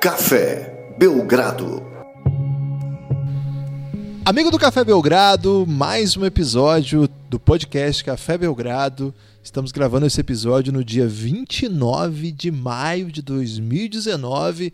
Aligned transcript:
Café 0.00 0.94
Belgrado. 0.96 1.84
Amigo 4.24 4.48
do 4.48 4.56
Café 4.56 4.84
Belgrado, 4.84 5.66
mais 5.66 6.16
um 6.16 6.24
episódio 6.24 7.08
do 7.28 7.40
podcast 7.40 8.04
Café 8.04 8.38
Belgrado. 8.38 9.12
Estamos 9.42 9.72
gravando 9.72 10.06
esse 10.06 10.20
episódio 10.20 10.72
no 10.72 10.84
dia 10.84 11.08
29 11.08 12.30
de 12.30 12.48
maio 12.48 13.10
de 13.10 13.20
2019 13.22 14.72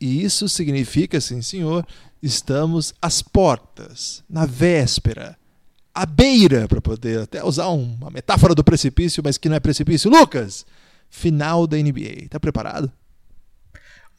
e 0.00 0.24
isso 0.24 0.48
significa, 0.48 1.20
sim 1.20 1.40
senhor, 1.40 1.86
estamos 2.20 2.92
às 3.00 3.22
portas, 3.22 4.24
na 4.28 4.44
véspera, 4.44 5.38
à 5.94 6.04
beira, 6.04 6.66
para 6.66 6.80
poder 6.80 7.20
até 7.20 7.44
usar 7.44 7.68
uma 7.68 8.10
metáfora 8.10 8.56
do 8.56 8.64
precipício, 8.64 9.22
mas 9.24 9.38
que 9.38 9.48
não 9.48 9.54
é 9.54 9.60
precipício. 9.60 10.10
Lucas, 10.10 10.66
final 11.08 11.64
da 11.64 11.76
NBA. 11.76 12.26
Tá 12.28 12.40
preparado? 12.40 12.90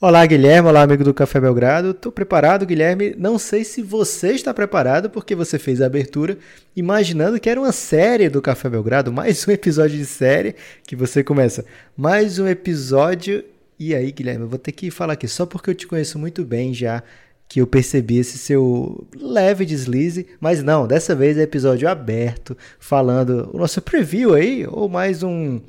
Olá, 0.01 0.25
Guilherme. 0.25 0.67
Olá, 0.67 0.81
amigo 0.81 1.05
do 1.05 1.13
Café 1.13 1.39
Belgrado. 1.39 1.91
Estou 1.91 2.11
preparado, 2.11 2.65
Guilherme. 2.65 3.15
Não 3.17 3.39
sei 3.39 3.63
se 3.63 3.81
você 3.81 4.33
está 4.33 4.53
preparado, 4.53 5.09
porque 5.09 5.33
você 5.33 5.57
fez 5.57 5.81
a 5.81 5.85
abertura 5.85 6.37
imaginando 6.75 7.39
que 7.39 7.49
era 7.49 7.59
uma 7.59 7.71
série 7.71 8.27
do 8.27 8.41
Café 8.41 8.67
Belgrado, 8.67 9.09
mais 9.09 9.47
um 9.47 9.51
episódio 9.51 9.97
de 9.97 10.05
série 10.05 10.53
que 10.83 10.97
você 10.97 11.23
começa. 11.23 11.63
Mais 11.95 12.39
um 12.39 12.45
episódio. 12.45 13.41
E 13.79 13.95
aí, 13.95 14.11
Guilherme, 14.11 14.43
eu 14.43 14.49
vou 14.49 14.59
ter 14.59 14.73
que 14.73 14.91
falar 14.91 15.13
aqui, 15.13 15.29
só 15.29 15.45
porque 15.45 15.69
eu 15.69 15.75
te 15.75 15.87
conheço 15.87 16.19
muito 16.19 16.43
bem 16.43 16.73
já, 16.73 17.01
que 17.47 17.61
eu 17.61 17.67
percebi 17.67 18.17
esse 18.17 18.37
seu 18.37 19.07
leve 19.15 19.65
deslize, 19.65 20.27
mas 20.41 20.61
não, 20.61 20.85
dessa 20.85 21.15
vez 21.15 21.37
é 21.37 21.43
episódio 21.43 21.87
aberto, 21.87 22.57
falando 22.79 23.49
o 23.53 23.57
nosso 23.57 23.81
preview 23.81 24.33
aí, 24.33 24.67
ou 24.69 24.89
mais 24.89 25.23
um 25.23 25.61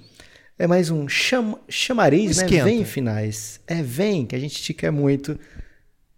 é 0.59 0.67
mais 0.67 0.91
um 0.91 1.07
cham, 1.07 1.59
chamariz, 1.69 2.39
né? 2.39 2.47
Vem 2.47 2.85
finais. 2.85 3.61
É, 3.67 3.83
vem, 3.83 4.25
que 4.25 4.35
a 4.35 4.39
gente 4.39 4.63
te 4.63 4.73
quer 4.73 4.91
muito. 4.91 5.39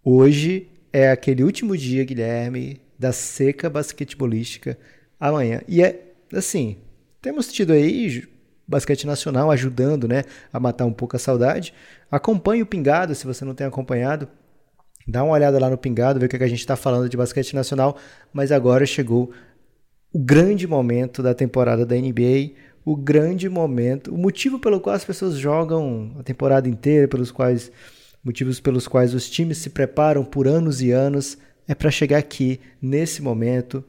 Hoje 0.03 0.69
é 0.93 1.11
aquele 1.11 1.43
último 1.43 1.75
dia, 1.75 2.05
Guilherme, 2.05 2.81
da 2.97 3.11
seca 3.11 3.69
basquetebolística. 3.69 4.77
Amanhã. 5.19 5.61
E 5.67 5.83
é 5.83 6.13
assim, 6.33 6.77
temos 7.21 7.51
tido 7.51 7.73
aí 7.73 8.23
basquete 8.65 9.05
nacional 9.05 9.51
ajudando, 9.51 10.07
né, 10.07 10.23
a 10.53 10.59
matar 10.59 10.85
um 10.85 10.93
pouco 10.93 11.15
a 11.15 11.19
saudade. 11.19 11.73
Acompanhe 12.09 12.61
o 12.61 12.65
Pingado, 12.65 13.13
se 13.15 13.25
você 13.25 13.43
não 13.43 13.53
tem 13.53 13.67
acompanhado. 13.67 14.27
Dá 15.07 15.23
uma 15.23 15.33
olhada 15.33 15.59
lá 15.59 15.69
no 15.69 15.77
Pingado, 15.77 16.19
ver 16.19 16.27
o 16.27 16.29
que, 16.29 16.35
é 16.35 16.39
que 16.39 16.45
a 16.45 16.49
gente 16.49 16.59
está 16.59 16.75
falando 16.75 17.09
de 17.09 17.17
basquete 17.17 17.55
nacional. 17.55 17.97
Mas 18.31 18.51
agora 18.51 18.85
chegou 18.85 19.31
o 20.13 20.19
grande 20.19 20.65
momento 20.67 21.21
da 21.21 21.33
temporada 21.33 21.85
da 21.85 21.95
NBA 21.95 22.51
o 22.89 22.95
grande 22.95 23.47
momento, 23.47 24.11
o 24.11 24.17
motivo 24.17 24.57
pelo 24.57 24.79
qual 24.79 24.95
as 24.95 25.05
pessoas 25.05 25.35
jogam 25.35 26.11
a 26.17 26.23
temporada 26.23 26.67
inteira, 26.67 27.07
pelos 27.07 27.29
quais 27.29 27.71
motivos 28.23 28.59
pelos 28.59 28.87
quais 28.87 29.13
os 29.13 29.29
times 29.29 29.59
se 29.59 29.69
preparam 29.69 30.25
por 30.25 30.47
anos 30.47 30.81
e 30.81 30.89
anos, 30.89 31.37
é 31.67 31.75
para 31.75 31.91
chegar 31.91 32.17
aqui 32.17 32.59
nesse 32.81 33.21
momento 33.21 33.83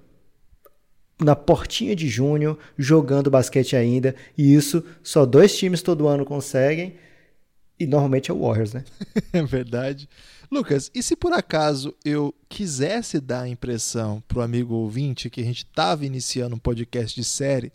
na 1.18 1.34
portinha 1.34 1.96
de 1.96 2.08
junho, 2.08 2.58
jogando 2.76 3.30
basquete 3.30 3.74
ainda, 3.74 4.14
e 4.36 4.52
isso 4.54 4.84
só 5.02 5.24
dois 5.24 5.56
times 5.56 5.80
todo 5.80 6.06
ano 6.06 6.26
conseguem, 6.26 6.96
e 7.78 7.86
normalmente 7.86 8.30
é 8.30 8.34
o 8.34 8.40
Warriors, 8.40 8.74
né? 8.74 8.84
é 9.32 9.42
verdade. 9.42 10.10
Lucas, 10.52 10.90
e 10.94 11.02
se 11.02 11.16
por 11.16 11.32
acaso 11.32 11.96
eu 12.04 12.34
quisesse 12.50 13.18
dar 13.18 13.44
a 13.44 13.48
impressão 13.48 14.22
pro 14.28 14.42
amigo 14.42 14.74
ouvinte 14.74 15.30
que 15.30 15.40
a 15.40 15.44
gente 15.44 15.64
estava 15.64 16.04
iniciando 16.04 16.54
um 16.54 16.58
podcast 16.58 17.18
de 17.18 17.24
série, 17.24 17.72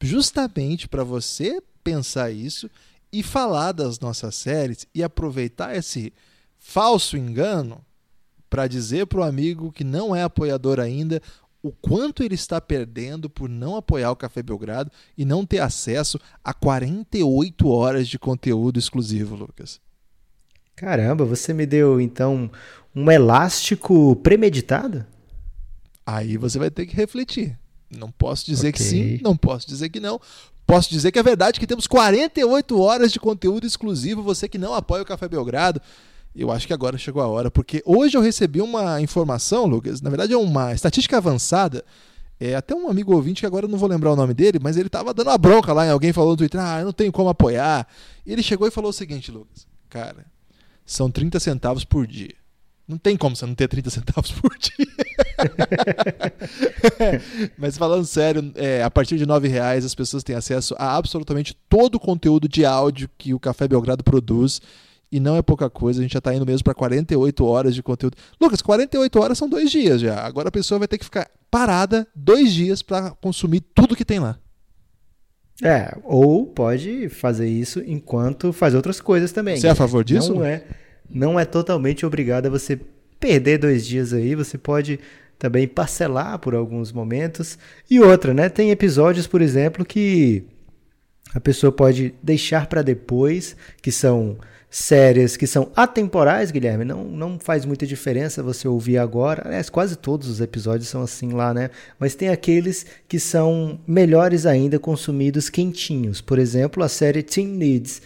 justamente 0.00 0.88
para 0.88 1.04
você 1.04 1.62
pensar 1.82 2.30
isso 2.30 2.70
e 3.12 3.22
falar 3.22 3.72
das 3.72 3.98
nossas 3.98 4.34
séries 4.34 4.86
e 4.94 5.02
aproveitar 5.02 5.76
esse 5.76 6.12
falso 6.58 7.16
engano 7.16 7.84
para 8.50 8.66
dizer 8.66 9.06
para 9.06 9.20
o 9.20 9.24
amigo 9.24 9.72
que 9.72 9.84
não 9.84 10.14
é 10.14 10.22
apoiador 10.22 10.80
ainda 10.80 11.22
o 11.62 11.72
quanto 11.72 12.22
ele 12.22 12.34
está 12.34 12.60
perdendo 12.60 13.28
por 13.28 13.48
não 13.48 13.76
apoiar 13.76 14.10
o 14.10 14.16
Café 14.16 14.42
Belgrado 14.42 14.90
e 15.16 15.24
não 15.24 15.44
ter 15.44 15.58
acesso 15.58 16.18
a 16.42 16.54
48 16.54 17.68
horas 17.68 18.08
de 18.08 18.18
conteúdo 18.18 18.78
exclusivo, 18.78 19.34
Lucas. 19.34 19.80
Caramba, 20.76 21.24
você 21.24 21.52
me 21.52 21.66
deu 21.66 22.00
então 22.00 22.50
um 22.94 23.10
elástico 23.10 24.14
premeditado? 24.16 25.04
Aí 26.06 26.36
você 26.36 26.58
vai 26.58 26.70
ter 26.70 26.86
que 26.86 26.94
refletir. 26.94 27.58
Não 27.90 28.10
posso 28.10 28.44
dizer 28.44 28.68
okay. 28.68 28.72
que 28.72 28.82
sim, 28.82 29.20
não 29.22 29.36
posso 29.36 29.66
dizer 29.66 29.88
que 29.88 30.00
não. 30.00 30.20
Posso 30.66 30.90
dizer 30.90 31.10
que 31.10 31.18
é 31.18 31.22
verdade 31.22 31.58
que 31.58 31.66
temos 31.66 31.86
48 31.86 32.78
horas 32.78 33.10
de 33.10 33.18
conteúdo 33.18 33.66
exclusivo. 33.66 34.22
Você 34.22 34.46
que 34.46 34.58
não 34.58 34.74
apoia 34.74 35.02
o 35.02 35.06
Café 35.06 35.26
Belgrado, 35.26 35.80
eu 36.36 36.50
acho 36.50 36.66
que 36.66 36.74
agora 36.74 36.98
chegou 36.98 37.22
a 37.22 37.26
hora, 37.26 37.50
porque 37.50 37.82
hoje 37.86 38.16
eu 38.16 38.20
recebi 38.20 38.60
uma 38.60 39.00
informação, 39.00 39.64
Lucas, 39.64 40.02
na 40.02 40.10
verdade 40.10 40.34
é 40.34 40.36
uma 40.36 40.74
estatística 40.74 41.16
avançada. 41.16 41.84
É 42.38 42.54
até 42.54 42.74
um 42.74 42.88
amigo 42.88 43.14
ouvinte 43.14 43.40
que 43.40 43.46
agora 43.46 43.64
eu 43.64 43.68
não 43.70 43.78
vou 43.78 43.88
lembrar 43.88 44.12
o 44.12 44.16
nome 44.16 44.32
dele, 44.34 44.60
mas 44.62 44.76
ele 44.76 44.86
estava 44.86 45.12
dando 45.12 45.28
uma 45.28 45.38
bronca 45.38 45.72
lá 45.72 45.86
em 45.86 45.90
alguém 45.90 46.12
falou 46.12 46.30
no 46.32 46.36
Twitter: 46.36 46.60
"Ah, 46.60 46.80
eu 46.80 46.84
não 46.84 46.92
tenho 46.92 47.10
como 47.10 47.28
apoiar". 47.28 47.88
E 48.24 48.32
ele 48.32 48.42
chegou 48.42 48.68
e 48.68 48.70
falou 48.70 48.90
o 48.90 48.92
seguinte, 48.92 49.32
Lucas: 49.32 49.66
"Cara, 49.88 50.26
são 50.86 51.10
30 51.10 51.40
centavos 51.40 51.84
por 51.84 52.06
dia. 52.06 52.34
Não 52.88 52.96
tem 52.96 53.18
como 53.18 53.36
você 53.36 53.44
não 53.44 53.54
ter 53.54 53.68
30 53.68 53.90
centavos 53.90 54.32
por 54.32 54.50
dia. 54.56 54.86
Mas 57.58 57.76
falando 57.76 58.06
sério, 58.06 58.50
é, 58.54 58.82
a 58.82 58.90
partir 58.90 59.18
de 59.18 59.24
R$ 59.24 59.48
reais 59.48 59.84
as 59.84 59.94
pessoas 59.94 60.24
têm 60.24 60.34
acesso 60.34 60.74
a 60.78 60.96
absolutamente 60.96 61.54
todo 61.68 61.96
o 61.96 62.00
conteúdo 62.00 62.48
de 62.48 62.64
áudio 62.64 63.10
que 63.18 63.34
o 63.34 63.38
Café 63.38 63.68
Belgrado 63.68 64.02
produz. 64.02 64.62
E 65.12 65.20
não 65.20 65.36
é 65.36 65.42
pouca 65.42 65.68
coisa, 65.70 66.00
a 66.00 66.02
gente 66.02 66.12
já 66.12 66.18
está 66.18 66.34
indo 66.34 66.44
mesmo 66.46 66.64
para 66.64 66.74
48 66.74 67.44
horas 67.44 67.74
de 67.74 67.82
conteúdo. 67.82 68.16
Lucas, 68.40 68.62
48 68.62 69.20
horas 69.20 69.38
são 69.38 69.48
dois 69.48 69.70
dias 69.70 70.00
já. 70.00 70.20
Agora 70.20 70.48
a 70.48 70.52
pessoa 70.52 70.78
vai 70.78 70.88
ter 70.88 70.98
que 70.98 71.04
ficar 71.04 71.30
parada 71.50 72.06
dois 72.14 72.52
dias 72.52 72.82
para 72.82 73.10
consumir 73.12 73.60
tudo 73.74 73.96
que 73.96 74.04
tem 74.04 74.18
lá. 74.18 74.38
É, 75.62 75.96
ou 76.04 76.46
pode 76.46 77.08
fazer 77.08 77.48
isso 77.48 77.82
enquanto 77.84 78.52
faz 78.52 78.74
outras 78.74 79.00
coisas 79.00 79.32
também. 79.32 79.56
Você 79.56 79.66
é 79.66 79.70
a 79.70 79.74
favor 79.74 80.04
disso? 80.04 80.34
Não 80.34 80.44
é, 80.44 80.62
não 81.10 81.38
é 81.38 81.44
totalmente 81.44 82.04
obrigado 82.04 82.46
a 82.46 82.50
você 82.50 82.78
perder 83.18 83.58
dois 83.58 83.86
dias 83.86 84.12
aí. 84.12 84.34
Você 84.34 84.56
pode 84.58 85.00
também 85.38 85.66
parcelar 85.66 86.38
por 86.38 86.54
alguns 86.54 86.92
momentos. 86.92 87.58
E 87.88 88.00
outra, 88.00 88.34
né? 88.34 88.48
Tem 88.48 88.70
episódios, 88.70 89.26
por 89.26 89.40
exemplo, 89.40 89.84
que 89.84 90.44
a 91.34 91.40
pessoa 91.40 91.70
pode 91.70 92.14
deixar 92.22 92.66
para 92.66 92.82
depois, 92.82 93.56
que 93.80 93.92
são 93.92 94.38
séries 94.70 95.36
que 95.36 95.46
são 95.46 95.70
atemporais, 95.74 96.50
Guilherme. 96.50 96.84
Não, 96.84 97.04
não 97.04 97.38
faz 97.38 97.64
muita 97.64 97.86
diferença 97.86 98.42
você 98.42 98.68
ouvir 98.68 98.98
agora. 98.98 99.42
Aliás, 99.46 99.70
quase 99.70 99.96
todos 99.96 100.28
os 100.28 100.40
episódios 100.40 100.88
são 100.88 101.02
assim 101.02 101.32
lá, 101.32 101.54
né? 101.54 101.70
Mas 101.98 102.14
tem 102.14 102.28
aqueles 102.28 102.84
que 103.08 103.18
são 103.18 103.80
melhores 103.86 104.44
ainda 104.46 104.78
consumidos 104.78 105.48
quentinhos. 105.48 106.20
Por 106.20 106.38
exemplo, 106.38 106.82
a 106.82 106.88
série 106.88 107.22
Teen 107.22 107.46
Needs 107.46 108.02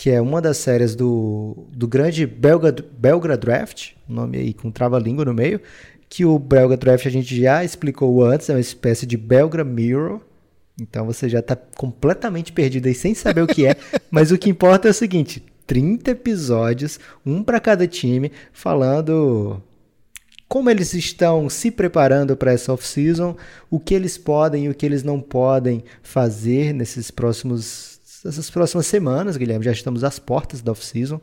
que 0.00 0.08
é 0.08 0.18
uma 0.18 0.40
das 0.40 0.56
séries 0.56 0.94
do, 0.94 1.66
do 1.70 1.86
grande 1.86 2.26
Belga, 2.26 2.74
Belgra 2.96 3.36
Draft, 3.36 3.90
nome 4.08 4.38
aí 4.38 4.54
com 4.54 4.70
trava-língua 4.70 5.26
no 5.26 5.34
meio, 5.34 5.60
que 6.08 6.24
o 6.24 6.38
Belga 6.38 6.74
Draft 6.74 7.04
a 7.04 7.10
gente 7.10 7.38
já 7.38 7.62
explicou 7.62 8.24
antes, 8.24 8.48
é 8.48 8.54
uma 8.54 8.60
espécie 8.60 9.04
de 9.04 9.18
Belgra 9.18 9.62
Mirror. 9.62 10.22
Então 10.80 11.04
você 11.04 11.28
já 11.28 11.40
está 11.40 11.54
completamente 11.54 12.50
perdido 12.50 12.86
aí 12.88 12.94
sem 12.94 13.14
saber 13.14 13.42
o 13.42 13.46
que 13.46 13.66
é, 13.66 13.76
mas 14.10 14.32
o 14.32 14.38
que 14.38 14.48
importa 14.48 14.88
é 14.88 14.90
o 14.90 14.94
seguinte: 14.94 15.44
30 15.66 16.12
episódios, 16.12 16.98
um 17.24 17.42
para 17.42 17.60
cada 17.60 17.86
time, 17.86 18.32
falando 18.54 19.62
como 20.48 20.70
eles 20.70 20.94
estão 20.94 21.50
se 21.50 21.70
preparando 21.70 22.34
para 22.38 22.52
essa 22.52 22.72
off-season, 22.72 23.36
o 23.68 23.78
que 23.78 23.92
eles 23.92 24.16
podem 24.16 24.64
e 24.64 24.68
o 24.70 24.74
que 24.74 24.86
eles 24.86 25.02
não 25.02 25.20
podem 25.20 25.84
fazer 26.02 26.72
nesses 26.72 27.10
próximos 27.10 27.89
essas 28.24 28.50
próximas 28.50 28.86
semanas, 28.86 29.36
Guilherme. 29.36 29.64
Já 29.64 29.72
estamos 29.72 30.04
às 30.04 30.18
portas 30.18 30.60
da 30.60 30.72
off-season. 30.72 31.20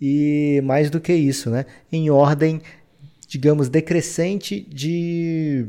E 0.00 0.60
mais 0.64 0.90
do 0.90 1.00
que 1.00 1.12
isso, 1.12 1.50
né? 1.50 1.66
Em 1.90 2.10
ordem, 2.10 2.60
digamos, 3.28 3.68
decrescente 3.68 4.60
de 4.60 5.66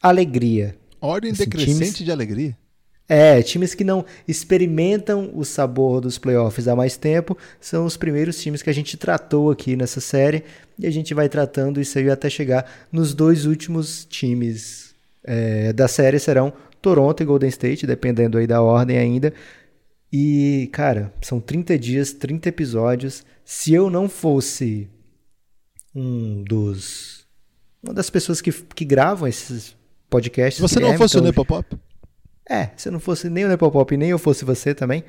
alegria. 0.00 0.76
Ordem 1.00 1.32
assim, 1.32 1.44
decrescente 1.44 1.78
times... 1.78 2.04
de 2.04 2.12
alegria? 2.12 2.56
É, 3.08 3.40
times 3.40 3.74
que 3.74 3.84
não 3.84 4.04
experimentam 4.26 5.30
o 5.34 5.44
sabor 5.44 6.00
dos 6.00 6.18
playoffs 6.18 6.66
há 6.66 6.74
mais 6.74 6.96
tempo 6.96 7.38
são 7.60 7.84
os 7.84 7.96
primeiros 7.96 8.40
times 8.40 8.62
que 8.62 8.70
a 8.70 8.72
gente 8.72 8.96
tratou 8.96 9.50
aqui 9.50 9.76
nessa 9.76 10.00
série 10.00 10.42
e 10.76 10.88
a 10.88 10.90
gente 10.90 11.14
vai 11.14 11.28
tratando 11.28 11.80
isso 11.80 11.96
aí 11.98 12.10
até 12.10 12.28
chegar 12.28 12.68
nos 12.90 13.14
dois 13.14 13.46
últimos 13.46 14.04
times 14.04 14.92
é, 15.22 15.72
da 15.72 15.86
série 15.86 16.18
serão 16.18 16.52
Toronto 16.86 17.20
e 17.20 17.26
Golden 17.26 17.48
State, 17.48 17.84
dependendo 17.84 18.38
aí 18.38 18.46
da 18.46 18.62
ordem 18.62 18.96
ainda. 18.96 19.34
E, 20.12 20.70
cara, 20.72 21.12
são 21.20 21.40
30 21.40 21.76
dias, 21.76 22.12
30 22.12 22.48
episódios. 22.48 23.24
Se 23.44 23.74
eu 23.74 23.90
não 23.90 24.08
fosse 24.08 24.88
um 25.92 26.44
dos. 26.44 27.26
Uma 27.82 27.92
das 27.92 28.08
pessoas 28.08 28.40
que, 28.40 28.52
que 28.52 28.84
gravam 28.84 29.26
esses 29.26 29.74
podcasts. 30.08 30.56
Se 30.56 30.62
você 30.62 30.78
não 30.78 30.96
fosse 30.96 31.16
então, 31.16 31.24
o 31.24 31.26
Nepopop? 31.26 31.76
É, 32.48 32.70
se 32.76 32.88
eu 32.88 32.92
não 32.92 33.00
fosse 33.00 33.28
nem 33.28 33.44
o 33.44 33.48
Nepopop 33.48 33.96
nem 33.96 34.10
eu 34.10 34.18
fosse 34.18 34.44
você 34.44 34.72
também, 34.72 35.02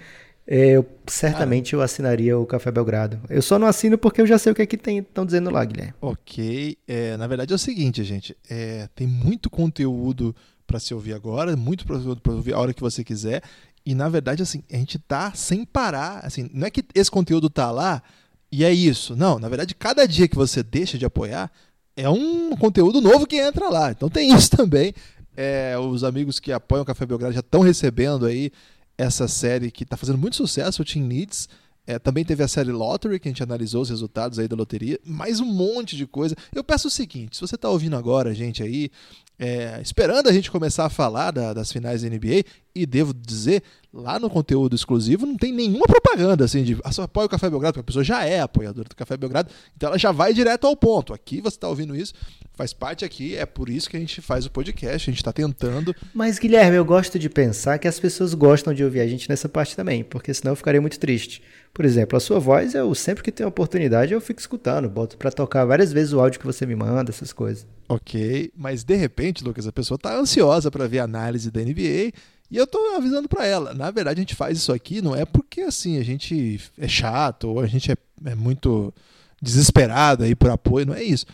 eu 0.47 0.83
certamente 1.05 1.75
eu 1.75 1.81
assinaria 1.83 2.39
o 2.39 2.45
Café 2.47 2.71
Belgrado. 2.71 3.21
Eu 3.29 3.43
só 3.43 3.59
não 3.59 3.67
assino 3.67 3.99
porque 3.99 4.19
eu 4.19 4.25
já 4.25 4.39
sei 4.39 4.51
o 4.51 4.55
que 4.55 4.63
é 4.63 4.65
que 4.65 4.77
estão 4.77 5.23
dizendo 5.23 5.51
lá, 5.51 5.63
Guilherme. 5.63 5.93
Ok. 6.01 6.75
É, 6.87 7.15
na 7.17 7.27
verdade 7.27 7.53
é 7.53 7.55
o 7.55 7.59
seguinte, 7.59 8.03
gente. 8.03 8.35
É, 8.49 8.89
tem 8.95 9.05
muito 9.05 9.47
conteúdo 9.47 10.35
para 10.67 10.79
se 10.79 10.93
ouvir 10.93 11.13
agora, 11.13 11.55
muito 11.55 11.85
para 11.85 12.33
ouvir 12.33 12.53
a 12.53 12.59
hora 12.59 12.73
que 12.73 12.81
você 12.81 13.03
quiser. 13.03 13.41
E 13.85 13.95
na 13.95 14.09
verdade, 14.09 14.43
assim, 14.43 14.61
a 14.71 14.75
gente 14.75 14.99
tá 14.99 15.31
sem 15.33 15.63
parar. 15.63 16.19
Assim, 16.25 16.49
não 16.53 16.67
é 16.67 16.69
que 16.69 16.83
esse 16.93 17.09
conteúdo 17.09 17.49
tá 17.49 17.71
lá 17.71 18.03
e 18.51 18.63
é 18.63 18.71
isso. 18.71 19.15
Não, 19.15 19.39
na 19.39 19.47
verdade, 19.47 19.73
cada 19.73 20.05
dia 20.05 20.27
que 20.27 20.35
você 20.35 20.61
deixa 20.61 20.97
de 20.97 21.05
apoiar 21.05 21.49
é 21.95 22.09
um 22.09 22.55
conteúdo 22.57 23.01
novo 23.01 23.25
que 23.25 23.37
entra 23.37 23.69
lá. 23.69 23.91
Então 23.91 24.09
tem 24.09 24.33
isso 24.35 24.51
também. 24.51 24.93
É, 25.35 25.77
os 25.77 26.03
amigos 26.03 26.39
que 26.39 26.51
apoiam 26.51 26.83
o 26.83 26.85
Café 26.85 27.05
Belgrado 27.05 27.33
já 27.33 27.39
estão 27.39 27.61
recebendo 27.61 28.25
aí 28.25 28.51
essa 28.97 29.27
série 29.27 29.71
que 29.71 29.83
está 29.83 29.95
fazendo 29.95 30.17
muito 30.17 30.35
sucesso, 30.35 30.81
o 30.81 30.85
Team 30.85 31.05
Needs. 31.05 31.47
É, 31.87 31.97
também 31.97 32.25
teve 32.25 32.43
a 32.43 32.49
série 32.49 32.69
Lottery, 32.69 33.17
que 33.17 33.29
a 33.29 33.31
gente 33.31 33.41
analisou 33.41 33.81
os 33.81 33.89
resultados 33.89 34.37
aí 34.37 34.47
da 34.47 34.57
loteria, 34.57 34.99
mais 35.05 35.39
um 35.39 35.45
monte 35.45 35.95
de 35.95 36.05
coisa. 36.05 36.35
Eu 36.53 36.61
peço 36.61 36.89
o 36.89 36.91
seguinte: 36.91 37.37
se 37.37 37.41
você 37.41 37.55
está 37.55 37.69
ouvindo 37.69 37.95
agora, 37.95 38.35
gente, 38.35 38.61
aí, 38.61 38.91
é, 39.39 39.79
esperando 39.81 40.27
a 40.27 40.33
gente 40.33 40.51
começar 40.51 40.85
a 40.85 40.89
falar 40.89 41.31
da, 41.31 41.53
das 41.53 41.71
finais 41.71 42.01
da 42.01 42.09
NBA, 42.09 42.43
e 42.81 42.85
devo 42.85 43.13
dizer, 43.13 43.63
lá 43.93 44.19
no 44.19 44.29
conteúdo 44.29 44.75
exclusivo 44.75 45.25
não 45.25 45.35
tem 45.35 45.51
nenhuma 45.51 45.85
propaganda 45.85 46.45
assim 46.45 46.63
de 46.63 46.77
ah, 46.83 47.03
apoia 47.03 47.25
o 47.25 47.29
Café 47.29 47.49
Belgrado, 47.49 47.73
porque 47.73 47.81
a 47.81 47.83
pessoa 47.83 48.03
já 48.03 48.23
é 48.23 48.39
apoiadora 48.39 48.87
do 48.87 48.95
Café 48.95 49.17
Belgrado, 49.17 49.49
então 49.75 49.89
ela 49.89 49.97
já 49.97 50.11
vai 50.11 50.33
direto 50.33 50.67
ao 50.67 50.75
ponto. 50.75 51.13
Aqui 51.13 51.41
você 51.41 51.55
está 51.55 51.67
ouvindo 51.67 51.95
isso, 51.95 52.13
faz 52.53 52.73
parte 52.73 53.03
aqui, 53.03 53.35
é 53.35 53.45
por 53.45 53.69
isso 53.69 53.89
que 53.89 53.97
a 53.97 53.99
gente 53.99 54.21
faz 54.21 54.45
o 54.45 54.51
podcast, 54.51 55.09
a 55.09 55.11
gente 55.11 55.21
está 55.21 55.33
tentando. 55.33 55.95
Mas, 56.13 56.37
Guilherme, 56.37 56.77
eu 56.77 56.85
gosto 56.85 57.17
de 57.17 57.29
pensar 57.29 57.77
que 57.79 57.87
as 57.87 57.99
pessoas 57.99 58.33
gostam 58.33 58.73
de 58.73 58.83
ouvir 58.83 58.99
a 58.99 59.07
gente 59.07 59.29
nessa 59.29 59.49
parte 59.49 59.75
também, 59.75 60.03
porque 60.03 60.33
senão 60.33 60.51
eu 60.51 60.55
ficaria 60.55 60.81
muito 60.81 60.99
triste. 60.99 61.41
Por 61.73 61.85
exemplo, 61.85 62.17
a 62.17 62.19
sua 62.19 62.39
voz, 62.39 62.73
eu 62.73 62.93
sempre 62.95 63.23
que 63.23 63.31
tenho 63.31 63.49
oportunidade, 63.49 64.13
eu 64.13 64.19
fico 64.19 64.39
escutando, 64.39 64.89
boto 64.89 65.17
para 65.17 65.31
tocar 65.31 65.63
várias 65.65 65.93
vezes 65.93 66.13
o 66.13 66.19
áudio 66.19 66.39
que 66.39 66.45
você 66.45 66.65
me 66.65 66.75
manda, 66.75 67.11
essas 67.11 67.31
coisas. 67.31 67.67
Ok, 67.87 68.51
mas 68.55 68.83
de 68.83 68.95
repente, 68.95 69.43
Lucas, 69.43 69.67
a 69.67 69.71
pessoa 69.71 69.95
está 69.95 70.17
ansiosa 70.17 70.71
para 70.71 70.87
ver 70.87 70.99
a 70.99 71.03
análise 71.03 71.51
da 71.51 71.61
NBA 71.61 72.11
e 72.49 72.57
eu 72.57 72.65
tô 72.65 72.77
avisando 72.95 73.27
para 73.27 73.45
ela, 73.45 73.73
na 73.73 73.91
verdade 73.91 74.19
a 74.19 74.21
gente 74.21 74.35
faz 74.35 74.57
isso 74.57 74.71
aqui 74.71 75.01
não 75.01 75.15
é 75.15 75.25
porque 75.25 75.61
assim 75.61 75.97
a 75.97 76.03
gente 76.03 76.59
é 76.77 76.87
chato 76.87 77.49
ou 77.49 77.59
a 77.59 77.67
gente 77.67 77.91
é, 77.91 77.97
é 78.25 78.35
muito 78.35 78.93
desesperado 79.41 80.23
aí 80.23 80.35
por 80.35 80.49
apoio, 80.49 80.85
não 80.85 80.93
é 80.93 81.03
isso. 81.03 81.25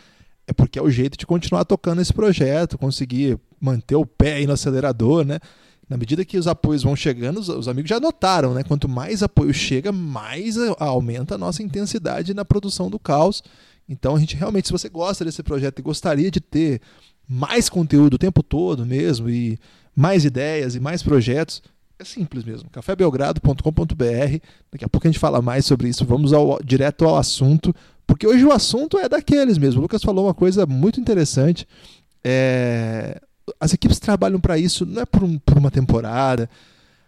É 0.46 0.54
porque 0.54 0.78
é 0.78 0.82
o 0.82 0.90
jeito 0.90 1.18
de 1.18 1.26
continuar 1.26 1.64
tocando 1.66 2.02
esse 2.02 2.14
projeto, 2.14 2.78
conseguir 2.78 3.40
manter 3.60 3.96
o 3.96 4.06
pé 4.06 4.34
aí 4.34 4.48
no 4.48 4.54
acelerador, 4.54 5.24
né? 5.24 5.40
Na 5.90 5.98
medida 5.98 6.26
que 6.26 6.38
os 6.38 6.48
apoios 6.48 6.84
vão 6.84 6.96
chegando, 6.96 7.40
os, 7.40 7.50
os 7.50 7.68
amigos 7.68 7.90
já 7.90 8.00
notaram, 8.00 8.54
né? 8.54 8.64
Quanto 8.64 8.90
mais 8.90 9.24
apoio 9.24 9.54
chega, 9.54 9.92
mais 9.92 10.58
aumenta 10.80 11.36
a 11.36 11.38
nossa 11.38 11.64
intensidade 11.64 12.34
na 12.34 12.44
produção 12.44 12.90
do 12.90 13.00
caos. 13.00 13.42
Então 13.88 14.16
a 14.16 14.20
gente 14.20 14.36
realmente, 14.36 14.68
se 14.68 14.72
você 14.72 14.90
gosta 14.90 15.24
desse 15.24 15.42
projeto 15.44 15.80
e 15.80 15.82
gostaria 15.82 16.30
de 16.30 16.42
ter 16.42 16.82
mais 17.28 17.70
conteúdo 17.70 18.16
o 18.16 18.20
tempo 18.20 18.44
todo 18.44 18.86
mesmo 18.86 19.30
e 19.30 19.58
mais 19.96 20.26
ideias 20.26 20.76
e 20.76 20.80
mais 20.80 21.04
projetos, 21.04 21.62
é 22.00 22.04
simples 22.04 22.44
mesmo. 22.44 22.70
cafébelgrado.com.br. 22.70 24.38
Daqui 24.72 24.86
a 24.86 24.90
pouco 24.90 25.08
a 25.08 25.10
gente 25.10 25.20
fala 25.20 25.42
mais 25.42 25.66
sobre 25.66 25.88
isso. 25.88 26.06
Vamos 26.06 26.34
ao, 26.34 26.60
direto 26.64 27.06
ao 27.06 27.18
assunto, 27.18 27.74
porque 28.06 28.28
hoje 28.28 28.44
o 28.44 28.52
assunto 28.52 28.98
é 28.98 29.08
daqueles 29.08 29.58
mesmo. 29.58 29.80
O 29.80 29.84
Lucas 29.84 30.04
falou 30.04 30.26
uma 30.26 30.34
coisa 30.34 30.66
muito 30.66 31.00
interessante. 31.00 31.68
É... 32.24 33.22
As 33.60 33.74
equipes 33.74 34.00
trabalham 34.00 34.40
para 34.40 34.58
isso, 34.58 34.86
não 34.86 35.02
é 35.02 35.06
por, 35.06 35.24
um, 35.24 35.38
por 35.38 35.58
uma 35.58 35.70
temporada, 35.70 36.50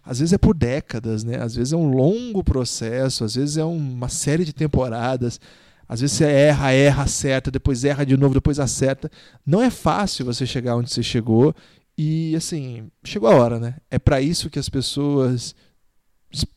às 0.04 0.18
vezes 0.18 0.34
é 0.34 0.38
por 0.38 0.54
décadas, 0.54 1.24
né? 1.24 1.42
Às 1.42 1.56
vezes 1.56 1.72
é 1.72 1.76
um 1.76 1.88
longo 1.88 2.44
processo, 2.44 3.24
às 3.24 3.34
vezes 3.34 3.56
é 3.56 3.64
uma 3.64 4.08
série 4.08 4.44
de 4.44 4.52
temporadas. 4.52 5.40
Às 5.88 6.00
vezes 6.00 6.16
você 6.16 6.24
erra, 6.24 6.72
erra, 6.72 7.02
acerta, 7.04 7.50
depois 7.50 7.84
erra 7.84 8.04
de 8.04 8.16
novo, 8.16 8.34
depois 8.34 8.60
acerta. 8.60 9.10
Não 9.44 9.62
é 9.62 9.70
fácil 9.70 10.24
você 10.24 10.44
chegar 10.46 10.76
onde 10.76 10.92
você 10.92 11.02
chegou 11.02 11.54
e 11.96 12.34
assim, 12.36 12.90
chegou 13.02 13.28
a 13.28 13.34
hora, 13.34 13.58
né? 13.58 13.76
É 13.90 13.98
para 13.98 14.20
isso 14.20 14.50
que 14.50 14.58
as 14.58 14.68
pessoas 14.68 15.54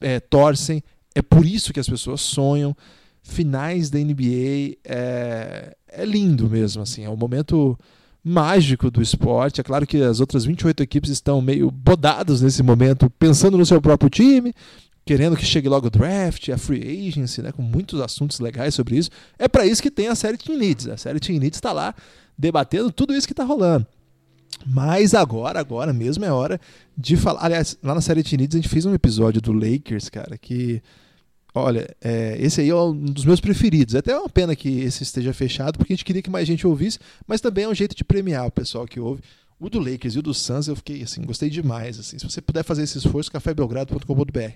é, 0.02 0.20
torcem, 0.20 0.84
é 1.16 1.22
por 1.22 1.46
isso 1.46 1.72
que 1.72 1.80
as 1.80 1.88
pessoas 1.88 2.22
sonham. 2.22 2.76
Finais 3.22 3.90
da 3.90 4.00
NBA 4.00 4.78
é, 4.84 5.76
é 5.88 6.06
lindo 6.06 6.50
mesmo, 6.50 6.82
assim, 6.82 7.04
é 7.04 7.10
um 7.10 7.16
momento 7.16 7.78
mágico 8.24 8.90
do 8.92 9.02
esporte. 9.02 9.62
É 9.62 9.64
claro 9.64 9.86
que 9.86 10.02
as 10.02 10.20
outras 10.20 10.46
28 10.46 10.82
equipes 10.84 11.10
estão 11.10 11.42
meio 11.42 11.70
bodadas 11.72 12.42
nesse 12.42 12.64
momento, 12.64 13.10
pensando 13.12 13.58
no 13.58 13.66
seu 13.66 13.82
próprio 13.82 14.10
time, 14.10 14.54
querendo 15.06 15.38
que 15.38 15.46
chegue 15.46 15.70
logo 15.70 15.88
o 15.88 15.90
draft, 15.90 16.50
a 16.50 16.58
free 16.58 17.08
agency, 17.08 17.42
né, 17.42 17.52
com 17.52 17.62
muitos 17.62 18.02
assuntos 18.02 18.40
legais 18.40 18.74
sobre 18.74 18.98
isso. 18.98 19.10
É 19.38 19.48
para 19.48 19.66
isso 19.66 19.82
que 19.82 19.92
tem 19.92 20.08
a 20.08 20.16
série 20.16 20.38
Team 20.38 20.58
Needs. 20.58 20.88
A 20.88 20.98
série 20.98 21.20
Team 21.20 21.40
Needs 21.40 21.58
está 21.58 21.72
lá 21.72 21.96
debatendo 22.38 22.92
tudo 22.92 23.14
isso 23.14 23.28
que 23.28 23.34
está 23.34 23.44
rolando. 23.44 23.86
Mas 24.66 25.14
agora, 25.14 25.60
agora 25.60 25.94
mesmo 25.94 26.26
é 26.26 26.32
hora 26.32 26.60
de 26.98 27.16
falar. 27.16 27.46
Aliás, 27.46 27.78
lá 27.82 27.96
na 27.96 28.02
série 28.02 28.24
Tinids 28.24 28.56
a 28.56 28.60
gente 28.60 28.70
fez 28.70 28.86
um 28.86 28.94
episódio 28.94 29.42
do 29.42 29.54
Lakers, 29.54 30.10
cara, 30.10 30.38
que. 30.38 30.82
Olha, 31.54 31.90
é, 32.00 32.38
esse 32.40 32.62
aí 32.62 32.70
é 32.70 32.76
um 32.76 32.94
dos 32.94 33.26
meus 33.26 33.40
preferidos. 33.40 33.96
É 33.96 34.00
até 34.00 34.18
uma 34.18 34.30
pena 34.30 34.56
que 34.56 34.82
esse 34.82 35.02
esteja 35.02 35.34
fechado, 35.34 35.78
porque 35.78 35.94
a 35.94 35.96
gente 35.96 36.06
queria 36.06 36.22
que 36.22 36.30
mais 36.30 36.48
gente 36.48 36.68
ouvisse, 36.68 37.00
mas 37.26 37.42
também 37.42 37.64
é 37.64 37.68
um 37.68 37.74
jeito 37.74 37.96
de 37.96 38.04
premiar 38.04 38.46
o 38.46 38.52
pessoal 38.52 38.86
que 38.86 39.00
ouve. 39.00 39.22
O 39.60 39.70
do 39.70 39.80
Lakers 39.80 40.16
e 40.16 40.20
o 40.20 40.22
do 40.22 40.34
Suns 40.34 40.68
eu 40.68 40.76
fiquei 40.76 41.02
assim, 41.02 41.22
gostei 41.24 41.50
demais. 41.50 42.00
Assim. 42.00 42.20
Se 42.20 42.30
você 42.30 42.42
puder 42.42 42.64
fazer 42.64 42.84
esse 42.84 42.98
esforço, 42.98 43.32
cafébelgrado.com.br. 43.32 44.54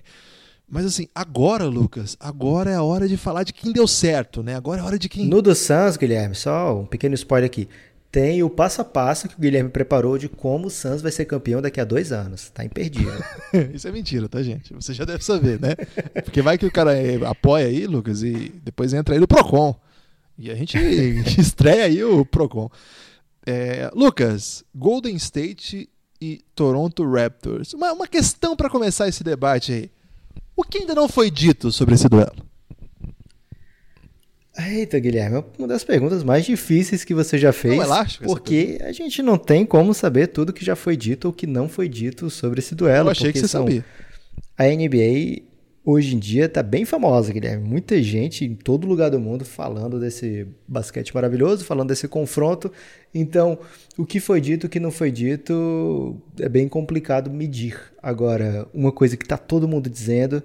Mas 0.70 0.86
assim, 0.86 1.08
agora, 1.14 1.66
Lucas, 1.66 2.16
agora 2.18 2.70
é 2.70 2.74
a 2.74 2.82
hora 2.82 3.06
de 3.06 3.16
falar 3.16 3.42
de 3.42 3.52
quem 3.52 3.72
deu 3.72 3.86
certo, 3.86 4.42
né? 4.42 4.54
Agora 4.54 4.80
é 4.80 4.82
a 4.82 4.86
hora 4.86 4.98
de 4.98 5.08
quem. 5.08 5.26
No 5.26 5.42
do 5.42 5.54
Suns, 5.54 5.96
Guilherme, 5.96 6.34
só 6.34 6.80
um 6.80 6.86
pequeno 6.86 7.14
spoiler 7.14 7.46
aqui 7.46 7.68
tem 8.14 8.44
o 8.44 8.48
passo 8.48 8.80
a 8.80 8.84
passo 8.84 9.28
que 9.28 9.34
o 9.34 9.40
Guilherme 9.40 9.68
preparou 9.68 10.16
de 10.16 10.28
como 10.28 10.68
o 10.68 10.70
Suns 10.70 11.02
vai 11.02 11.10
ser 11.10 11.24
campeão 11.24 11.60
daqui 11.60 11.80
a 11.80 11.84
dois 11.84 12.12
anos. 12.12 12.48
Tá 12.48 12.64
imperdível. 12.64 13.20
Isso 13.74 13.88
é 13.88 13.90
mentira, 13.90 14.28
tá, 14.28 14.40
gente? 14.40 14.72
Você 14.72 14.94
já 14.94 15.04
deve 15.04 15.24
saber, 15.24 15.58
né? 15.60 15.74
Porque 16.22 16.40
vai 16.40 16.56
que 16.56 16.64
o 16.64 16.70
cara 16.70 16.92
apoia 17.28 17.66
aí, 17.66 17.88
Lucas, 17.88 18.22
e 18.22 18.54
depois 18.62 18.94
entra 18.94 19.16
aí 19.16 19.20
no 19.20 19.26
Procon. 19.26 19.74
E 20.38 20.48
a 20.48 20.54
gente 20.54 20.78
estreia 21.36 21.86
aí 21.86 22.04
o 22.04 22.24
Procon. 22.24 22.70
É, 23.44 23.90
Lucas, 23.92 24.62
Golden 24.72 25.16
State 25.16 25.90
e 26.20 26.40
Toronto 26.54 27.04
Raptors. 27.10 27.74
Uma, 27.74 27.92
uma 27.94 28.06
questão 28.06 28.54
para 28.54 28.70
começar 28.70 29.08
esse 29.08 29.24
debate 29.24 29.72
aí. 29.72 29.90
O 30.54 30.62
que 30.62 30.78
ainda 30.78 30.94
não 30.94 31.08
foi 31.08 31.32
dito 31.32 31.72
sobre 31.72 31.96
esse 31.96 32.08
duelo? 32.08 32.46
Eita, 34.56 34.98
Guilherme, 35.00 35.38
é 35.38 35.44
uma 35.58 35.66
das 35.66 35.82
perguntas 35.82 36.22
mais 36.22 36.44
difíceis 36.44 37.02
que 37.02 37.12
você 37.12 37.36
já 37.36 37.52
fez. 37.52 37.76
Não, 37.76 37.82
elástico, 37.82 38.24
porque 38.24 38.78
a 38.82 38.92
gente 38.92 39.20
não 39.20 39.36
tem 39.36 39.66
como 39.66 39.92
saber 39.92 40.28
tudo 40.28 40.52
que 40.52 40.64
já 40.64 40.76
foi 40.76 40.96
dito 40.96 41.26
ou 41.26 41.32
que 41.32 41.46
não 41.46 41.68
foi 41.68 41.88
dito 41.88 42.30
sobre 42.30 42.60
esse 42.60 42.74
duelo. 42.74 43.08
Eu 43.08 43.12
achei 43.12 43.32
que 43.32 43.40
você 43.40 43.48
sabia. 43.48 43.84
A 44.56 44.64
NBA 44.64 45.42
hoje 45.84 46.14
em 46.14 46.18
dia 46.18 46.46
está 46.46 46.62
bem 46.62 46.84
famosa, 46.84 47.32
Guilherme. 47.32 47.68
Muita 47.68 48.00
gente 48.00 48.44
em 48.44 48.54
todo 48.54 48.86
lugar 48.86 49.10
do 49.10 49.18
mundo 49.18 49.44
falando 49.44 49.98
desse 49.98 50.46
basquete 50.66 51.12
maravilhoso, 51.12 51.64
falando 51.64 51.88
desse 51.88 52.06
confronto. 52.06 52.72
Então, 53.12 53.58
o 53.98 54.06
que 54.06 54.20
foi 54.20 54.40
dito, 54.40 54.66
o 54.68 54.70
que 54.70 54.78
não 54.78 54.92
foi 54.92 55.10
dito, 55.10 56.16
é 56.38 56.48
bem 56.48 56.68
complicado 56.68 57.28
medir. 57.28 57.78
Agora, 58.00 58.68
uma 58.72 58.92
coisa 58.92 59.16
que 59.16 59.24
está 59.24 59.36
todo 59.36 59.68
mundo 59.68 59.90
dizendo 59.90 60.42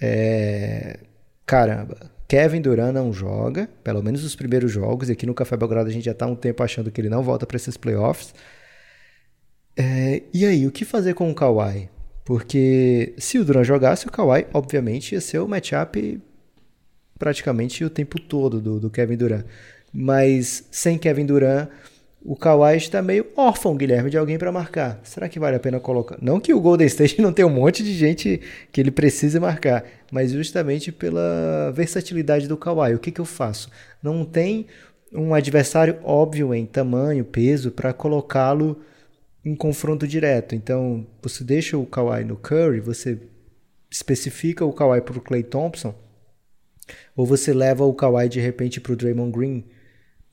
é. 0.00 0.98
Caramba, 1.46 2.10
Kevin 2.28 2.60
Durant 2.60 2.92
não 2.92 3.12
joga, 3.12 3.68
pelo 3.84 4.02
menos 4.02 4.24
os 4.24 4.34
primeiros 4.34 4.70
jogos, 4.72 5.08
e 5.08 5.12
aqui 5.12 5.26
no 5.26 5.34
Café 5.34 5.56
Belgrado 5.56 5.88
a 5.88 5.92
gente 5.92 6.04
já 6.04 6.12
está 6.12 6.26
um 6.26 6.34
tempo 6.34 6.62
achando 6.62 6.90
que 6.90 7.00
ele 7.00 7.08
não 7.08 7.22
volta 7.22 7.46
para 7.46 7.56
esses 7.56 7.76
playoffs. 7.76 8.34
É, 9.76 10.22
e 10.32 10.44
aí, 10.44 10.66
o 10.66 10.72
que 10.72 10.84
fazer 10.84 11.14
com 11.14 11.30
o 11.30 11.34
Kawhi? 11.34 11.88
Porque 12.24 13.14
se 13.18 13.38
o 13.38 13.44
Durant 13.44 13.64
jogasse, 13.64 14.08
o 14.08 14.10
Kawhi, 14.10 14.46
obviamente, 14.52 15.12
ia 15.12 15.20
ser 15.20 15.38
o 15.38 15.46
matchup 15.46 16.20
praticamente 17.18 17.84
o 17.84 17.90
tempo 17.90 18.20
todo 18.20 18.60
do, 18.60 18.80
do 18.80 18.90
Kevin 18.90 19.16
Durant. 19.16 19.44
Mas 19.92 20.66
sem 20.70 20.98
Kevin 20.98 21.26
Durant, 21.26 21.68
o 22.28 22.34
Kawhi 22.34 22.76
está 22.76 23.00
meio 23.00 23.24
órfão, 23.36 23.76
Guilherme, 23.76 24.10
de 24.10 24.18
alguém 24.18 24.36
para 24.36 24.50
marcar. 24.50 24.98
Será 25.04 25.28
que 25.28 25.38
vale 25.38 25.54
a 25.54 25.60
pena 25.60 25.78
colocar? 25.78 26.18
Não 26.20 26.40
que 26.40 26.52
o 26.52 26.60
Golden 26.60 26.88
State 26.88 27.20
não 27.22 27.32
tenha 27.32 27.46
um 27.46 27.54
monte 27.54 27.84
de 27.84 27.92
gente 27.94 28.40
que 28.72 28.80
ele 28.80 28.90
precise 28.90 29.38
marcar, 29.38 29.84
mas 30.10 30.32
justamente 30.32 30.90
pela 30.90 31.70
versatilidade 31.72 32.48
do 32.48 32.56
Kawhi. 32.56 32.96
O 32.96 32.98
que, 32.98 33.12
que 33.12 33.20
eu 33.20 33.24
faço? 33.24 33.70
Não 34.02 34.24
tem 34.24 34.66
um 35.12 35.34
adversário 35.34 36.00
óbvio 36.02 36.52
em 36.52 36.66
tamanho, 36.66 37.24
peso, 37.24 37.70
para 37.70 37.92
colocá-lo 37.92 38.80
em 39.44 39.54
confronto 39.54 40.04
direto. 40.04 40.56
Então, 40.56 41.06
você 41.22 41.44
deixa 41.44 41.78
o 41.78 41.86
Kawhi 41.86 42.24
no 42.24 42.34
Curry, 42.34 42.80
você 42.80 43.20
especifica 43.88 44.64
o 44.64 44.72
Kawhi 44.72 45.00
para 45.00 45.16
o 45.16 45.20
Clay 45.20 45.44
Thompson, 45.44 45.94
ou 47.14 47.24
você 47.24 47.54
leva 47.54 47.84
o 47.84 47.94
Kawhi 47.94 48.28
de 48.28 48.40
repente 48.40 48.80
para 48.80 48.92
o 48.92 48.96
Draymond 48.96 49.30
Green 49.30 49.64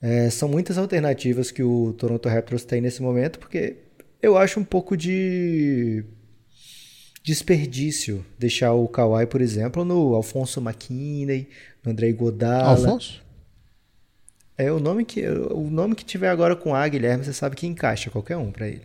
é, 0.04 0.28
são 0.28 0.50
muitas 0.50 0.76
alternativas 0.76 1.50
que 1.50 1.62
o 1.62 1.94
Toronto 1.94 2.28
Raptors 2.28 2.62
tem 2.62 2.78
nesse 2.78 3.00
momento, 3.00 3.38
porque 3.38 3.78
eu 4.20 4.36
acho 4.36 4.60
um 4.60 4.64
pouco 4.64 4.98
de 4.98 6.04
desperdício 7.22 8.22
deixar 8.38 8.74
o 8.74 8.86
Kawhi, 8.86 9.24
por 9.24 9.40
exemplo, 9.40 9.82
no 9.82 10.14
Alfonso 10.14 10.60
McKinney, 10.60 11.48
no 11.82 11.92
André 11.92 12.12
Godala. 12.12 12.68
Alfonso? 12.68 13.24
É 14.58 14.70
o 14.70 14.78
nome 14.78 15.06
que 15.06 15.26
o 15.26 15.70
nome 15.70 15.94
que 15.94 16.04
tiver 16.04 16.28
agora 16.28 16.54
com 16.54 16.74
A, 16.74 16.86
Guilherme, 16.86 17.24
você 17.24 17.32
sabe 17.32 17.56
que 17.56 17.66
encaixa 17.66 18.10
qualquer 18.10 18.36
um 18.36 18.52
para 18.52 18.68
ele. 18.68 18.82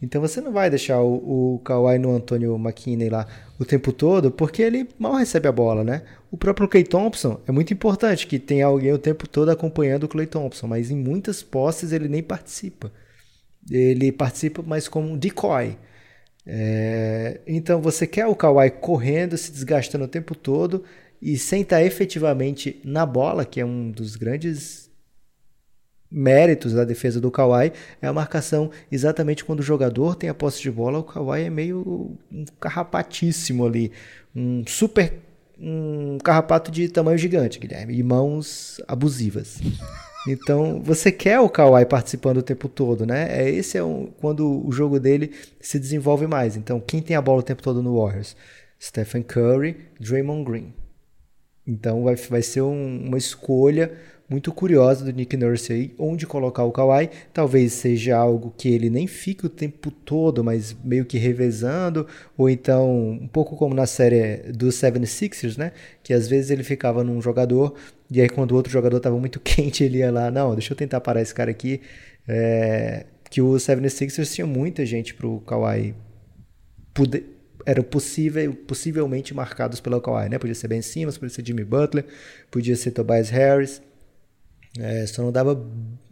Então 0.00 0.22
você 0.22 0.40
não 0.40 0.52
vai 0.52 0.70
deixar 0.70 1.02
o, 1.02 1.56
o 1.56 1.58
Kawhi 1.58 1.98
no 1.98 2.16
Antônio 2.16 2.56
McKinney 2.56 3.10
lá 3.10 3.26
o 3.58 3.64
tempo 3.64 3.92
todo, 3.92 4.30
porque 4.30 4.62
ele 4.62 4.88
mal 4.98 5.14
recebe 5.14 5.48
a 5.48 5.52
bola, 5.52 5.82
né? 5.82 6.02
O 6.30 6.36
próprio 6.36 6.68
Clay 6.68 6.84
Thompson 6.84 7.40
é 7.46 7.52
muito 7.52 7.72
importante 7.72 8.26
que 8.26 8.38
tenha 8.38 8.66
alguém 8.66 8.92
o 8.92 8.98
tempo 8.98 9.28
todo 9.28 9.50
acompanhando 9.50 10.04
o 10.04 10.08
Clay 10.08 10.26
Thompson, 10.26 10.66
mas 10.66 10.90
em 10.90 10.96
muitas 10.96 11.42
posses 11.42 11.92
ele 11.92 12.08
nem 12.08 12.22
participa. 12.22 12.92
Ele 13.70 14.12
participa 14.12 14.62
mais 14.62 14.88
como 14.88 15.08
um 15.08 15.16
decoy. 15.16 15.76
É... 16.48 17.40
então 17.44 17.80
você 17.80 18.06
quer 18.06 18.26
o 18.26 18.36
Kawhi 18.36 18.70
correndo, 18.70 19.36
se 19.36 19.50
desgastando 19.50 20.04
o 20.04 20.08
tempo 20.08 20.32
todo 20.32 20.84
e 21.20 21.36
sem 21.36 21.62
estar 21.62 21.82
efetivamente 21.82 22.80
na 22.84 23.04
bola, 23.04 23.44
que 23.44 23.60
é 23.60 23.64
um 23.64 23.90
dos 23.90 24.14
grandes 24.14 24.85
méritos 26.10 26.72
da 26.72 26.84
defesa 26.84 27.20
do 27.20 27.30
Kawhi 27.30 27.72
é 28.00 28.06
a 28.06 28.12
marcação 28.12 28.70
exatamente 28.90 29.44
quando 29.44 29.60
o 29.60 29.62
jogador 29.62 30.14
tem 30.14 30.30
a 30.30 30.34
posse 30.34 30.62
de 30.62 30.70
bola, 30.70 30.98
o 30.98 31.04
Kawhi 31.04 31.42
é 31.42 31.50
meio 31.50 32.16
um 32.32 32.44
carrapatíssimo 32.60 33.66
ali, 33.66 33.92
um 34.34 34.62
super 34.66 35.26
um 35.58 36.18
carrapato 36.18 36.70
de 36.70 36.88
tamanho 36.88 37.16
gigante, 37.16 37.58
Guilherme, 37.58 37.96
e 37.96 38.02
mãos 38.02 38.80
abusivas. 38.86 39.58
Então, 40.28 40.82
você 40.82 41.12
quer 41.12 41.38
o 41.40 41.48
Kawhi 41.48 41.86
participando 41.86 42.38
o 42.38 42.42
tempo 42.42 42.68
todo, 42.68 43.06
né? 43.06 43.28
É 43.30 43.48
esse 43.48 43.78
é 43.78 43.84
um, 43.84 44.06
quando 44.20 44.66
o 44.66 44.72
jogo 44.72 44.98
dele 44.98 45.32
se 45.60 45.78
desenvolve 45.78 46.26
mais. 46.26 46.56
Então, 46.56 46.80
quem 46.80 47.00
tem 47.00 47.16
a 47.16 47.22
bola 47.22 47.40
o 47.40 47.44
tempo 47.44 47.62
todo 47.62 47.82
no 47.82 47.98
Warriors? 47.98 48.36
Stephen 48.80 49.22
Curry, 49.22 49.76
Draymond 50.00 50.44
Green. 50.44 50.74
Então, 51.66 52.02
vai, 52.02 52.16
vai 52.16 52.42
ser 52.42 52.62
um, 52.62 53.06
uma 53.06 53.16
escolha 53.16 53.92
muito 54.28 54.52
curiosa 54.52 55.04
do 55.04 55.12
Nick 55.12 55.36
Nurse 55.36 55.72
aí, 55.72 55.94
onde 55.98 56.26
colocar 56.26 56.64
o 56.64 56.72
Kawhi. 56.72 57.10
Talvez 57.32 57.72
seja 57.72 58.16
algo 58.16 58.52
que 58.56 58.68
ele 58.68 58.90
nem 58.90 59.06
fique 59.06 59.46
o 59.46 59.48
tempo 59.48 59.90
todo, 59.90 60.42
mas 60.42 60.76
meio 60.84 61.04
que 61.04 61.16
revezando, 61.16 62.06
ou 62.36 62.50
então 62.50 63.12
um 63.12 63.28
pouco 63.28 63.56
como 63.56 63.74
na 63.74 63.86
série 63.86 64.52
do 64.52 64.68
76ers, 64.68 65.56
né? 65.56 65.72
Que 66.02 66.12
às 66.12 66.26
vezes 66.28 66.50
ele 66.50 66.64
ficava 66.64 67.04
num 67.04 67.20
jogador, 67.22 67.74
e 68.10 68.20
aí 68.20 68.28
quando 68.28 68.52
o 68.52 68.56
outro 68.56 68.72
jogador 68.72 68.96
estava 68.96 69.18
muito 69.18 69.38
quente, 69.40 69.84
ele 69.84 69.98
ia 69.98 70.10
lá, 70.10 70.30
não, 70.30 70.54
deixa 70.54 70.72
eu 70.72 70.76
tentar 70.76 71.00
parar 71.00 71.22
esse 71.22 71.34
cara 71.34 71.50
aqui. 71.50 71.80
É, 72.28 73.06
que 73.30 73.40
o 73.40 73.52
76ers 73.54 74.34
tinha 74.34 74.46
muita 74.46 74.84
gente 74.84 75.14
pro 75.14 75.40
Kawhi 75.40 75.94
poder 76.92 77.36
eram 77.66 77.82
possível, 77.82 78.54
possivelmente 78.54 79.34
marcados 79.34 79.80
pelo 79.80 80.00
Kawhi, 80.00 80.28
né? 80.28 80.38
Podia 80.38 80.54
ser 80.54 80.68
Ben 80.68 80.80
Simmons, 80.80 81.18
podia 81.18 81.34
ser 81.34 81.44
Jimmy 81.44 81.64
Butler, 81.64 82.04
podia 82.48 82.76
ser 82.76 82.92
Tobias 82.92 83.28
Harris. 83.28 83.82
É, 84.78 85.06
só 85.06 85.22
não 85.22 85.32
dava 85.32 85.60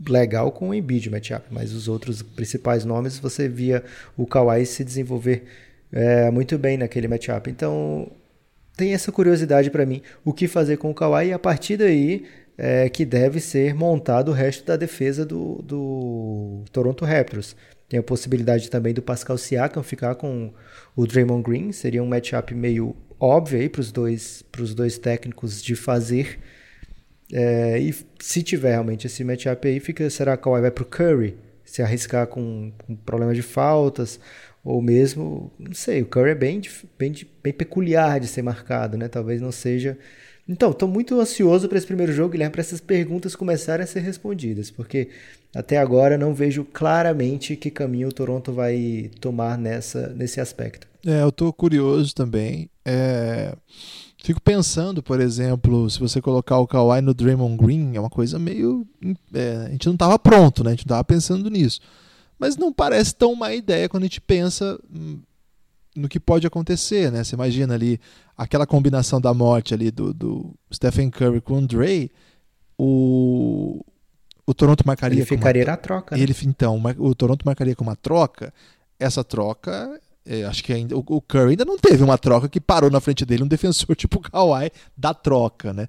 legal 0.09 0.51
com 0.53 0.71
o 0.71 0.75
Embiid 0.75 1.11
matchup, 1.11 1.47
mas 1.51 1.73
os 1.73 1.89
outros 1.89 2.23
principais 2.23 2.85
nomes 2.85 3.19
você 3.19 3.49
via 3.49 3.85
o 4.17 4.27
Kawhi 4.27 4.65
se 4.65 4.85
desenvolver 4.85 5.45
é, 5.93 6.31
muito 6.31 6.59
bem 6.59 6.77
naquele 6.77 7.09
matchup. 7.09 7.51
Então 7.51 8.11
tem 8.77 8.93
essa 8.95 9.13
curiosidade 9.13 9.71
para 9.71 9.87
mim, 9.87 10.03
o 10.25 10.33
que 10.33 10.49
fazer 10.49 10.77
com 10.79 10.91
o 10.91 10.95
Kawhi 10.95 11.29
e 11.29 11.33
a 11.33 11.39
partir 11.39 11.77
daí 11.77 12.25
é, 12.57 12.89
que 12.89 13.05
deve 13.05 13.41
ser 13.41 13.75
montado 13.75 14.31
o 14.31 14.35
resto 14.35 14.65
da 14.65 14.77
defesa 14.77 15.25
do, 15.25 15.63
do 15.63 16.65
Toronto 16.73 17.05
Raptors. 17.05 17.57
Tem 17.89 18.01
a 18.01 18.03
possibilidade 18.03 18.71
também 18.71 18.95
do 18.95 19.03
Pascal 19.03 19.37
Siakam 19.37 19.83
ficar 19.83 20.15
com 20.15 20.53
o 20.97 21.07
Draymond 21.07 21.43
Green, 21.43 21.73
seria 21.73 22.03
um 22.03 22.07
matchup 22.07 22.55
meio 22.55 22.97
óbvio 23.21 23.61
aí 23.61 23.69
para 23.69 23.81
os 23.81 23.93
dois, 23.93 24.45
dois 24.75 24.99
técnicos 24.99 25.63
de 25.63 25.75
fazer. 25.77 26.39
É, 27.37 27.81
e 27.81 27.93
se 28.21 28.45
tiver 28.45 28.71
realmente 28.71 29.09
esse 29.09 29.25
matchup 29.25 29.67
aí, 29.67 29.81
fica, 29.81 30.09
será 30.09 30.37
que 30.37 30.45
Kawhi 30.45 30.61
vai 30.61 30.71
pro 30.71 30.85
Curry? 30.85 31.35
Se 31.65 31.83
arriscar 31.83 32.29
com, 32.29 32.71
com 32.87 32.95
problema 32.95 33.35
de 33.35 33.43
faltas, 33.43 34.21
ou 34.63 34.81
mesmo, 34.81 35.51
não 35.59 35.75
sei, 35.75 36.03
o 36.03 36.07
Curry 36.07 36.31
é 36.31 36.35
bem, 36.37 36.63
bem, 36.97 37.13
bem 37.43 37.53
peculiar 37.53 38.21
de 38.21 38.29
ser 38.29 38.43
marcado, 38.43 38.97
né? 38.97 39.09
Talvez 39.09 39.41
não 39.41 39.51
seja. 39.51 39.99
Então, 40.49 40.71
estou 40.71 40.89
muito 40.89 41.19
ansioso 41.19 41.69
para 41.69 41.77
esse 41.77 41.87
primeiro 41.87 42.13
jogo, 42.13 42.31
Guilherme, 42.31 42.53
para 42.53 42.61
essas 42.61 42.81
perguntas 42.81 43.35
começarem 43.35 43.83
a 43.83 43.87
ser 43.87 44.01
respondidas, 44.01 44.71
porque 44.71 45.09
até 45.53 45.79
agora 45.79 46.17
não 46.17 46.33
vejo 46.35 46.65
claramente 46.65 47.57
que 47.57 47.69
caminho 47.69 48.09
o 48.09 48.13
Toronto 48.13 48.53
vai 48.53 49.11
tomar 49.21 49.59
nessa, 49.59 50.09
nesse 50.11 50.41
aspecto. 50.41 50.87
É, 51.05 51.23
eu 51.23 51.31
estou 51.31 51.53
curioso 51.53 52.15
também. 52.15 52.71
É... 52.85 53.55
Fico 54.25 54.41
pensando, 54.41 55.03
por 55.03 55.21
exemplo, 55.21 55.91
se 55.91 56.01
você 56.01 56.19
colocar 56.19 56.57
o 56.57 56.67
Kawhi 56.67 57.03
no 57.03 57.13
Draymond 57.13 57.59
Green, 57.59 57.95
é 57.95 58.01
uma 58.01 58.09
coisa 58.09 58.39
meio. 58.39 58.87
É, 59.35 59.67
a 59.67 59.69
gente 59.69 59.85
não 59.85 59.93
estava 59.93 60.19
pronto, 60.19 60.65
né? 60.65 60.71
A 60.71 60.73
gente 60.73 60.87
não 60.87 60.95
estava 60.95 61.05
pensando 61.05 61.51
nisso. 61.51 61.79
Mas 62.39 62.57
não 62.57 62.73
parece 62.73 63.15
tão 63.15 63.35
má 63.37 63.53
ideia 63.53 63.87
quando 63.87 64.05
a 64.05 64.07
gente 64.07 64.23
pensa 64.23 64.81
hum, 64.91 65.21
no 65.95 66.09
que 66.09 66.19
pode 66.19 66.47
acontecer, 66.47 67.13
né? 67.13 67.23
Você 67.23 67.35
imagina 67.35 67.75
ali 67.75 68.01
aquela 68.35 68.67
combinação 68.67 69.21
da 69.21 69.35
morte 69.35 69.75
ali 69.75 69.91
do, 69.91 70.15
do 70.15 70.55
Stephen 70.73 71.11
Curry 71.11 71.43
com 71.43 71.59
o 71.59 71.67
Dre, 71.67 72.11
o, 72.79 73.85
o 74.47 74.55
Toronto 74.55 74.87
marcaria. 74.87 75.19
Ele 75.19 75.27
ficaria 75.27 75.65
uma, 75.65 75.73
na 75.73 75.77
troca. 75.77 76.17
Né? 76.17 76.23
Ele, 76.23 76.35
então, 76.47 76.83
o 76.97 77.15
Toronto 77.15 77.45
marcaria 77.45 77.77
com 77.77 77.85
uma 77.85 77.95
troca. 77.95 78.55
Essa 78.99 79.23
troca 79.23 80.01
é, 80.27 80.45
acho 80.45 80.65
que 80.65 80.73
ainda, 80.73 80.97
o, 80.97 81.21
Curry 81.21 81.51
ainda 81.51 81.65
não 81.65 81.77
teve 81.77 82.03
uma 82.03 82.17
troca 82.17 82.49
que 82.49 82.61
parou 82.61 82.91
na 82.91 83.01
frente 83.01 83.25
dele 83.27 83.43
um 83.43 83.49
defensor 83.49 83.95
tipo 83.97 84.19
o 84.19 84.23
Kawhi 84.23 84.71
da 84.97 85.13
troca, 85.13 85.73
né? 85.73 85.87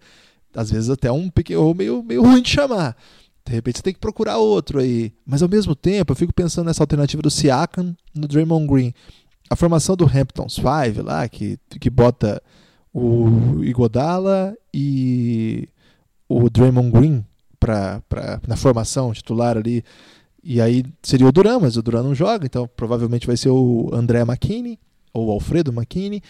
Às 0.53 0.71
vezes 0.71 0.89
até 0.89 1.11
um 1.11 1.29
pequeno 1.29 1.73
meio, 1.73 2.03
meio 2.03 2.21
ruim 2.21 2.41
de 2.41 2.49
chamar. 2.49 2.95
De 3.45 3.53
repente 3.53 3.77
você 3.77 3.83
tem 3.83 3.93
que 3.93 3.99
procurar 3.99 4.37
outro 4.37 4.79
aí. 4.79 5.13
Mas 5.25 5.41
ao 5.41 5.49
mesmo 5.49 5.75
tempo, 5.75 6.11
eu 6.11 6.15
fico 6.15 6.33
pensando 6.33 6.65
nessa 6.65 6.81
alternativa 6.81 7.21
do 7.21 7.29
Siakam 7.29 7.95
no 8.13 8.27
Draymond 8.27 8.67
Green. 8.67 8.93
A 9.49 9.55
formação 9.55 9.95
do 9.95 10.05
Hamptons 10.05 10.55
5 10.55 11.03
lá, 11.03 11.27
que, 11.27 11.59
que 11.79 11.89
bota 11.89 12.41
o 12.93 13.63
Igodala 13.63 14.55
e 14.73 15.67
o 16.27 16.49
Draymond 16.49 16.91
Green 16.91 17.25
pra, 17.59 18.01
pra, 18.09 18.41
na 18.47 18.55
formação 18.55 19.13
titular 19.13 19.57
ali 19.57 19.83
e 20.45 20.61
aí 20.61 20.85
seria 21.01 21.25
o 21.25 21.31
Duran, 21.31 21.59
mas 21.59 21.75
o 21.75 21.81
Duran 21.81 22.03
não 22.03 22.13
joga, 22.13 22.45
então 22.45 22.69
provavelmente 22.77 23.25
vai 23.25 23.35
ser 23.35 23.49
o 23.49 23.89
André 23.91 24.21
McKinney 24.21 24.77
ou 25.11 25.27
o 25.27 25.31
Alfredo 25.31 25.71
McKinney. 25.71 26.21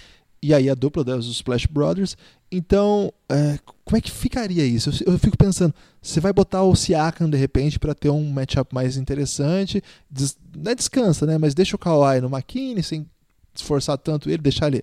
E 0.41 0.53
aí 0.53 0.69
a 0.69 0.75
dupla 0.75 1.03
dos 1.03 1.27
Splash 1.27 1.65
Brothers. 1.65 2.15
Então, 2.51 3.11
é, 3.27 3.59
como 3.83 3.97
é 3.97 4.01
que 4.01 4.11
ficaria 4.11 4.65
isso? 4.65 4.89
Eu, 5.05 5.13
eu, 5.13 5.19
fico 5.19 5.35
pensando, 5.35 5.73
você 6.01 6.21
vai 6.21 6.31
botar 6.31 6.63
o 6.63 6.75
Siakam 6.75 7.29
de 7.29 7.35
repente 7.35 7.77
para 7.77 7.93
ter 7.93 8.09
um 8.09 8.29
matchup 8.29 8.73
mais 8.73 8.95
interessante. 8.95 9.81
Des, 10.09 10.37
não 10.55 10.71
é 10.71 10.75
descansa, 10.75 11.25
né? 11.25 11.37
Mas 11.37 11.53
deixa 11.53 11.75
o 11.75 11.79
Kawhi 11.79 12.21
no 12.21 12.29
McKinney 12.29 12.83
sem 12.83 13.05
esforçar 13.53 13.97
tanto 13.97 14.29
ele, 14.29 14.37
deixar 14.37 14.67
ele 14.67 14.81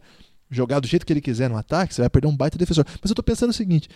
jogar 0.51 0.79
do 0.79 0.87
jeito 0.87 1.07
que 1.07 1.13
ele 1.13 1.23
quiser 1.23 1.49
no 1.49 1.57
ataque, 1.57 1.95
você 1.95 2.03
vai 2.03 2.11
perder 2.11 2.29
um 2.29 2.37
baita 2.37 2.59
defensor. 2.59 2.85
Mas 3.01 3.11
eu 3.11 3.15
tô 3.15 3.23
pensando 3.23 3.51
o 3.51 3.55
seguinte: 3.55 3.89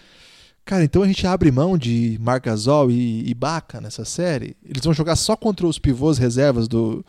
Cara, 0.67 0.83
então 0.83 1.05
a 1.05 1.07
gente 1.07 1.25
abre 1.25 1.53
mão 1.53 1.79
de 1.79 2.19
Margasol 2.21 2.91
e 2.91 3.31
Ibaka 3.31 3.81
nessa 3.81 4.05
série. 4.05 4.57
Eles 4.69 4.83
vão 4.83 4.93
jogar 4.93 5.15
só 5.15 5.37
contra 5.37 5.65
os 5.65 5.79
pivôs 5.79 6.19
reservas 6.19 6.67
do, 6.67 7.07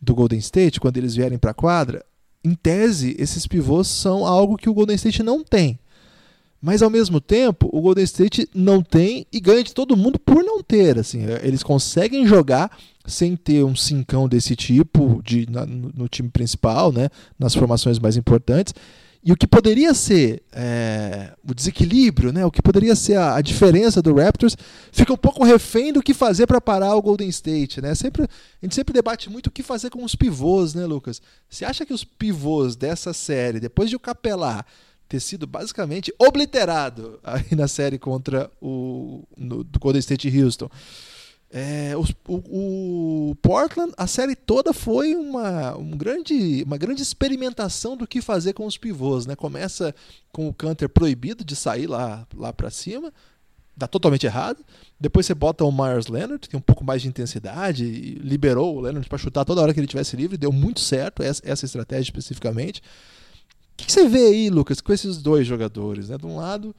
do 0.00 0.14
Golden 0.14 0.38
State 0.38 0.80
quando 0.80 0.96
eles 0.96 1.14
vierem 1.14 1.36
para 1.36 1.50
a 1.50 1.54
quadra. 1.54 2.02
Em 2.42 2.54
tese, 2.54 3.14
esses 3.18 3.46
pivôs 3.46 3.88
são 3.88 4.26
algo 4.26 4.56
que 4.56 4.70
o 4.70 4.74
Golden 4.74 4.96
State 4.96 5.22
não 5.22 5.44
tem. 5.44 5.78
Mas 6.62 6.80
ao 6.80 6.88
mesmo 6.88 7.20
tempo, 7.20 7.68
o 7.70 7.82
Golden 7.82 8.04
State 8.04 8.48
não 8.54 8.82
tem 8.82 9.26
e 9.30 9.38
ganha 9.38 9.62
de 9.62 9.74
todo 9.74 9.98
mundo 9.98 10.18
por 10.18 10.42
não 10.42 10.62
ter. 10.62 10.98
Assim, 10.98 11.26
eles 11.42 11.62
conseguem 11.62 12.26
jogar 12.26 12.74
sem 13.04 13.36
ter 13.36 13.62
um 13.64 13.76
cincão 13.76 14.26
desse 14.26 14.56
tipo 14.56 15.20
de, 15.22 15.46
na, 15.50 15.66
no 15.66 16.08
time 16.08 16.30
principal, 16.30 16.90
né, 16.90 17.10
nas 17.38 17.54
formações 17.54 17.98
mais 17.98 18.16
importantes. 18.16 18.72
E 19.24 19.32
o 19.32 19.36
que 19.36 19.46
poderia 19.46 19.94
ser 19.94 20.42
é, 20.52 21.32
o 21.48 21.54
desequilíbrio, 21.54 22.30
né, 22.30 22.44
o 22.44 22.50
que 22.50 22.60
poderia 22.60 22.94
ser 22.94 23.16
a, 23.16 23.36
a, 23.36 23.40
diferença 23.40 24.02
do 24.02 24.14
Raptors, 24.14 24.54
fica 24.92 25.14
um 25.14 25.16
pouco 25.16 25.42
refém 25.42 25.94
do 25.94 26.02
que 26.02 26.12
fazer 26.12 26.46
para 26.46 26.60
parar 26.60 26.94
o 26.94 27.00
Golden 27.00 27.28
State. 27.30 27.80
Né? 27.80 27.94
Sempre, 27.94 28.24
a 28.24 28.28
gente 28.66 28.74
sempre 28.74 28.92
debate 28.92 29.30
muito 29.30 29.46
o 29.46 29.50
que 29.50 29.62
fazer 29.62 29.88
com 29.88 30.04
os 30.04 30.14
pivôs, 30.14 30.74
né, 30.74 30.84
Lucas? 30.84 31.22
Você 31.48 31.64
acha 31.64 31.86
que 31.86 31.94
os 31.94 32.04
pivôs 32.04 32.76
dessa 32.76 33.14
série, 33.14 33.60
depois 33.60 33.88
de 33.88 33.96
o 33.96 34.00
Capelá 34.00 34.62
ter 35.08 35.20
sido 35.20 35.46
basicamente 35.46 36.12
obliterado 36.18 37.18
aí 37.24 37.56
na 37.56 37.66
série 37.66 37.98
contra 37.98 38.50
o 38.60 39.22
no, 39.36 39.64
do 39.64 39.78
Golden 39.78 40.00
State 40.00 40.28
Houston, 40.38 40.68
é, 41.56 41.92
o, 41.96 42.04
o, 42.26 43.36
Portland, 43.36 43.92
a 43.96 44.08
série 44.08 44.34
toda 44.34 44.72
foi 44.72 45.14
uma, 45.14 45.76
um 45.76 45.92
grande, 45.92 46.64
uma 46.66 46.76
grande 46.76 47.00
experimentação 47.00 47.96
do 47.96 48.08
que 48.08 48.20
fazer 48.20 48.54
com 48.54 48.66
os 48.66 48.76
pivôs. 48.76 49.24
Né? 49.24 49.36
Começa 49.36 49.94
com 50.32 50.48
o 50.48 50.52
Canter 50.52 50.88
proibido 50.88 51.44
de 51.44 51.54
sair 51.54 51.86
lá, 51.86 52.26
lá 52.34 52.52
para 52.52 52.70
cima, 52.70 53.12
dá 53.76 53.86
totalmente 53.86 54.26
errado. 54.26 54.64
Depois 54.98 55.26
você 55.26 55.34
bota 55.34 55.64
o 55.64 55.70
Myers 55.70 56.08
Leonard, 56.08 56.48
tem 56.48 56.58
um 56.58 56.62
pouco 56.62 56.82
mais 56.82 57.02
de 57.02 57.06
intensidade, 57.06 57.84
liberou 57.84 58.74
o 58.74 58.80
Leonard 58.80 59.08
para 59.08 59.16
chutar 59.16 59.44
toda 59.44 59.62
hora 59.62 59.72
que 59.72 59.78
ele 59.78 59.86
tivesse 59.86 60.16
livre, 60.16 60.36
deu 60.36 60.50
muito 60.50 60.80
certo 60.80 61.22
essa, 61.22 61.40
essa 61.44 61.64
estratégia 61.64 62.02
especificamente. 62.02 62.80
O 62.80 63.76
que, 63.76 63.92
você 63.92 64.08
vê 64.08 64.26
aí, 64.26 64.50
Lucas, 64.50 64.80
com 64.80 64.92
esses 64.92 65.18
dois 65.18 65.46
jogadores? 65.46 66.08
Né? 66.08 66.18
De 66.18 66.26
um 66.26 66.34
lado, 66.34 66.74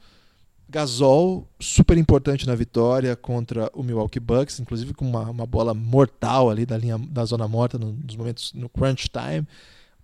Gasol, 0.68 1.48
super 1.60 1.96
importante 1.96 2.46
na 2.46 2.54
vitória 2.54 3.14
contra 3.14 3.70
o 3.72 3.82
Milwaukee 3.84 4.18
Bucks, 4.18 4.58
inclusive 4.58 4.94
com 4.94 5.08
uma, 5.08 5.30
uma 5.30 5.46
bola 5.46 5.72
mortal 5.72 6.50
ali 6.50 6.66
da 6.66 6.76
linha 6.76 6.98
da 6.98 7.24
zona 7.24 7.46
morta 7.46 7.78
no, 7.78 7.92
nos 7.92 8.16
momentos 8.16 8.52
no 8.52 8.68
crunch 8.68 9.08
time. 9.08 9.46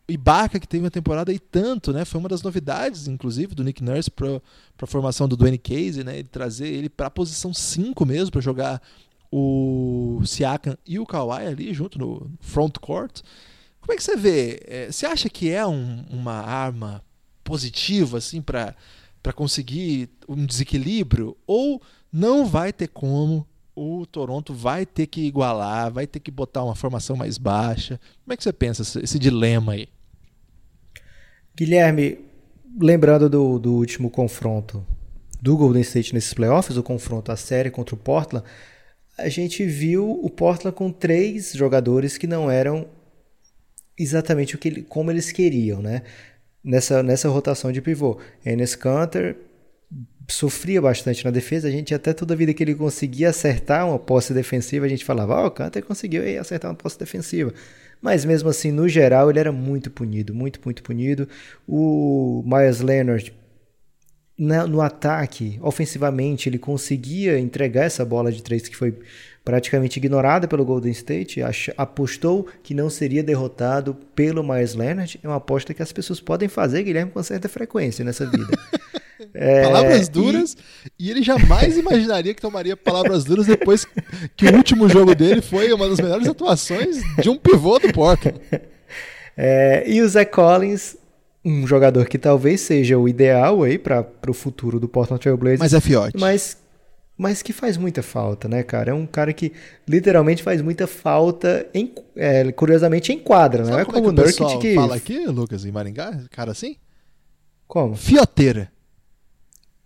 Ibaka, 0.08 0.60
que 0.60 0.68
teve 0.68 0.84
uma 0.84 0.90
temporada 0.90 1.32
e 1.32 1.38
tanto, 1.38 1.92
né? 1.92 2.04
Foi 2.04 2.20
uma 2.20 2.28
das 2.28 2.42
novidades, 2.42 3.08
inclusive, 3.08 3.54
do 3.54 3.64
Nick 3.64 3.82
Nurse 3.82 4.10
para 4.10 4.40
a 4.80 4.86
formação 4.86 5.26
do 5.26 5.36
Dwayne 5.36 5.58
Casey, 5.58 6.04
né? 6.04 6.18
Ele 6.18 6.28
trazer 6.28 6.68
ele 6.68 6.88
para 6.88 7.06
a 7.06 7.10
posição 7.10 7.52
5 7.52 8.04
mesmo, 8.04 8.30
para 8.30 8.40
jogar 8.40 8.80
o 9.30 10.20
Siakam 10.26 10.76
e 10.86 10.98
o 10.98 11.06
Kawhi 11.06 11.46
ali 11.46 11.72
junto 11.72 11.98
no 11.98 12.30
front 12.40 12.78
court. 12.78 13.22
Como 13.80 13.92
é 13.92 13.96
que 13.96 14.02
você 14.02 14.16
vê? 14.16 14.60
É, 14.64 14.92
você 14.92 15.06
acha 15.06 15.28
que 15.28 15.50
é 15.50 15.66
um, 15.66 16.04
uma 16.10 16.34
arma 16.34 17.02
positiva, 17.42 18.18
assim, 18.18 18.42
para 18.42 18.76
conseguir 19.30 20.08
um 20.26 20.46
desequilíbrio? 20.46 21.36
Ou 21.46 21.82
não 22.10 22.46
vai 22.46 22.72
ter 22.72 22.88
como 22.88 23.46
o 23.74 24.06
Toronto 24.06 24.54
vai 24.54 24.86
ter 24.86 25.06
que 25.06 25.20
igualar, 25.22 25.92
vai 25.92 26.06
ter 26.06 26.20
que 26.20 26.30
botar 26.30 26.64
uma 26.64 26.74
formação 26.74 27.16
mais 27.16 27.36
baixa. 27.36 28.00
Como 28.24 28.32
é 28.32 28.36
que 28.36 28.42
você 28.42 28.52
pensa 28.52 28.82
esse, 28.82 28.98
esse 29.00 29.18
dilema 29.18 29.72
aí? 29.72 29.88
Guilherme, 31.54 32.18
lembrando 32.80 33.28
do, 33.28 33.58
do 33.58 33.74
último 33.74 34.10
confronto 34.10 34.84
do 35.40 35.56
Golden 35.56 35.82
State 35.82 36.14
nesses 36.14 36.32
playoffs, 36.32 36.76
o 36.76 36.82
confronto 36.82 37.32
a 37.32 37.36
série 37.36 37.70
contra 37.70 37.94
o 37.94 37.98
Portland, 37.98 38.46
a 39.18 39.28
gente 39.28 39.64
viu 39.64 40.10
o 40.22 40.30
Portland 40.30 40.74
com 40.74 40.90
três 40.90 41.52
jogadores 41.52 42.16
que 42.16 42.26
não 42.26 42.50
eram 42.50 42.86
exatamente 43.98 44.54
o 44.54 44.58
que 44.58 44.82
como 44.82 45.10
eles 45.10 45.30
queriam, 45.30 45.82
né? 45.82 46.02
Nessa, 46.64 47.02
nessa 47.02 47.28
rotação 47.28 47.72
de 47.72 47.80
pivô. 47.80 48.18
Enes 48.44 48.74
Kanter, 48.74 49.36
sofria 50.28 50.80
bastante 50.80 51.24
na 51.24 51.30
defesa. 51.30 51.68
A 51.68 51.70
gente 51.70 51.94
até 51.94 52.12
toda 52.12 52.36
vida 52.36 52.54
que 52.54 52.62
ele 52.62 52.74
conseguia 52.74 53.30
acertar 53.30 53.88
uma 53.88 53.98
posse 53.98 54.32
defensiva, 54.32 54.86
a 54.86 54.88
gente 54.88 55.04
falava, 55.04 55.34
ó, 55.34 55.44
oh, 55.44 55.46
o 55.48 55.50
Kanter 55.50 55.84
conseguiu 55.84 56.22
aí, 56.22 56.38
acertar 56.38 56.70
uma 56.70 56.76
posse 56.76 56.98
defensiva. 56.98 57.52
Mas 58.00 58.24
mesmo 58.24 58.48
assim, 58.48 58.72
no 58.72 58.88
geral, 58.88 59.30
ele 59.30 59.38
era 59.38 59.52
muito 59.52 59.90
punido, 59.90 60.34
muito, 60.34 60.60
muito 60.64 60.82
punido. 60.82 61.28
O 61.68 62.42
Myers 62.44 62.80
Leonard, 62.80 63.32
na, 64.36 64.66
no 64.66 64.80
ataque, 64.80 65.58
ofensivamente, 65.62 66.48
ele 66.48 66.58
conseguia 66.58 67.38
entregar 67.38 67.84
essa 67.84 68.04
bola 68.04 68.32
de 68.32 68.42
três 68.42 68.68
que 68.68 68.76
foi 68.76 68.98
praticamente 69.44 69.98
ignorada 69.98 70.46
pelo 70.46 70.64
Golden 70.64 70.92
State, 70.92 71.40
apostou 71.76 72.46
que 72.62 72.74
não 72.74 72.88
seria 72.88 73.22
derrotado 73.22 73.96
pelo 74.14 74.42
Myers 74.42 74.74
Leonard. 74.74 75.18
É 75.22 75.28
uma 75.28 75.36
aposta 75.36 75.74
que 75.74 75.82
as 75.82 75.92
pessoas 75.92 76.20
podem 76.20 76.48
fazer, 76.48 76.82
Guilherme, 76.82 77.10
com 77.10 77.22
certa 77.22 77.48
frequência 77.48 78.04
nessa 78.04 78.26
vida. 78.26 78.46
É, 79.34 79.62
palavras 79.62 80.08
duras, 80.08 80.56
e... 80.98 81.06
e... 81.06 81.10
ele 81.10 81.22
jamais 81.22 81.78
imaginaria 81.78 82.34
que 82.34 82.40
tomaria 82.40 82.76
palavras 82.76 83.22
duras 83.22 83.46
depois 83.46 83.86
que 84.36 84.46
o 84.46 84.56
último 84.56 84.88
jogo 84.88 85.14
dele 85.14 85.40
foi 85.40 85.72
uma 85.72 85.88
das 85.88 86.00
melhores 86.00 86.28
atuações 86.28 87.00
de 87.22 87.30
um 87.30 87.36
pivô 87.36 87.78
do 87.78 87.92
Portland. 87.92 88.40
É, 89.34 89.84
e 89.90 90.02
o 90.02 90.08
Zé 90.10 90.26
Collins, 90.26 90.94
um 91.42 91.66
jogador 91.66 92.06
que 92.06 92.18
talvez 92.18 92.60
seja 92.60 92.98
o 92.98 93.08
ideal 93.08 93.62
aí 93.62 93.78
para 93.78 94.06
o 94.28 94.34
futuro 94.34 94.78
do 94.78 94.86
Portland 94.86 95.22
Trail 95.22 95.38
Blazers. 95.38 95.60
Mas 95.60 95.72
é 95.72 95.80
fiote. 95.80 96.18
Mas, 96.18 96.58
mas 97.22 97.40
que 97.40 97.52
faz 97.52 97.76
muita 97.76 98.02
falta, 98.02 98.48
né, 98.48 98.64
cara? 98.64 98.90
É 98.90 98.94
um 98.94 99.06
cara 99.06 99.32
que 99.32 99.52
literalmente 99.86 100.42
faz 100.42 100.60
muita 100.60 100.88
falta, 100.88 101.64
em, 101.72 101.94
é, 102.16 102.50
curiosamente, 102.50 103.12
em 103.12 103.18
quadra, 103.20 103.64
não 103.64 103.78
é 103.78 103.84
como, 103.84 103.98
é 103.98 104.00
o 104.00 104.12
Nurkic 104.12 104.58
que... 104.58 104.74
fala 104.74 104.96
aqui, 104.96 105.24
Lucas, 105.26 105.64
em 105.64 105.70
Maringá? 105.70 106.24
Cara 106.32 106.50
assim? 106.50 106.76
Como? 107.68 107.94
Fioteira. 107.94 108.72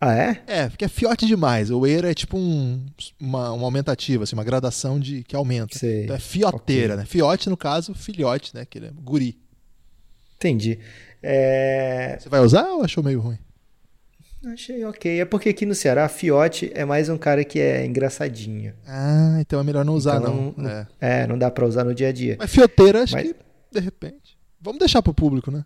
Ah, 0.01 0.15
é? 0.15 0.43
É, 0.47 0.69
porque 0.71 0.87
é 0.87 0.89
fiote 0.89 1.27
demais. 1.27 1.71
O 1.71 1.87
eira 1.87 2.11
é 2.11 2.15
tipo 2.15 2.39
um, 2.39 2.87
uma, 3.21 3.53
uma 3.53 3.65
aumentativa, 3.67 4.25
assim, 4.25 4.35
uma 4.35 4.45
gradação 4.45 4.99
de 4.99 5.23
que 5.23 5.37
aumenta. 5.37 5.79
Sei. 5.79 6.05
Então 6.05 6.17
é 6.17 6.19
fioteira, 6.19 6.95
okay. 6.95 6.97
né? 6.97 7.05
Fiote, 7.05 7.51
no 7.51 7.57
caso, 7.57 7.95
filhote, 7.95 8.55
né? 8.55 8.65
Que 8.65 8.79
ele 8.79 8.87
é 8.87 8.91
guri. 8.91 9.39
Entendi. 10.37 10.79
É... 11.23 12.17
Você 12.19 12.31
vai 12.31 12.41
usar 12.41 12.67
ou 12.73 12.83
achou 12.83 13.05
meio 13.05 13.21
ruim? 13.21 13.39
Achei 14.53 14.85
ok. 14.85 15.21
É 15.21 15.25
porque 15.25 15.49
aqui 15.49 15.67
no 15.67 15.75
Ceará, 15.75 16.09
fiote 16.09 16.71
é 16.73 16.85
mais 16.85 17.09
um 17.09 17.19
cara 17.19 17.45
que 17.45 17.59
é 17.59 17.85
engraçadinho. 17.85 18.73
Ah, 18.87 19.39
então 19.41 19.59
é 19.59 19.65
melhor 19.65 19.85
não 19.85 19.95
usar, 19.95 20.21
então, 20.21 20.55
não. 20.57 20.71
É. 20.71 20.87
é. 21.01 21.27
não 21.27 21.37
dá 21.37 21.51
pra 21.51 21.67
usar 21.67 21.83
no 21.83 21.93
dia 21.93 22.09
a 22.09 22.13
dia. 22.13 22.37
Mas 22.39 22.51
fioteira, 22.51 23.03
acho 23.03 23.15
Mas... 23.15 23.27
que, 23.27 23.37
de 23.73 23.81
repente. 23.81 24.39
Vamos 24.61 24.79
deixar 24.79 25.03
pro 25.03 25.13
público, 25.13 25.51
né? 25.51 25.65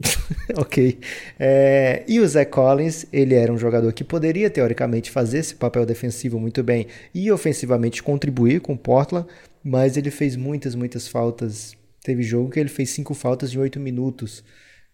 ok. 0.56 0.98
É, 1.38 2.04
e 2.08 2.20
o 2.20 2.26
Zach 2.26 2.50
Collins, 2.50 3.06
ele 3.12 3.34
era 3.34 3.52
um 3.52 3.58
jogador 3.58 3.92
que 3.92 4.02
poderia, 4.02 4.48
teoricamente, 4.48 5.10
fazer 5.10 5.38
esse 5.38 5.54
papel 5.54 5.84
defensivo 5.84 6.40
muito 6.40 6.62
bem 6.62 6.86
e 7.14 7.30
ofensivamente 7.30 8.02
contribuir 8.02 8.60
com 8.60 8.72
o 8.72 8.78
Portland, 8.78 9.28
mas 9.62 9.98
ele 9.98 10.10
fez 10.10 10.36
muitas, 10.36 10.74
muitas 10.74 11.06
faltas. 11.06 11.76
Teve 12.02 12.22
jogo 12.22 12.50
que 12.50 12.60
ele 12.60 12.70
fez 12.70 12.90
cinco 12.90 13.12
faltas 13.12 13.52
em 13.52 13.58
oito 13.58 13.78
minutos. 13.78 14.42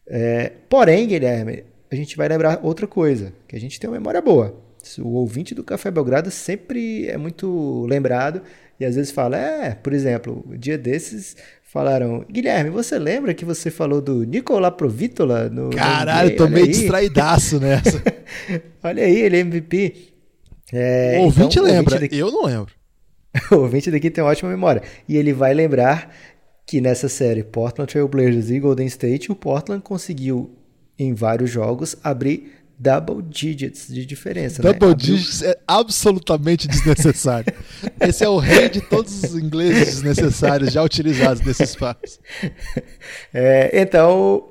É, 0.06 0.52
porém, 0.68 1.06
Guilherme, 1.06 1.64
a 1.90 1.96
gente 1.96 2.16
vai 2.16 2.28
lembrar 2.28 2.60
outra 2.62 2.86
coisa, 2.86 3.32
que 3.48 3.56
a 3.56 3.60
gente 3.60 3.78
tem 3.80 3.88
uma 3.88 3.98
memória 3.98 4.20
boa. 4.20 4.54
O 4.98 5.14
ouvinte 5.14 5.54
do 5.54 5.62
Café 5.62 5.90
Belgrado 5.90 6.30
sempre 6.30 7.06
é 7.08 7.18
muito 7.18 7.84
lembrado 7.86 8.42
e 8.78 8.84
às 8.84 8.96
vezes 8.96 9.10
fala, 9.10 9.36
é, 9.36 9.74
por 9.74 9.92
exemplo, 9.92 10.42
o 10.48 10.56
dia 10.56 10.78
desses 10.78 11.36
falaram: 11.70 12.24
Guilherme, 12.30 12.70
você 12.70 12.98
lembra 12.98 13.34
que 13.34 13.44
você 13.44 13.70
falou 13.70 14.00
do 14.00 14.24
Nicolás 14.24 14.74
Provítola 14.74 15.48
no. 15.48 15.70
Caralho, 15.70 16.36
tô 16.36 16.48
meio 16.48 16.66
distraidaço 16.66 17.60
nessa. 17.60 18.02
Olha 18.82 19.04
aí, 19.04 19.20
ele 19.20 19.36
é 19.36 19.40
MVP. 19.40 20.08
É, 20.72 21.18
o 21.18 21.24
ouvinte 21.24 21.58
então, 21.58 21.64
lembra, 21.64 21.94
ouvinte 21.94 22.00
daqui... 22.00 22.18
eu 22.18 22.30
não 22.30 22.44
lembro. 22.44 22.72
o 23.52 23.56
ouvinte 23.56 23.90
daqui 23.90 24.10
tem 24.10 24.22
uma 24.22 24.30
ótima 24.30 24.50
memória. 24.50 24.82
E 25.08 25.16
ele 25.16 25.32
vai 25.32 25.52
lembrar 25.52 26.14
que 26.66 26.80
nessa 26.80 27.08
série 27.08 27.42
Portland 27.42 27.90
Trail 27.90 28.08
Blazers 28.08 28.50
e 28.50 28.60
Golden 28.60 28.86
State, 28.86 29.30
o 29.30 29.34
Portland 29.34 29.82
conseguiu, 29.82 30.50
em 31.02 31.14
vários 31.14 31.50
jogos, 31.50 31.96
abrir 32.04 32.60
double 32.78 33.22
digits 33.22 33.88
de 33.88 34.06
diferença. 34.06 34.62
Né? 34.62 34.72
Double 34.72 34.88
né? 34.88 34.94
digits 34.94 35.42
é 35.42 35.58
absolutamente 35.66 36.66
desnecessário. 36.66 37.52
Esse 38.00 38.24
é 38.24 38.28
o 38.28 38.38
rei 38.38 38.68
de 38.68 38.80
todos 38.80 39.22
os 39.22 39.34
ingleses 39.34 40.00
desnecessários 40.02 40.72
já 40.72 40.82
utilizados 40.82 41.42
nesse 41.42 41.62
espaço. 41.62 42.18
É, 43.34 43.70
então, 43.80 44.48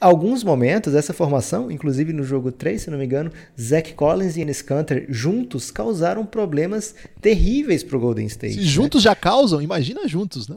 alguns 0.00 0.42
momentos, 0.42 0.94
essa 0.94 1.12
formação, 1.12 1.70
inclusive 1.70 2.12
no 2.12 2.24
jogo 2.24 2.50
3, 2.50 2.82
se 2.82 2.90
não 2.90 2.98
me 2.98 3.04
engano, 3.04 3.30
Zach 3.60 3.94
Collins 3.94 4.36
e 4.36 4.40
Enes 4.40 4.60
Kanter 4.60 5.06
juntos 5.08 5.70
causaram 5.70 6.26
problemas 6.26 6.94
terríveis 7.20 7.82
para 7.82 7.96
o 7.96 8.00
Golden 8.00 8.26
State. 8.26 8.54
Se 8.54 8.60
né? 8.60 8.66
juntos 8.66 9.02
já 9.02 9.14
causam, 9.14 9.62
imagina 9.62 10.06
juntos, 10.08 10.48
né? 10.48 10.56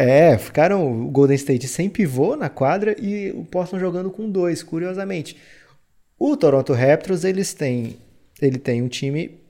É, 0.00 0.38
ficaram 0.38 1.08
o 1.08 1.10
Golden 1.10 1.34
State 1.34 1.66
sem 1.66 1.90
pivô 1.90 2.36
na 2.36 2.48
quadra 2.48 2.94
e 3.00 3.32
o 3.32 3.44
Portland 3.44 3.84
jogando 3.84 4.12
com 4.12 4.30
dois, 4.30 4.62
curiosamente. 4.62 5.36
O 6.16 6.36
Toronto 6.36 6.72
Raptors, 6.72 7.24
eles 7.24 7.52
têm, 7.52 7.96
ele 8.40 8.58
tem 8.58 8.80
um 8.80 8.86
time 8.86 9.40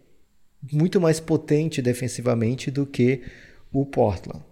muito 0.73 0.99
mais 1.03 1.21
potente 1.21 1.83
defensivamente 1.83 2.71
do 2.71 2.87
que 2.87 3.25
o 3.71 3.85
Portland. 3.85 4.43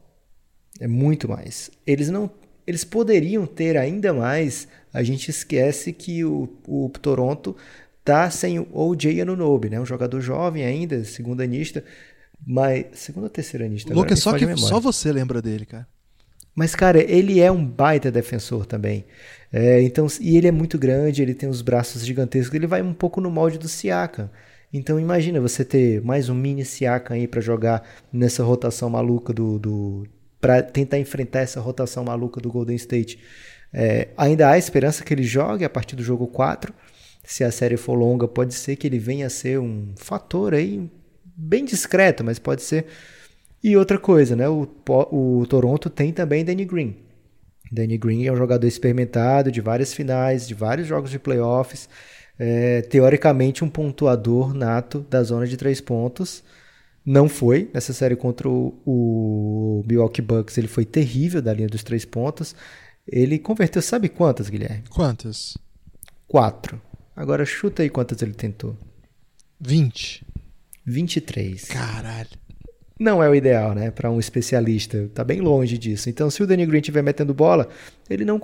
É 0.78 0.86
muito 0.86 1.26
mais. 1.30 1.70
Eles 1.86 2.10
não 2.10 2.30
eles 2.66 2.84
poderiam 2.84 3.46
ter 3.46 3.78
ainda 3.78 4.12
mais. 4.12 4.68
A 4.92 5.02
gente 5.02 5.30
esquece 5.30 5.94
que 5.94 6.22
o, 6.22 6.46
o 6.68 6.90
Toronto 6.90 7.56
tá 8.04 8.30
sem 8.30 8.58
o 8.58 8.68
OJ 8.70 9.22
Anunoby, 9.22 9.70
né? 9.70 9.80
Um 9.80 9.86
jogador 9.86 10.20
jovem 10.20 10.62
ainda, 10.62 11.02
segunda 11.04 11.44
anista, 11.44 11.82
mas 12.44 12.86
segunda 12.94 13.26
ou 13.26 13.30
terceira 13.30 13.66
anista. 13.66 13.92
Lucas, 13.92 14.18
só 14.18 14.36
que 14.36 14.56
só 14.56 14.80
você 14.80 15.12
lembra 15.12 15.40
dele, 15.40 15.66
cara. 15.66 15.86
Mas, 16.56 16.74
cara, 16.74 16.98
ele 16.98 17.38
é 17.38 17.52
um 17.52 17.62
baita 17.62 18.10
defensor 18.10 18.64
também. 18.64 19.04
É, 19.52 19.82
então, 19.82 20.06
e 20.18 20.38
ele 20.38 20.48
é 20.48 20.50
muito 20.50 20.78
grande, 20.78 21.20
ele 21.20 21.34
tem 21.34 21.48
os 21.48 21.60
braços 21.60 22.04
gigantescos, 22.04 22.54
ele 22.54 22.66
vai 22.66 22.80
um 22.80 22.94
pouco 22.94 23.20
no 23.20 23.30
molde 23.30 23.58
do 23.58 23.68
Siakam. 23.68 24.30
Então 24.72 24.98
imagina 24.98 25.40
você 25.40 25.64
ter 25.64 26.02
mais 26.02 26.28
um 26.28 26.34
mini 26.34 26.64
Siakam 26.64 27.14
aí 27.14 27.28
para 27.28 27.40
jogar 27.40 27.86
nessa 28.12 28.42
rotação 28.42 28.90
maluca 28.90 29.32
do, 29.32 29.58
do 29.58 30.06
para 30.40 30.62
tentar 30.62 30.98
enfrentar 30.98 31.40
essa 31.40 31.60
rotação 31.60 32.04
maluca 32.04 32.40
do 32.40 32.50
Golden 32.50 32.76
State. 32.76 33.18
É, 33.72 34.08
ainda 34.16 34.50
há 34.50 34.58
esperança 34.58 35.04
que 35.04 35.12
ele 35.14 35.22
jogue 35.22 35.64
a 35.64 35.70
partir 35.70 35.94
do 35.94 36.02
jogo 36.02 36.26
4. 36.26 36.74
Se 37.24 37.44
a 37.44 37.50
série 37.50 37.76
for 37.76 37.94
longa, 37.94 38.26
pode 38.26 38.54
ser 38.54 38.76
que 38.76 38.86
ele 38.86 38.98
venha 38.98 39.26
a 39.26 39.30
ser 39.30 39.58
um 39.58 39.92
fator 39.96 40.54
aí 40.54 40.90
bem 41.36 41.64
discreto, 41.64 42.24
mas 42.24 42.38
pode 42.38 42.62
ser 42.62 42.86
e 43.62 43.76
outra 43.76 43.98
coisa, 43.98 44.36
né? 44.36 44.48
O, 44.48 44.68
o 45.10 45.46
Toronto 45.48 45.90
tem 45.90 46.12
também 46.12 46.44
Danny 46.44 46.64
Green. 46.64 46.96
Danny 47.72 47.98
Green 47.98 48.24
é 48.24 48.32
um 48.32 48.36
jogador 48.36 48.66
experimentado 48.66 49.50
de 49.50 49.60
várias 49.60 49.92
finais, 49.92 50.46
de 50.46 50.54
vários 50.54 50.86
jogos 50.86 51.10
de 51.10 51.18
playoffs. 51.18 51.88
é, 52.38 52.82
teoricamente 52.82 53.64
um 53.64 53.68
pontuador 53.68 54.54
nato 54.54 55.00
da 55.10 55.22
zona 55.22 55.46
de 55.46 55.56
três 55.56 55.80
pontos. 55.80 56.44
Não 57.04 57.28
foi 57.28 57.70
nessa 57.72 57.92
série 57.92 58.16
contra 58.16 58.48
o, 58.48 58.80
o 58.84 59.84
Milwaukee 59.86 60.22
Bucks, 60.22 60.58
ele 60.58 60.68
foi 60.68 60.84
terrível 60.84 61.40
da 61.40 61.54
linha 61.54 61.68
dos 61.68 61.82
três 61.82 62.04
pontos. 62.04 62.54
Ele 63.06 63.38
converteu, 63.38 63.80
sabe 63.80 64.08
quantas, 64.08 64.48
Guilherme? 64.48 64.84
Quantas? 64.90 65.56
Quatro. 66.26 66.80
Agora 67.14 67.44
chuta 67.46 67.82
aí 67.82 67.88
quantas 67.88 68.20
ele 68.20 68.34
tentou. 68.34 68.76
20. 69.60 70.25
23. 70.86 71.64
Caralho 71.64 72.46
não 72.98 73.22
é 73.22 73.28
o 73.28 73.34
ideal, 73.34 73.74
né, 73.74 73.90
para 73.90 74.10
um 74.10 74.18
especialista. 74.18 74.96
Está 74.96 75.22
bem 75.22 75.40
longe 75.40 75.76
disso. 75.76 76.08
Então, 76.08 76.30
se 76.30 76.42
o 76.42 76.46
Danny 76.46 76.64
Green 76.64 76.80
estiver 76.80 77.02
metendo 77.02 77.34
bola, 77.34 77.68
ele 78.08 78.24
não, 78.24 78.40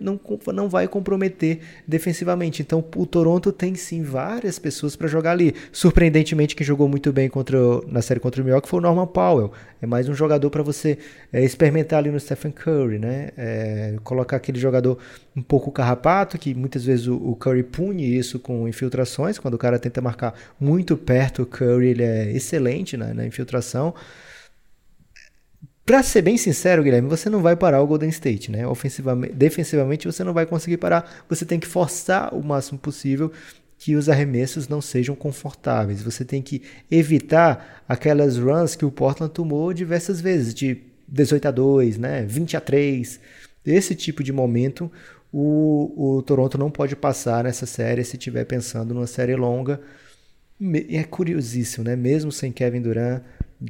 não, 0.00 0.20
não 0.52 0.68
vai 0.68 0.86
comprometer 0.86 1.60
defensivamente. 1.86 2.62
Então, 2.62 2.84
o 2.94 3.06
Toronto 3.06 3.50
tem 3.50 3.74
sim 3.74 4.02
várias 4.02 4.58
pessoas 4.58 4.94
para 4.94 5.08
jogar 5.08 5.32
ali. 5.32 5.54
Surpreendentemente, 5.72 6.54
quem 6.54 6.66
jogou 6.66 6.88
muito 6.88 7.12
bem 7.12 7.28
contra, 7.28 7.58
na 7.86 8.02
série 8.02 8.20
contra 8.20 8.42
o 8.42 8.44
Milwaukee 8.44 8.68
foi 8.68 8.78
o 8.78 8.82
Norman 8.82 9.06
Powell. 9.06 9.52
É 9.80 9.86
mais 9.86 10.08
um 10.08 10.14
jogador 10.14 10.50
para 10.50 10.62
você 10.62 10.98
é, 11.32 11.44
experimentar 11.44 11.98
ali 11.98 12.10
no 12.10 12.18
Stephen 12.18 12.52
Curry, 12.52 12.98
né? 12.98 13.30
É, 13.36 13.96
colocar 14.02 14.36
aquele 14.36 14.58
jogador 14.58 14.98
um 15.36 15.42
pouco 15.42 15.70
carrapato, 15.70 16.38
que 16.38 16.54
muitas 16.54 16.84
vezes 16.84 17.06
o, 17.06 17.16
o, 17.16 17.36
Curry 17.36 17.62
pune 17.62 18.16
isso 18.16 18.38
com 18.38 18.66
infiltrações. 18.66 19.38
Quando 19.38 19.54
o 19.54 19.58
cara 19.58 19.78
tenta 19.78 20.00
marcar 20.00 20.34
muito 20.58 20.96
perto, 20.96 21.42
o 21.42 21.46
Curry 21.46 21.88
ele 21.88 22.02
é 22.02 22.32
excelente 22.32 22.96
na, 22.96 23.12
na 23.12 23.26
infiltração. 23.26 23.94
Pra 25.86 26.02
ser 26.02 26.20
bem 26.20 26.36
sincero, 26.36 26.82
Guilherme, 26.82 27.08
você 27.08 27.30
não 27.30 27.40
vai 27.40 27.54
parar 27.54 27.80
o 27.80 27.86
Golden 27.86 28.08
State, 28.08 28.50
né? 28.50 28.66
Ofensivamente, 28.66 29.32
defensivamente 29.34 30.06
você 30.06 30.24
não 30.24 30.34
vai 30.34 30.44
conseguir 30.44 30.78
parar. 30.78 31.24
Você 31.28 31.46
tem 31.46 31.60
que 31.60 31.66
forçar 31.66 32.34
o 32.34 32.42
máximo 32.42 32.76
possível 32.76 33.30
que 33.78 33.94
os 33.94 34.08
arremessos 34.08 34.66
não 34.66 34.80
sejam 34.80 35.14
confortáveis. 35.14 36.02
Você 36.02 36.24
tem 36.24 36.42
que 36.42 36.62
evitar 36.90 37.84
aquelas 37.88 38.36
runs 38.36 38.74
que 38.74 38.84
o 38.84 38.90
Portland 38.90 39.32
tomou 39.32 39.72
diversas 39.72 40.20
vezes, 40.20 40.52
de 40.52 40.82
18 41.06 41.46
a 41.46 41.50
2, 41.52 41.98
né? 41.98 42.24
20 42.26 42.56
a 42.56 42.60
3. 42.60 43.20
Esse 43.64 43.94
tipo 43.94 44.24
de 44.24 44.32
momento 44.32 44.90
o, 45.32 46.16
o 46.16 46.22
Toronto 46.22 46.58
não 46.58 46.70
pode 46.70 46.96
passar 46.96 47.44
nessa 47.44 47.66
série 47.66 48.02
se 48.02 48.16
estiver 48.16 48.44
pensando 48.44 48.92
numa 48.92 49.06
série 49.06 49.36
longa. 49.36 49.80
É 50.90 51.04
curiosíssimo, 51.04 51.84
né? 51.84 51.94
Mesmo 51.94 52.32
sem 52.32 52.50
Kevin 52.50 52.80
Durant, 52.80 53.22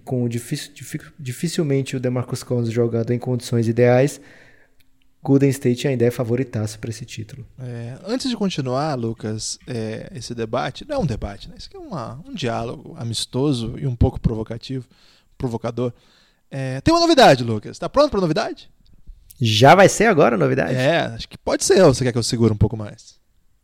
com 0.04 0.28
difícil, 0.28 0.72
dificilmente 1.18 1.96
o 1.96 2.00
DeMarcus 2.00 2.42
Cousins 2.42 2.72
jogando 2.72 3.10
em 3.12 3.18
condições 3.18 3.68
ideais, 3.68 4.20
Golden 5.22 5.50
State 5.50 5.88
ainda 5.88 6.04
é 6.04 6.10
favoritaço 6.10 6.78
para 6.78 6.90
esse 6.90 7.04
título. 7.04 7.44
É, 7.58 7.98
antes 8.06 8.30
de 8.30 8.36
continuar, 8.36 8.94
Lucas, 8.94 9.58
é, 9.66 10.08
esse 10.14 10.32
debate, 10.34 10.86
não 10.88 10.96
é 10.96 10.98
um 11.00 11.06
debate, 11.06 11.48
né? 11.48 11.56
Isso 11.58 11.66
aqui 11.66 11.76
é 11.76 11.80
uma, 11.80 12.22
um 12.24 12.32
diálogo 12.32 12.94
amistoso 12.96 13.74
e 13.76 13.88
um 13.88 13.96
pouco 13.96 14.20
provocativo, 14.20 14.86
provocador. 15.36 15.92
É, 16.48 16.80
tem 16.80 16.94
uma 16.94 17.00
novidade, 17.00 17.42
Lucas. 17.42 17.72
Está 17.72 17.88
pronto 17.88 18.10
para 18.10 18.20
novidade? 18.20 18.70
Já 19.40 19.74
vai 19.74 19.88
ser 19.88 20.06
agora 20.06 20.36
a 20.36 20.38
novidade? 20.38 20.74
É, 20.74 21.00
acho 21.00 21.28
que 21.28 21.36
pode 21.36 21.64
ser. 21.64 21.82
Ou 21.82 21.92
você 21.92 22.04
quer 22.04 22.12
que 22.12 22.18
eu 22.18 22.22
segure 22.22 22.52
um 22.52 22.56
pouco 22.56 22.76
mais? 22.76 23.15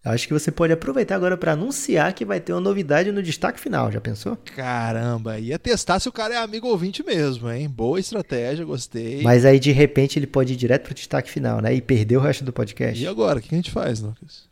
Acho 0.04 0.26
que 0.26 0.32
você 0.32 0.50
pode 0.50 0.72
aproveitar 0.72 1.14
agora 1.14 1.36
para 1.36 1.52
anunciar 1.52 2.12
que 2.12 2.24
vai 2.24 2.40
ter 2.40 2.52
uma 2.52 2.60
novidade 2.60 3.12
no 3.12 3.22
destaque 3.22 3.60
final, 3.60 3.90
já 3.92 4.00
pensou? 4.00 4.36
Caramba, 4.56 5.38
ia 5.38 5.56
testar 5.60 6.00
se 6.00 6.08
o 6.08 6.12
cara 6.12 6.34
é 6.34 6.38
amigo 6.38 6.66
ouvinte 6.66 7.04
mesmo, 7.04 7.48
hein? 7.48 7.68
Boa 7.68 8.00
estratégia, 8.00 8.64
gostei. 8.64 9.22
Mas 9.22 9.44
aí 9.44 9.60
de 9.60 9.70
repente 9.70 10.18
ele 10.18 10.26
pode 10.26 10.54
ir 10.54 10.56
direto 10.56 10.82
pro 10.82 10.94
destaque 10.94 11.30
final, 11.30 11.60
né? 11.60 11.72
E 11.72 11.80
perder 11.80 12.16
o 12.16 12.20
resto 12.20 12.44
do 12.44 12.52
podcast. 12.52 13.00
E 13.00 13.06
agora, 13.06 13.38
o 13.38 13.42
que 13.42 13.54
a 13.54 13.56
gente 13.56 13.70
faz, 13.70 14.00
Lucas? 14.00 14.50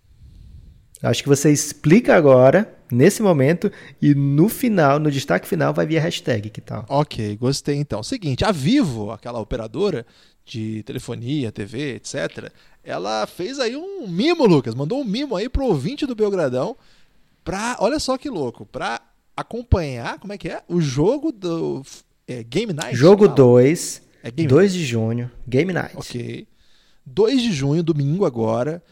Acho 1.03 1.23
que 1.23 1.29
você 1.29 1.51
explica 1.51 2.15
agora, 2.15 2.73
nesse 2.93 3.23
momento, 3.23 3.73
e 4.01 4.15
no 4.15 4.49
final, 4.49 5.01
no 5.01 5.11
destaque 5.11 5.49
final, 5.49 5.73
vai 5.75 5.87
vir 5.87 5.99
a 5.99 6.03
hashtag, 6.03 6.51
que 6.51 6.61
tal? 6.61 6.85
Ok, 6.89 7.37
gostei 7.39 7.77
então. 7.77 8.03
Seguinte, 8.03 8.45
a 8.45 8.53
Vivo, 8.53 9.11
aquela 9.11 9.41
operadora 9.41 10.07
de 10.45 10.83
telefonia, 10.83 11.51
TV, 11.51 11.95
etc., 11.95 12.51
ela 12.83 13.27
fez 13.27 13.59
aí 13.59 13.77
um 13.77 14.07
mimo, 14.09 14.47
Lucas, 14.47 14.75
mandou 14.75 15.01
um 15.01 15.05
mimo 15.05 15.37
aí 15.37 15.49
pro 15.49 15.66
ouvinte 15.66 16.07
do 16.07 16.14
Belgradão 16.14 16.77
pra, 17.45 17.77
olha 17.81 17.99
só 17.99 18.16
que 18.16 18.29
louco, 18.29 18.66
pra 18.66 19.01
acompanhar, 19.37 20.19
como 20.19 20.33
é 20.33 20.38
que 20.38 20.49
é? 20.49 20.62
O 20.69 20.81
jogo 20.81 21.33
do 21.33 21.83
é, 22.27 22.43
Game 22.43 22.73
Night? 22.73 22.97
Jogo 22.97 23.29
2, 23.29 24.03
é 24.23 24.31
2 24.31 24.73
de 24.73 24.85
junho, 24.85 25.31
Game 25.47 25.73
Night. 25.73 25.97
Ok. 25.97 26.47
2 27.07 27.43
de 27.43 27.53
junho, 27.53 27.83
domingo 27.83 28.25
agora, 28.25 28.83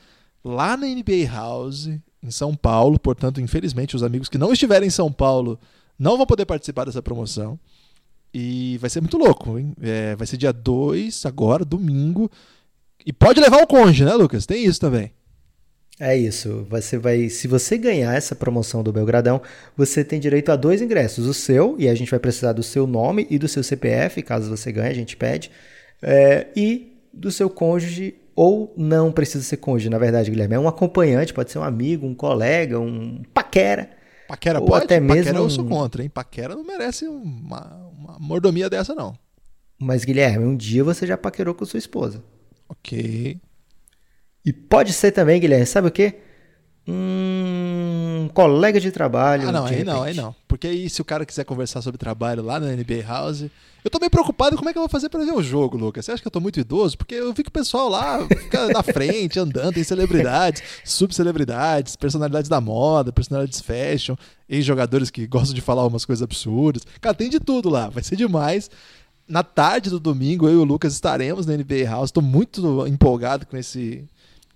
lá 0.45 0.77
na 0.77 0.87
NBA 0.87 1.27
House, 1.31 1.87
em 2.23 2.31
São 2.31 2.55
Paulo, 2.55 2.99
portanto, 2.99 3.41
infelizmente, 3.41 3.95
os 3.95 4.03
amigos 4.03 4.29
que 4.29 4.39
não 4.39 4.53
estiverem 4.53 4.89
em 4.89 4.91
São 4.91 5.13
Paulo 5.13 5.59
não 5.99 6.17
vão 6.17 6.27
poder 6.27 6.47
participar 6.47 6.85
dessa 6.85 7.03
promoção. 7.03 7.59
E 8.33 8.77
vai 8.79 8.91
ser 8.91 9.01
muito 9.01 9.17
louco, 9.17 9.59
hein? 9.59 9.73
É, 9.81 10.15
vai 10.15 10.27
ser 10.27 10.37
dia 10.37 10.53
2 10.53 11.25
agora, 11.25 11.65
domingo. 11.65 12.31
E 13.05 13.13
pode 13.13 13.41
levar 13.41 13.63
o 13.63 13.67
conge, 13.67 14.05
né, 14.05 14.15
Lucas? 14.15 14.47
Tem 14.47 14.65
isso 14.65 14.81
também. 14.81 15.13
É 16.01 16.17
isso. 16.17 16.67
Você 16.71 16.97
vai, 16.97 17.29
se 17.29 17.49
você 17.49 17.77
ganhar 17.77 18.15
essa 18.15 18.35
promoção 18.35 18.83
do 18.83 18.93
Belgradão, 18.93 19.43
você 19.77 20.05
tem 20.05 20.21
direito 20.21 20.53
a 20.53 20.57
dois 20.57 20.81
ingressos: 20.81 21.27
o 21.27 21.35
seu 21.35 21.75
e 21.79 21.89
a 21.89 21.95
gente 21.95 22.11
vai 22.11 22.21
precisar 22.21 22.53
do 22.53 22.63
seu 22.63 22.87
nome 22.87 23.27
e 23.29 23.39
do 23.39 23.49
seu 23.49 23.63
CPF, 23.63 24.23
caso 24.23 24.49
você 24.49 24.71
ganhe, 24.71 24.91
a 24.91 24.95
gente 24.95 25.17
pede, 25.17 25.51
é, 26.01 26.47
e 26.55 26.93
do 27.13 27.33
seu 27.33 27.51
cônjuge 27.51 28.15
ou 28.37 28.73
não 28.77 29.11
precisa 29.11 29.43
ser 29.43 29.57
cônjuge, 29.57 29.91
na 29.91 29.99
verdade, 29.99 30.31
Guilherme. 30.31 30.55
É 30.55 30.61
um 30.61 30.69
acompanhante, 30.69 31.35
pode 31.35 31.51
ser 31.51 31.59
um 31.59 31.65
amigo, 31.65 32.07
um 32.07 32.15
colega, 32.15 32.79
um 32.79 33.21
paquera. 33.35 33.91
Paquera 34.29 34.61
pode? 34.61 34.85
Até 34.85 35.01
mesmo 35.01 35.25
paquera 35.25 35.39
eu 35.39 35.51
sou 35.51 35.65
contra, 35.65 36.03
hein? 36.05 36.09
Paquera 36.09 36.55
não 36.55 36.63
merece 36.63 37.09
uma, 37.09 37.91
uma 37.99 38.17
mordomia 38.21 38.71
dessa, 38.71 38.95
não. 38.95 39.19
Mas, 39.77 40.05
Guilherme, 40.05 40.45
um 40.45 40.57
dia 40.57 40.85
você 40.85 41.05
já 41.05 41.17
paquerou 41.17 41.53
com 41.53 41.65
sua 41.65 41.79
esposa. 41.79 42.23
Ok. 42.69 43.41
E 44.45 44.53
pode 44.53 44.93
ser 44.93 45.13
também, 45.13 45.41
Guilherme, 45.41 45.67
sabe 45.67 45.89
o 45.89 45.91
quê? 45.91 46.17
Um 46.87 48.31
colega 48.33 48.81
de 48.81 48.91
trabalho. 48.91 49.49
Ah, 49.49 49.53
não, 49.53 49.65
aí 49.65 49.71
repente. 49.71 49.87
não, 49.87 50.03
aí 50.03 50.15
não. 50.15 50.35
Porque 50.47 50.67
aí, 50.67 50.89
se 50.89 51.03
o 51.03 51.05
cara 51.05 51.27
quiser 51.27 51.45
conversar 51.45 51.83
sobre 51.83 51.99
trabalho 51.99 52.43
lá 52.43 52.59
na 52.59 52.69
NBA 52.69 53.03
House. 53.07 53.45
Eu 53.85 53.91
tô 53.91 53.99
bem 53.99 54.11
preocupado 54.11 54.57
como 54.57 54.69
é 54.69 54.73
que 54.73 54.79
eu 54.79 54.83
vou 54.83 54.89
fazer 54.89 55.09
pra 55.09 55.25
ver 55.25 55.33
o 55.33 55.43
jogo, 55.43 55.77
Lucas. 55.77 56.05
Você 56.05 56.13
acha 56.13 56.21
que 56.21 56.27
eu 56.27 56.33
tô 56.33 56.41
muito 56.41 56.59
idoso? 56.59 56.99
Porque 56.99 57.15
eu 57.15 57.33
vi 57.33 57.43
que 57.43 57.49
o 57.49 57.53
pessoal 57.53 57.89
lá 57.89 58.27
fica 58.27 58.69
na 58.69 58.83
frente, 58.83 59.39
andando, 59.41 59.75
tem 59.75 59.85
celebridades, 59.85 60.63
subcelebridades, 60.85 61.95
personalidades 61.95 62.49
da 62.49 62.61
moda, 62.61 63.13
personalidades 63.13 63.61
fashion, 63.61 64.17
ex-jogadores 64.49 65.11
que 65.11 65.27
gostam 65.27 65.55
de 65.55 65.61
falar 65.61 65.87
umas 65.87 66.05
coisas 66.05 66.23
absurdas. 66.23 66.83
Cara, 67.01 67.15
tem 67.15 67.29
de 67.31 67.39
tudo 67.39 67.69
lá. 67.69 67.89
Vai 67.89 68.03
ser 68.03 68.17
demais 68.17 68.69
na 69.29 69.43
tarde 69.43 69.91
do 69.91 70.01
domingo, 70.01 70.49
eu 70.49 70.55
e 70.55 70.57
o 70.57 70.65
Lucas 70.65 70.95
estaremos 70.95 71.45
na 71.45 71.57
NBA 71.57 71.85
House. 71.87 72.09
Estou 72.09 72.23
muito 72.23 72.87
empolgado 72.87 73.47
com 73.47 73.57
esse, 73.57 74.05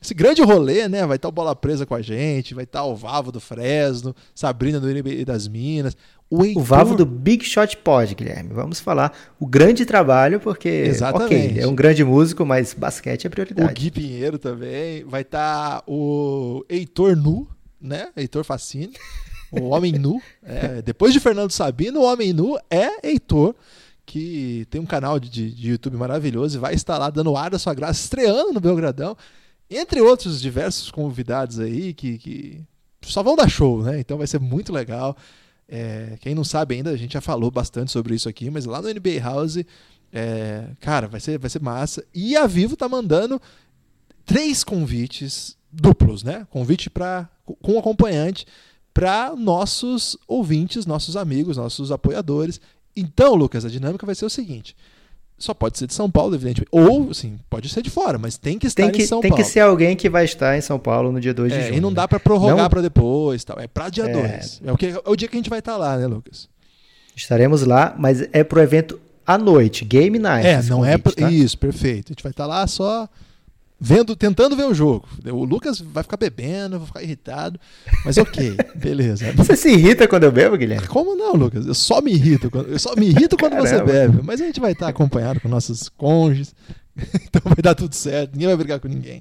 esse 0.01 0.15
grande 0.15 0.43
rolê, 0.43 0.89
né? 0.89 1.07
Vai 1.07 1.17
estar 1.17 1.29
o 1.29 1.33
Bola 1.33 1.55
Presa 1.55 1.85
com 1.85 1.95
a 1.95 2.01
gente, 2.01 2.55
vai 2.55 2.65
estar 2.65 2.85
o 2.85 2.97
Vavo 2.97 3.31
do 3.31 3.41
Fresno, 3.41 4.17
Sabrina 4.35 4.81
do 4.81 4.89
NBA 4.89 5.25
das 5.27 5.47
Minas. 5.47 5.97
O, 6.31 6.45
Heitor... 6.45 6.63
o 6.63 6.65
Vavo 6.65 6.97
do 6.97 7.05
Big 7.05 7.45
Shot 7.45 7.77
Pod, 7.77 8.15
Guilherme. 8.15 8.55
Vamos 8.55 8.81
falar 8.81 9.13
o 9.39 9.47
grande 9.47 9.85
trabalho, 9.85 10.41
porque 10.41 10.69
Exatamente. 10.69 11.53
ok, 11.53 11.61
é 11.61 11.67
um 11.67 11.75
grande 11.75 12.03
músico, 12.03 12.47
mas 12.47 12.73
basquete 12.73 13.27
é 13.27 13.31
prioridade. 13.31 13.71
O 13.71 13.75
Gui 13.75 13.91
Pinheiro 13.91 14.39
também. 14.39 15.05
Vai 15.05 15.21
estar 15.21 15.83
o 15.87 16.65
Heitor 16.71 17.15
Nu, 17.15 17.47
né? 17.79 18.09
Heitor 18.17 18.45
Facine. 18.45 18.95
O 19.53 19.69
Homem 19.69 19.93
Nu. 19.93 20.19
É, 20.43 20.81
depois 20.81 21.13
de 21.13 21.21
Fernando 21.21 21.51
Sabino, 21.51 22.01
o 22.01 22.05
Homem 22.05 22.33
Nu 22.33 22.59
é 22.71 23.07
Heitor 23.07 23.55
que 24.05 24.67
tem 24.71 24.81
um 24.81 24.87
canal 24.87 25.19
de, 25.19 25.31
de, 25.53 25.69
YouTube 25.71 25.97
maravilhoso 25.97 26.57
e 26.57 26.61
vai 26.61 26.75
estar 26.75 26.99
lá 26.99 27.09
dando 27.09 27.37
ar 27.37 27.51
da 27.51 27.59
sua 27.59 27.75
graça, 27.75 28.01
estreando 28.01 28.53
no 28.53 28.61
Belgradão, 28.61 29.17
entre 29.71 30.01
outros 30.01 30.41
diversos 30.41 30.91
convidados 30.91 31.59
aí 31.59 31.95
que, 31.95 32.19
que 32.19 32.61
só 33.03 33.23
vão 33.23 33.37
dar 33.37 33.49
show, 33.49 33.83
né? 33.83 34.01
Então 34.01 34.19
vai 34.19 34.27
ser 34.27 34.41
muito 34.41 34.73
legal. 34.73 35.17
É, 35.69 36.19
quem 36.21 36.35
não 36.35 36.45
sabe 36.45 36.75
ainda, 36.75 36.91
a 36.91 36.97
gente 36.97 37.15
já 37.15 37.21
falou 37.21 37.51
bastante 37.51 37.91
sobre 37.91 38.15
isso 38.15 38.29
aqui, 38.29 38.51
mas 38.51 38.67
lá 38.67 38.83
no 38.83 38.89
NBA 38.89 39.21
House, 39.23 39.59
é, 40.13 40.67
cara, 40.81 41.09
vai 41.09 41.21
ser, 41.21 41.39
vai 41.39 41.49
ser 41.49 41.63
massa. 41.63 42.05
E 42.13 42.37
a 42.37 42.47
Vivo 42.47 42.77
tá 42.77 42.89
mandando 42.89 43.41
três 44.27 44.63
convites 44.63 45.57
duplos, 45.73 46.23
né? 46.23 46.47
Convite 46.51 46.91
para 46.91 47.29
com 47.61 47.79
acompanhante 47.79 48.47
para 48.93 49.35
nossos 49.35 50.17
ouvintes, 50.29 50.85
nossos 50.85 51.17
amigos, 51.17 51.57
nossos 51.57 51.91
apoiadores. 51.91 52.61
Então, 52.97 53.35
Lucas, 53.35 53.65
a 53.65 53.69
dinâmica 53.69 54.05
vai 54.05 54.15
ser 54.15 54.25
o 54.25 54.31
seguinte: 54.31 54.77
só 55.39 55.53
pode 55.53 55.77
ser 55.77 55.87
de 55.87 55.95
São 55.95 56.11
Paulo, 56.11 56.35
evidentemente. 56.35 56.69
Ou, 56.71 57.11
assim, 57.11 57.39
pode 57.51 57.69
ser 57.69 57.83
de 57.83 57.91
fora, 57.91 58.17
mas 58.19 58.39
tem 58.39 58.59
que 58.59 58.67
estar 58.67 58.85
tem 58.85 58.93
que, 58.93 59.03
em 59.03 59.07
São 59.07 59.21
tem 59.21 59.31
Paulo. 59.31 59.43
Tem 59.43 59.45
que 59.45 59.53
ser 59.53 59.61
alguém 59.61 59.97
que 59.97 60.09
vai 60.09 60.25
estar 60.25 60.57
em 60.57 60.61
São 60.61 60.79
Paulo 60.79 61.11
no 61.11 61.21
dia 61.21 61.35
2 61.35 61.53
é, 61.53 61.57
de 61.57 61.63
junho. 61.65 61.79
E 61.79 61.81
não 61.81 61.93
dá 61.93 62.07
para 62.07 62.21
prorrogar 62.21 62.71
para 62.71 62.81
depois, 62.81 63.43
tal. 63.43 63.59
É 63.59 63.67
para 63.67 63.89
dia 63.89 64.09
2. 64.09 64.17
É. 64.65 64.69
É, 64.69 64.73
o 64.73 64.77
que, 64.77 64.87
é 64.87 65.03
o 65.05 65.17
dia 65.17 65.27
que 65.27 65.35
a 65.35 65.39
gente 65.39 65.51
vai 65.51 65.59
estar 65.59 65.77
lá, 65.77 65.97
né, 65.97 66.07
Lucas? 66.07 66.49
Estaremos 67.17 67.63
lá, 67.63 67.95
mas 67.99 68.27
é 68.33 68.45
pro 68.45 68.61
evento 68.61 69.01
à 69.27 69.37
noite, 69.37 69.85
Game 69.85 70.19
Night. 70.19 70.47
É, 70.47 70.63
não 70.63 70.79
convite, 70.79 70.95
é 70.95 70.99
pro... 70.99 71.13
tá? 71.13 71.31
isso, 71.31 71.59
perfeito. 71.59 72.11
A 72.11 72.13
gente 72.13 72.23
vai 72.23 72.31
estar 72.31 72.47
lá 72.47 72.67
só 72.67 73.09
vendo, 73.85 74.15
tentando 74.15 74.55
ver 74.55 74.65
o 74.65 74.73
jogo. 74.73 75.09
O 75.33 75.45
Lucas 75.45 75.81
vai 75.81 76.05
ficar 76.05 76.17
bebendo, 76.17 76.79
vai 76.79 76.87
ficar 76.87 77.03
irritado, 77.03 77.59
mas 78.05 78.17
ok, 78.17 78.57
beleza. 78.77 79.33
Você 79.33 79.57
se 79.57 79.71
irrita 79.71 80.07
quando 80.07 80.23
eu 80.23 80.31
bebo, 80.31 80.57
Guilherme? 80.57 80.87
Como 80.87 81.17
não, 81.17 81.35
Lucas? 81.35 81.67
Eu 81.67 81.75
só 81.75 82.01
me 82.01 82.13
irrito, 82.13 82.49
quando, 82.49 82.69
eu 82.69 82.79
só 82.79 82.95
me 82.95 83.09
irrito 83.09 83.37
quando 83.37 83.55
Caramba. 83.55 83.69
você 83.69 83.83
bebe, 83.83 84.21
mas 84.23 84.41
a 84.41 84.47
gente 84.47 84.61
vai 84.61 84.71
estar 84.71 84.87
acompanhado 84.87 85.41
com 85.41 85.49
nossos 85.49 85.89
cônjuges, 85.89 86.55
então 86.97 87.43
vai 87.45 87.57
dar 87.61 87.75
tudo 87.75 87.93
certo, 87.93 88.35
ninguém 88.35 88.47
vai 88.47 88.57
brigar 88.57 88.79
com 88.79 88.87
ninguém. 88.87 89.21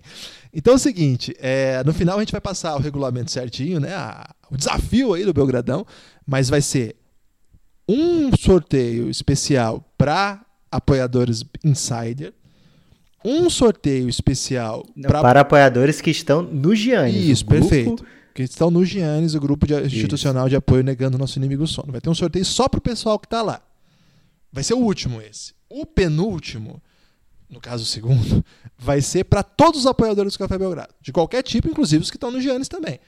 Então 0.54 0.74
é 0.74 0.76
o 0.76 0.80
seguinte, 0.80 1.36
é, 1.39 1.84
no 1.84 1.91
final 1.91 2.17
a 2.17 2.19
gente 2.19 2.32
vai 2.32 2.41
passar 2.41 2.76
o 2.76 2.80
regulamento 2.80 3.32
certinho, 3.32 3.80
né? 3.80 3.95
A, 3.95 4.30
o 4.52 4.56
desafio 4.56 5.15
aí 5.15 5.26
do 5.26 5.34
Belgradão, 5.34 5.88
mas 6.24 6.50
vai 6.50 6.62
ser 6.62 6.95
um 7.89 8.30
sorteio 8.38 9.10
especial 9.10 9.84
para 9.97 10.45
apoiadores 10.71 11.43
insider, 11.63 12.34
um 13.23 13.49
sorteio 13.49 14.10
especial 14.10 14.86
pra... 15.01 15.21
para 15.21 15.41
apoiadores 15.41 16.01
que 16.01 16.10
estão 16.10 16.41
no 16.41 16.75
Giannis. 16.75 17.25
Isso, 17.25 17.45
grupo... 17.45 17.69
perfeito. 17.69 18.05
Que 18.34 18.43
estão 18.43 18.71
no 18.71 18.86
Giannis, 18.86 19.36
o 19.36 19.39
grupo 19.39 19.67
de, 19.67 19.73
institucional 19.81 20.47
de 20.47 20.55
apoio 20.55 20.84
negando 20.84 21.17
o 21.17 21.19
nosso 21.19 21.38
inimigo 21.38 21.67
sono. 21.67 21.91
Vai 21.91 21.99
ter 21.99 22.10
um 22.10 22.15
sorteio 22.15 22.45
só 22.45 22.67
para 22.69 22.77
o 22.77 22.81
pessoal 22.81 23.19
que 23.19 23.25
está 23.25 23.41
lá. 23.41 23.62
Vai 24.51 24.63
ser 24.63 24.73
o 24.73 24.79
último 24.79 25.21
esse. 25.21 25.53
O 25.69 25.86
penúltimo, 25.86 26.81
no 27.49 27.60
caso 27.60 27.84
o 27.84 27.86
segundo, 27.86 28.43
vai 28.77 29.01
ser 29.01 29.25
para 29.25 29.43
todos 29.43 29.81
os 29.81 29.86
apoiadores 29.86 30.34
do 30.34 30.39
Café 30.39 30.57
Belgrado. 30.57 30.93
De 31.01 31.12
qualquer 31.12 31.43
tipo, 31.43 31.67
inclusive 31.67 32.03
os 32.03 32.10
que 32.10 32.17
estão 32.17 32.31
no 32.31 32.39
Giannis 32.39 32.69
também. 32.69 32.99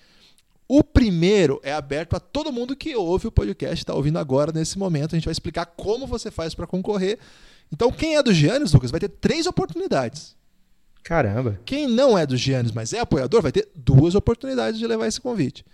O 0.67 0.83
primeiro 0.83 1.59
é 1.63 1.73
aberto 1.73 2.15
a 2.15 2.19
todo 2.19 2.51
mundo 2.51 2.75
que 2.75 2.95
ouve 2.95 3.27
o 3.27 3.31
podcast, 3.31 3.75
está 3.75 3.93
ouvindo 3.93 4.17
agora 4.17 4.51
nesse 4.51 4.77
momento. 4.77 5.13
A 5.13 5.17
gente 5.17 5.25
vai 5.25 5.31
explicar 5.31 5.65
como 5.65 6.07
você 6.07 6.31
faz 6.31 6.55
para 6.55 6.65
concorrer. 6.65 7.19
Então, 7.73 7.91
quem 7.91 8.15
é 8.15 8.21
do 8.21 8.31
Giannis, 8.31 8.71
Lucas, 8.71 8.91
vai 8.91 8.99
ter 8.99 9.09
três 9.09 9.47
oportunidades. 9.47 10.35
Caramba. 11.03 11.59
Quem 11.65 11.87
não 11.87 12.15
é 12.15 12.23
do 12.23 12.37
Giannis, 12.37 12.71
mas 12.71 12.93
é 12.93 12.99
apoiador, 12.99 13.41
vai 13.41 13.51
ter 13.51 13.67
duas 13.75 14.13
oportunidades 14.13 14.79
de 14.79 14.85
levar 14.85 15.07
esse 15.07 15.19
convite. 15.19 15.65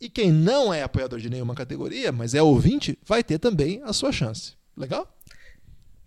E 0.00 0.08
quem 0.08 0.30
não 0.30 0.72
é 0.72 0.84
apoiador 0.84 1.18
de 1.18 1.28
nenhuma 1.28 1.56
categoria, 1.56 2.12
mas 2.12 2.32
é 2.32 2.40
ouvinte, 2.40 2.96
vai 3.04 3.24
ter 3.24 3.40
também 3.40 3.82
a 3.84 3.92
sua 3.92 4.12
chance. 4.12 4.52
Legal? 4.76 5.12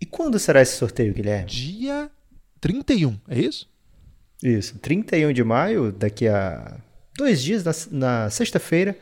E 0.00 0.06
quando 0.06 0.38
será 0.38 0.62
esse 0.62 0.74
sorteio, 0.74 1.12
Guilherme? 1.12 1.50
Dia 1.50 2.10
31, 2.58 3.18
é 3.28 3.38
isso? 3.38 3.68
Isso, 4.42 4.78
31 4.78 5.34
de 5.34 5.44
maio, 5.44 5.92
daqui 5.92 6.26
a 6.26 6.80
dois 7.14 7.42
dias, 7.42 7.62
na, 7.62 7.72
na 7.90 8.30
sexta-feira, 8.30 8.96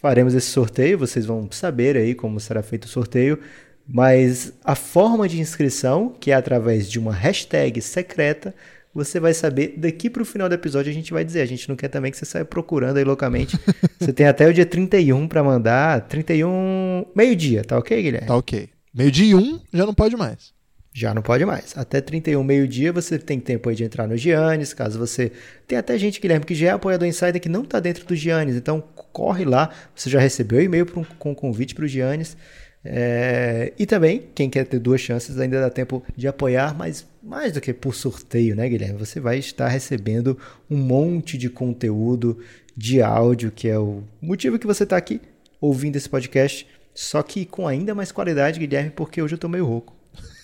faremos 0.00 0.34
esse 0.34 0.48
sorteio. 0.48 0.98
Vocês 0.98 1.24
vão 1.24 1.48
saber 1.52 1.96
aí 1.96 2.16
como 2.16 2.40
será 2.40 2.64
feito 2.64 2.84
o 2.84 2.88
sorteio. 2.88 3.38
Mas 3.86 4.52
a 4.64 4.74
forma 4.74 5.28
de 5.28 5.40
inscrição, 5.40 6.14
que 6.18 6.30
é 6.30 6.34
através 6.34 6.90
de 6.90 6.98
uma 6.98 7.12
hashtag 7.12 7.80
secreta, 7.80 8.54
você 8.94 9.18
vai 9.18 9.34
saber 9.34 9.74
daqui 9.76 10.08
para 10.08 10.22
o 10.22 10.24
final 10.24 10.48
do 10.48 10.54
episódio 10.54 10.90
a 10.90 10.94
gente 10.94 11.12
vai 11.12 11.24
dizer. 11.24 11.40
A 11.40 11.46
gente 11.46 11.68
não 11.68 11.76
quer 11.76 11.88
também 11.88 12.10
que 12.10 12.16
você 12.16 12.24
saia 12.24 12.44
procurando 12.44 12.96
aí 12.96 13.04
loucamente. 13.04 13.58
você 13.98 14.12
tem 14.12 14.26
até 14.26 14.48
o 14.48 14.54
dia 14.54 14.64
31 14.64 15.26
para 15.26 15.42
mandar. 15.42 16.02
31, 16.02 17.04
meio-dia, 17.14 17.64
tá 17.64 17.76
ok, 17.76 18.00
Guilherme? 18.00 18.28
Tá 18.28 18.36
ok. 18.36 18.68
Meio-dia 18.94 19.26
e 19.26 19.34
um 19.34 19.60
já 19.72 19.84
não 19.84 19.92
pode 19.92 20.16
mais. 20.16 20.54
Já 20.96 21.12
não 21.12 21.22
pode 21.22 21.44
mais. 21.44 21.76
Até 21.76 22.00
31, 22.00 22.44
meio-dia, 22.44 22.92
você 22.92 23.18
tem 23.18 23.40
tempo 23.40 23.68
aí 23.68 23.74
de 23.74 23.82
entrar 23.82 24.06
no 24.06 24.16
Giannis, 24.16 24.72
caso 24.72 24.96
você... 24.96 25.32
Tem 25.66 25.76
até 25.76 25.98
gente, 25.98 26.20
Guilherme, 26.20 26.46
que 26.46 26.54
já 26.54 26.68
é 26.68 26.70
apoiador 26.70 27.08
Insider 27.08 27.40
que 27.40 27.48
não 27.48 27.62
está 27.62 27.80
dentro 27.80 28.06
do 28.06 28.14
Giannis, 28.14 28.54
então 28.54 28.80
corre 29.12 29.44
lá, 29.44 29.70
você 29.92 30.08
já 30.08 30.20
recebeu 30.20 30.62
e-mail 30.62 30.86
um, 30.96 31.02
com 31.18 31.34
convite 31.34 31.74
para 31.74 31.84
o 31.84 31.88
Giannis. 31.88 32.36
É... 32.84 33.72
E 33.78 33.86
também, 33.86 34.24
quem 34.34 34.50
quer 34.50 34.66
ter 34.66 34.78
duas 34.78 35.00
chances, 35.00 35.38
ainda 35.38 35.60
dá 35.60 35.70
tempo 35.70 36.02
de 36.16 36.28
apoiar, 36.28 36.76
mas 36.76 37.06
mais 37.22 37.52
do 37.52 37.60
que 37.60 37.72
por 37.72 37.94
sorteio, 37.94 38.54
né, 38.54 38.68
Guilherme? 38.68 38.98
Você 38.98 39.18
vai 39.18 39.38
estar 39.38 39.68
recebendo 39.68 40.38
um 40.70 40.76
monte 40.76 41.38
de 41.38 41.48
conteúdo 41.48 42.38
de 42.76 43.00
áudio, 43.00 43.50
que 43.50 43.68
é 43.68 43.78
o 43.78 44.02
motivo 44.20 44.58
que 44.58 44.66
você 44.66 44.84
está 44.84 44.96
aqui 44.96 45.20
ouvindo 45.60 45.96
esse 45.96 46.08
podcast, 46.08 46.66
só 46.94 47.22
que 47.22 47.46
com 47.46 47.66
ainda 47.66 47.94
mais 47.94 48.12
qualidade, 48.12 48.60
Guilherme, 48.60 48.90
porque 48.90 49.22
hoje 49.22 49.34
eu 49.34 49.36
estou 49.36 49.48
meio 49.48 49.64
rouco. 49.64 49.94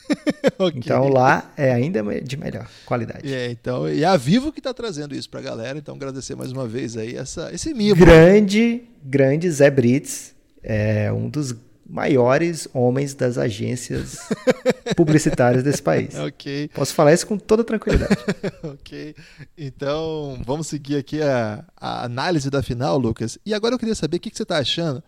okay. 0.58 0.80
Então 0.82 1.08
lá 1.08 1.52
é 1.56 1.72
ainda 1.72 2.02
de 2.20 2.36
melhor 2.36 2.68
qualidade. 2.86 3.32
É, 3.32 3.50
então, 3.50 3.88
e 3.88 4.02
é 4.02 4.06
a 4.06 4.16
Vivo 4.16 4.50
que 4.50 4.58
está 4.60 4.72
trazendo 4.72 5.14
isso 5.14 5.28
para 5.28 5.40
a 5.40 5.42
galera, 5.42 5.78
então 5.78 5.94
agradecer 5.94 6.34
mais 6.34 6.50
uma 6.50 6.66
vez 6.66 6.96
aí 6.96 7.14
essa, 7.14 7.52
esse 7.52 7.72
mimo. 7.74 7.94
Grande, 7.94 8.82
grande 9.04 9.50
Zé 9.50 9.70
Brits, 9.70 10.34
é 10.62 11.12
um 11.12 11.28
dos 11.28 11.54
maiores 11.90 12.68
homens 12.72 13.14
das 13.14 13.36
agências 13.36 14.18
publicitárias 14.96 15.62
desse 15.62 15.82
país. 15.82 16.14
Ok. 16.14 16.68
Posso 16.74 16.94
falar 16.94 17.12
isso 17.12 17.26
com 17.26 17.36
toda 17.36 17.64
tranquilidade. 17.64 18.16
ok. 18.62 19.14
Então, 19.58 20.40
vamos 20.46 20.68
seguir 20.68 20.96
aqui 20.96 21.20
a, 21.20 21.64
a, 21.76 22.04
análise 22.04 22.48
da 22.48 22.62
final, 22.62 22.96
Lucas. 22.96 23.38
E 23.44 23.52
agora 23.52 23.74
eu 23.74 23.78
queria 23.78 23.94
saber 23.94 24.18
o 24.18 24.20
que, 24.20 24.30
que 24.30 24.36
você 24.36 24.44
está 24.44 24.58
achando 24.58 25.02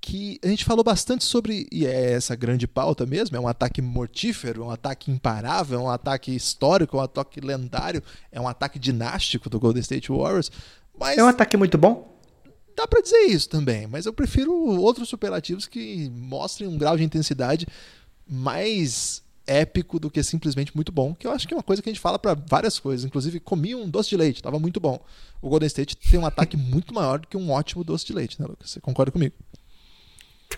que 0.00 0.38
a 0.42 0.48
gente 0.48 0.64
falou 0.64 0.82
bastante 0.82 1.24
sobre, 1.24 1.66
e 1.70 1.84
é 1.84 2.12
essa 2.12 2.34
grande 2.34 2.66
pauta 2.66 3.04
mesmo, 3.04 3.36
é 3.36 3.40
um 3.40 3.48
ataque 3.48 3.82
mortífero, 3.82 4.62
é 4.62 4.66
um 4.66 4.70
ataque 4.70 5.10
imparável, 5.10 5.78
é 5.78 5.82
um 5.82 5.90
ataque 5.90 6.34
histórico, 6.34 6.96
é 6.96 7.00
um 7.00 7.02
ataque 7.02 7.40
lendário, 7.40 8.02
é 8.32 8.40
um 8.40 8.48
ataque 8.48 8.78
dinástico 8.78 9.50
do 9.50 9.60
Golden 9.60 9.80
State 9.80 10.10
Warriors. 10.10 10.50
Mas 10.98 11.18
é 11.18 11.24
um 11.24 11.28
ataque 11.28 11.56
muito 11.56 11.76
bom? 11.76 12.19
Dá 12.80 12.88
para 12.88 13.02
dizer 13.02 13.26
isso 13.26 13.46
também, 13.46 13.86
mas 13.86 14.06
eu 14.06 14.12
prefiro 14.12 14.54
outros 14.54 15.06
superlativos 15.06 15.66
que 15.66 16.08
mostrem 16.08 16.66
um 16.66 16.78
grau 16.78 16.96
de 16.96 17.04
intensidade 17.04 17.66
mais 18.26 19.22
épico 19.46 20.00
do 20.00 20.10
que 20.10 20.22
simplesmente 20.22 20.74
muito 20.74 20.90
bom, 20.90 21.14
que 21.14 21.26
eu 21.26 21.30
acho 21.30 21.46
que 21.46 21.52
é 21.52 21.56
uma 21.58 21.62
coisa 21.62 21.82
que 21.82 21.90
a 21.90 21.92
gente 21.92 22.00
fala 22.00 22.18
para 22.18 22.32
várias 22.32 22.78
coisas. 22.78 23.04
Inclusive, 23.04 23.38
comi 23.38 23.74
um 23.74 23.86
doce 23.86 24.08
de 24.08 24.16
leite, 24.16 24.36
estava 24.36 24.58
muito 24.58 24.80
bom. 24.80 24.98
O 25.42 25.50
Golden 25.50 25.66
State 25.66 25.94
tem 25.94 26.18
um 26.18 26.24
ataque 26.24 26.56
muito 26.56 26.94
maior 26.94 27.18
do 27.18 27.28
que 27.28 27.36
um 27.36 27.50
ótimo 27.50 27.84
doce 27.84 28.06
de 28.06 28.14
leite, 28.14 28.40
né, 28.40 28.46
Lucas? 28.48 28.70
Você 28.70 28.80
concorda 28.80 29.12
comigo? 29.12 29.34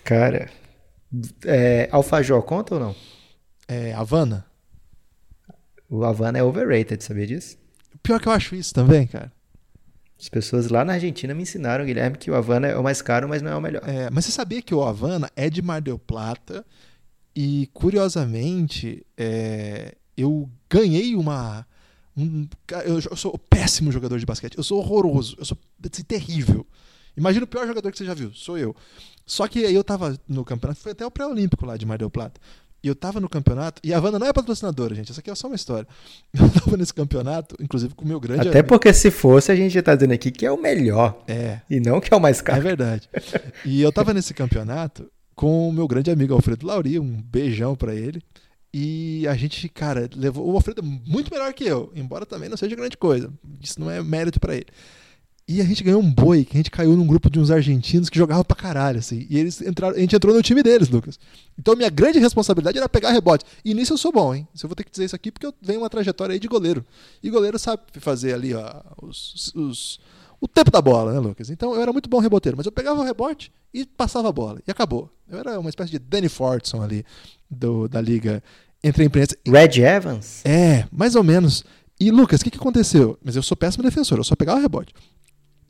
Cara, 0.05 0.49
é, 1.43 1.89
Alfajor 1.91 2.41
conta 2.43 2.75
ou 2.75 2.79
não? 2.79 2.95
É, 3.67 3.93
Havana? 3.93 4.45
O 5.89 6.05
Havana 6.05 6.39
é 6.39 6.43
overrated, 6.43 7.03
sabia 7.03 7.27
disso? 7.27 7.57
Pior 8.01 8.17
que 8.21 8.29
eu 8.29 8.31
acho 8.31 8.55
isso 8.55 8.73
também, 8.73 9.07
cara. 9.07 9.29
As 10.23 10.29
pessoas 10.29 10.69
lá 10.69 10.85
na 10.85 10.93
Argentina 10.93 11.33
me 11.33 11.43
ensinaram, 11.43 11.83
Guilherme, 11.83 12.17
que 12.17 12.31
o 12.31 12.35
Havana 12.35 12.67
é 12.67 12.77
o 12.77 12.81
mais 12.81 13.01
caro, 13.01 13.27
mas 13.27 13.41
não 13.41 13.51
é 13.51 13.55
o 13.57 13.61
melhor. 13.61 13.81
É, 13.85 14.09
mas 14.09 14.23
você 14.23 14.31
sabia 14.31 14.61
que 14.61 14.73
o 14.73 14.81
Havana 14.81 15.29
é 15.35 15.49
de 15.49 15.61
Mar 15.61 15.81
del 15.81 15.99
Plata 15.99 16.65
e, 17.35 17.69
curiosamente, 17.73 19.05
é, 19.17 19.95
eu 20.15 20.49
ganhei 20.69 21.13
uma... 21.13 21.67
Um, 22.15 22.47
eu, 22.85 23.01
eu 23.01 23.17
sou 23.17 23.37
péssimo 23.37 23.91
jogador 23.91 24.17
de 24.17 24.25
basquete. 24.25 24.57
Eu 24.57 24.63
sou 24.63 24.79
horroroso. 24.79 25.35
Eu 25.37 25.43
sou 25.43 25.57
assim, 25.91 26.03
terrível. 26.03 26.65
Imagina 27.17 27.43
o 27.43 27.47
pior 27.47 27.67
jogador 27.67 27.91
que 27.91 27.97
você 27.97 28.05
já 28.05 28.13
viu. 28.13 28.31
Sou 28.33 28.57
eu. 28.57 28.73
Só 29.25 29.45
que 29.45 29.65
aí 29.65 29.75
eu 29.75 29.83
tava 29.83 30.17
no 30.25 30.45
campeonato, 30.45 30.79
foi 30.79 30.93
até 30.93 31.05
o 31.05 31.11
pré-olímpico 31.11 31.65
lá 31.65 31.75
de 31.75 31.85
Mar 31.85 31.97
del 31.97 32.09
Plata. 32.09 32.39
E 32.83 32.87
eu 32.87 32.95
tava 32.95 33.21
no 33.21 33.29
campeonato, 33.29 33.79
e 33.81 33.93
a 33.93 33.97
Havana 33.97 34.19
não 34.19 34.27
é 34.27 34.33
patrocinadora, 34.33 34.93
gente, 34.93 35.09
essa 35.09 35.21
aqui 35.21 35.31
é 35.31 35.35
só 35.35 35.47
uma 35.47 35.55
história. 35.55 35.87
Eu 36.37 36.49
tava 36.49 36.75
nesse 36.75 36.93
campeonato, 36.93 37.55
inclusive 37.61 37.95
com 37.95 38.03
o 38.03 38.07
meu 38.07 38.19
grande 38.19 38.41
Até 38.41 38.59
amigo. 38.59 38.67
porque 38.67 38.93
se 38.93 39.09
fosse, 39.09 39.51
a 39.51 39.55
gente 39.55 39.73
já 39.73 39.81
tá 39.81 39.95
dizendo 39.95 40.11
aqui 40.11 40.29
que 40.31 40.45
é 40.45 40.51
o 40.51 40.61
melhor. 40.61 41.23
É. 41.25 41.61
E 41.69 41.79
não 41.79 42.01
que 42.01 42.13
é 42.13 42.17
o 42.17 42.19
mais 42.19 42.41
caro. 42.41 42.59
É 42.59 42.61
verdade. 42.61 43.09
E 43.63 43.81
eu 43.81 43.89
tava 43.91 44.13
nesse 44.13 44.33
campeonato 44.33 45.09
com 45.33 45.69
o 45.69 45.71
meu 45.71 45.87
grande 45.87 46.11
amigo 46.11 46.33
Alfredo 46.33 46.67
Lauri, 46.67 46.99
um 46.99 47.21
beijão 47.21 47.73
para 47.73 47.95
ele. 47.95 48.21
E 48.73 49.25
a 49.27 49.35
gente, 49.35 49.69
cara, 49.69 50.09
levou. 50.15 50.51
O 50.51 50.55
Alfredo 50.55 50.81
é 50.81 50.83
muito 50.83 51.31
melhor 51.31 51.53
que 51.53 51.63
eu, 51.63 51.91
embora 51.95 52.25
também 52.25 52.49
não 52.49 52.57
seja 52.57 52.75
grande 52.75 52.97
coisa. 52.97 53.31
Isso 53.61 53.79
não 53.79 53.89
é 53.89 54.01
mérito 54.03 54.39
para 54.39 54.55
ele. 54.55 54.65
E 55.45 55.59
a 55.59 55.65
gente 55.65 55.83
ganhou 55.83 56.01
um 56.01 56.09
boi, 56.09 56.45
que 56.45 56.55
a 56.55 56.59
gente 56.59 56.71
caiu 56.71 56.95
num 56.95 57.05
grupo 57.05 57.29
de 57.29 57.37
uns 57.37 57.51
argentinos 57.51 58.09
que 58.09 58.17
jogavam 58.17 58.45
pra 58.45 58.55
caralho, 58.55 58.99
assim. 58.99 59.27
E 59.29 59.37
eles 59.37 59.61
entraram, 59.61 59.95
a 59.95 59.99
gente 59.99 60.15
entrou 60.15 60.33
no 60.33 60.41
time 60.41 60.63
deles, 60.63 60.87
Lucas. 60.87 61.19
Então 61.59 61.75
minha 61.75 61.89
grande 61.89 62.17
responsabilidade 62.17 62.77
era 62.77 62.87
pegar 62.87 63.11
rebote. 63.11 63.43
E 63.63 63.73
nisso 63.73 63.93
eu 63.93 63.97
sou 63.97 64.11
bom, 64.11 64.33
hein? 64.33 64.47
Se 64.55 64.65
eu 64.65 64.69
vou 64.69 64.75
ter 64.75 64.85
que 64.85 64.91
dizer 64.91 65.03
isso 65.03 65.15
aqui 65.15 65.31
porque 65.31 65.45
eu 65.45 65.53
venho 65.61 65.81
uma 65.81 65.89
trajetória 65.89 66.31
aí 66.31 66.39
de 66.39 66.47
goleiro. 66.47 66.85
E 67.21 67.29
goleiro 67.29 67.59
sabe 67.59 67.81
fazer 67.99 68.33
ali, 68.33 68.53
ó, 68.53 68.81
os, 69.01 69.53
os, 69.53 69.99
o 70.39 70.47
tempo 70.47 70.71
da 70.71 70.81
bola, 70.81 71.11
né, 71.11 71.19
Lucas? 71.19 71.49
Então 71.49 71.75
eu 71.75 71.81
era 71.81 71.91
muito 71.91 72.09
bom 72.09 72.19
reboteiro, 72.19 72.55
mas 72.55 72.65
eu 72.65 72.71
pegava 72.71 73.01
o 73.01 73.03
rebote 73.03 73.51
e 73.73 73.85
passava 73.85 74.29
a 74.29 74.31
bola. 74.31 74.61
E 74.65 74.71
acabou. 74.71 75.09
Eu 75.29 75.39
era 75.39 75.59
uma 75.59 75.69
espécie 75.69 75.91
de 75.91 75.99
Danny 75.99 76.29
Fortson 76.29 76.81
ali 76.81 77.05
do, 77.49 77.89
da 77.89 77.99
liga 77.99 78.41
entre 78.81 79.03
a 79.03 79.05
imprensa. 79.05 79.35
Red 79.45 79.81
Evans? 79.81 80.41
É, 80.45 80.87
mais 80.89 81.15
ou 81.15 81.23
menos. 81.23 81.65
E 81.99 82.11
Lucas, 82.11 82.41
o 82.41 82.43
que, 82.43 82.51
que 82.51 82.57
aconteceu? 82.57 83.17
Mas 83.23 83.35
eu 83.35 83.43
sou 83.43 83.55
péssimo 83.55 83.83
defensor, 83.83 84.17
eu 84.17 84.23
só 84.23 84.35
pegava 84.35 84.59
o 84.59 84.61
rebote. 84.61 84.93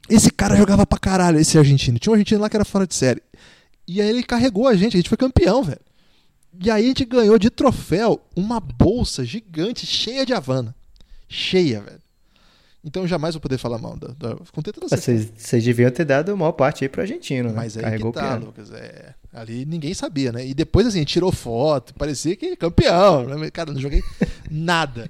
Esse 0.09 0.29
cara 0.31 0.55
jogava 0.55 0.85
pra 0.85 0.99
caralho, 0.99 1.39
esse 1.39 1.57
argentino. 1.57 1.97
Tinha 1.97 2.11
um 2.11 2.13
argentino 2.15 2.41
lá 2.41 2.49
que 2.49 2.57
era 2.57 2.65
fora 2.65 2.85
de 2.85 2.95
série. 2.95 3.21
E 3.87 4.01
aí 4.01 4.09
ele 4.09 4.23
carregou 4.23 4.67
a 4.67 4.75
gente, 4.75 4.95
a 4.95 4.99
gente 4.99 5.09
foi 5.09 5.17
campeão, 5.17 5.63
velho. 5.63 5.81
E 6.61 6.69
aí 6.69 6.83
a 6.83 6.87
gente 6.87 7.05
ganhou 7.05 7.39
de 7.39 7.49
troféu 7.49 8.21
uma 8.35 8.59
bolsa 8.59 9.25
gigante 9.25 9.85
cheia 9.85 10.25
de 10.25 10.33
Havana. 10.33 10.75
Cheia, 11.27 11.81
velho. 11.81 12.02
Então 12.85 13.07
jamais 13.07 13.33
vou 13.33 13.41
poder 13.41 13.57
falar 13.57 13.77
mal 13.77 13.95
da, 13.95 14.09
da 14.09 14.35
com 14.51 14.61
tenta 14.61 14.81
Vocês, 14.81 15.31
vocês 15.37 15.63
deviam 15.63 15.89
ter 15.89 16.03
dado 16.03 16.33
a 16.33 16.35
maior 16.35 16.51
parte 16.51 16.83
aí 16.83 16.89
pro 16.89 17.01
argentino, 17.01 17.49
né? 17.49 17.55
Mas 17.55 17.77
aí 17.77 17.83
Carregou 17.83 18.11
que 18.11 18.19
tá, 18.19 18.35
Lucas. 18.35 18.71
É, 18.71 19.13
ali 19.33 19.65
ninguém 19.65 19.93
sabia, 19.93 20.33
né? 20.33 20.45
E 20.45 20.53
depois, 20.53 20.85
assim, 20.85 21.03
tirou 21.05 21.31
foto, 21.31 21.93
parecia 21.93 22.35
que 22.35 22.57
campeão. 22.57 23.25
Né? 23.25 23.49
Cara, 23.51 23.71
não 23.71 23.79
joguei 23.79 24.03
nada. 24.51 25.09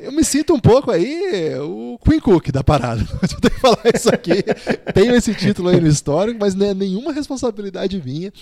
Eu 0.00 0.12
me 0.12 0.22
sinto 0.22 0.54
um 0.54 0.60
pouco 0.60 0.92
aí 0.92 1.56
o 1.58 1.98
Queen 2.04 2.20
Cook 2.20 2.52
da 2.52 2.62
parada. 2.62 3.02
Eu 3.20 3.40
tenho 3.40 3.54
que 3.54 3.60
falar 3.60 3.82
isso 3.92 4.08
aqui. 4.14 4.44
Tenho 4.94 5.14
esse 5.16 5.34
título 5.34 5.70
aí 5.70 5.80
no 5.80 5.88
histórico, 5.88 6.38
mas 6.40 6.54
não 6.54 6.66
é 6.66 6.74
nenhuma 6.74 7.12
responsabilidade 7.12 8.00
minha. 8.00 8.32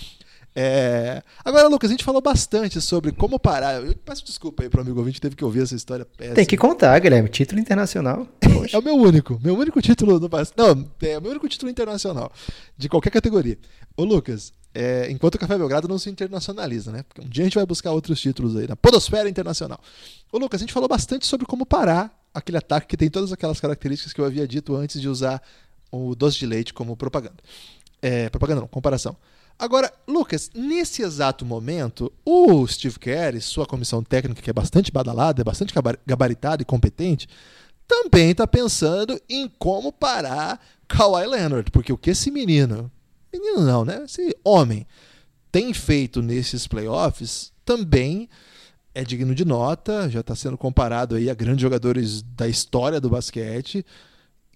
É... 0.59 1.21
Agora, 1.45 1.67
Lucas, 1.67 1.87
a 1.87 1.93
gente 1.93 2.03
falou 2.03 2.19
bastante 2.19 2.81
sobre 2.81 3.11
como 3.11 3.39
parar. 3.39 3.75
Eu 3.75 3.93
peço 3.93 4.25
desculpa 4.25 4.63
aí 4.63 4.69
pro 4.69 4.81
amigo 4.81 4.97
ouvinte, 4.97 5.21
teve 5.21 5.35
que 5.35 5.45
ouvir 5.45 5.61
essa 5.61 5.75
história 5.75 6.03
péssima. 6.03 6.33
Tem 6.33 6.47
que 6.47 6.57
contar, 6.57 6.97
Guilherme. 6.97 7.29
Título 7.29 7.61
internacional. 7.61 8.27
é 8.73 8.75
o 8.75 8.81
meu 8.81 8.95
único. 8.95 9.39
Meu 9.43 9.55
único 9.55 9.79
título 9.79 10.19
do 10.19 10.27
Não, 10.57 10.89
é 11.03 11.17
o 11.19 11.21
meu 11.21 11.29
único 11.29 11.47
título 11.47 11.69
internacional. 11.69 12.31
De 12.75 12.89
qualquer 12.89 13.11
categoria. 13.11 13.55
Ô, 13.95 14.03
Lucas, 14.03 14.51
é, 14.73 15.11
enquanto 15.11 15.35
o 15.35 15.37
Café 15.37 15.55
Belgrado 15.59 15.87
não 15.87 15.99
se 15.99 16.09
internacionaliza, 16.09 16.91
né? 16.91 17.03
Porque 17.07 17.21
um 17.21 17.29
dia 17.29 17.43
a 17.43 17.45
gente 17.45 17.55
vai 17.55 17.65
buscar 17.65 17.91
outros 17.91 18.19
títulos 18.19 18.55
aí 18.55 18.67
na 18.67 18.75
Podosfera 18.75 19.29
Internacional. 19.29 19.79
Ô, 20.31 20.39
Lucas, 20.39 20.59
a 20.59 20.63
gente 20.63 20.73
falou 20.73 20.89
bastante 20.89 21.27
sobre 21.27 21.45
como 21.45 21.67
parar 21.67 22.19
aquele 22.33 22.57
ataque 22.57 22.87
que 22.87 22.97
tem 22.97 23.11
todas 23.11 23.31
aquelas 23.31 23.59
características 23.59 24.11
que 24.11 24.19
eu 24.19 24.25
havia 24.25 24.47
dito 24.47 24.75
antes 24.75 24.99
de 24.99 25.07
usar 25.07 25.39
o 25.91 26.15
doce 26.15 26.39
de 26.39 26.47
leite 26.47 26.73
como 26.73 26.97
propaganda. 26.97 27.37
É, 28.01 28.27
propaganda 28.31 28.61
não, 28.61 28.67
comparação. 28.67 29.15
Agora, 29.59 29.91
Lucas, 30.07 30.51
nesse 30.53 31.01
exato 31.01 31.43
momento, 31.43 32.11
o 32.23 32.65
Steve 32.67 32.99
Kerr 32.99 33.41
sua 33.41 33.65
comissão 33.65 34.03
técnica, 34.03 34.41
que 34.41 34.49
é 34.49 34.53
bastante 34.53 34.91
badalada, 34.91 35.41
é 35.41 35.43
bastante 35.43 35.73
gabaritada 36.05 36.61
e 36.61 36.65
competente, 36.65 37.27
também 37.87 38.31
está 38.31 38.45
pensando 38.45 39.19
em 39.27 39.49
como 39.57 39.91
parar 39.91 40.59
Kawhi 40.87 41.25
Leonard, 41.25 41.71
porque 41.71 41.91
o 41.91 41.97
que 41.97 42.11
esse 42.11 42.29
menino, 42.29 42.91
menino 43.33 43.61
não, 43.61 43.83
né? 43.83 44.03
Esse 44.03 44.35
homem 44.43 44.85
tem 45.51 45.73
feito 45.73 46.21
nesses 46.21 46.67
playoffs 46.67 47.51
também 47.65 48.29
é 48.93 49.03
digno 49.03 49.35
de 49.35 49.45
nota, 49.45 50.09
já 50.09 50.21
está 50.21 50.35
sendo 50.35 50.57
comparado 50.57 51.15
aí 51.15 51.29
a 51.29 51.33
grandes 51.35 51.61
jogadores 51.61 52.23
da 52.23 52.47
história 52.47 52.99
do 52.99 53.09
basquete. 53.09 53.85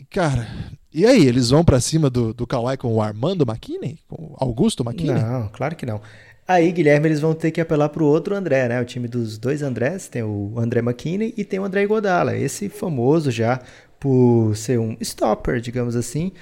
Cara, 0.09 0.47
e 0.93 1.05
aí, 1.05 1.25
eles 1.25 1.49
vão 1.49 1.63
para 1.63 1.79
cima 1.79 2.09
do, 2.09 2.33
do 2.33 2.45
Kawhi 2.45 2.75
com 2.75 2.93
o 2.93 3.01
Armando 3.01 3.45
McKinney? 3.47 3.97
Com 4.09 4.15
o 4.15 4.35
Augusto 4.37 4.83
McKinney? 4.83 5.21
Não, 5.21 5.47
claro 5.49 5.75
que 5.75 5.85
não. 5.85 6.01
Aí, 6.45 6.69
Guilherme, 6.71 7.07
eles 7.07 7.21
vão 7.21 7.33
ter 7.33 7.51
que 7.51 7.61
apelar 7.61 7.87
pro 7.89 8.05
outro 8.05 8.35
André, 8.35 8.67
né? 8.67 8.81
O 8.81 8.85
time 8.85 9.07
dos 9.07 9.37
dois 9.37 9.61
Andrés, 9.61 10.09
tem 10.09 10.21
o 10.21 10.53
André 10.57 10.81
McKinney 10.81 11.33
e 11.37 11.45
tem 11.45 11.59
o 11.59 11.63
André 11.63 11.85
Godala. 11.85 12.35
Esse 12.35 12.67
famoso 12.67 13.31
já 13.31 13.61
por 13.97 14.53
ser 14.57 14.79
um 14.79 14.97
stopper, 14.99 15.61
digamos 15.61 15.95
assim, 15.95 16.33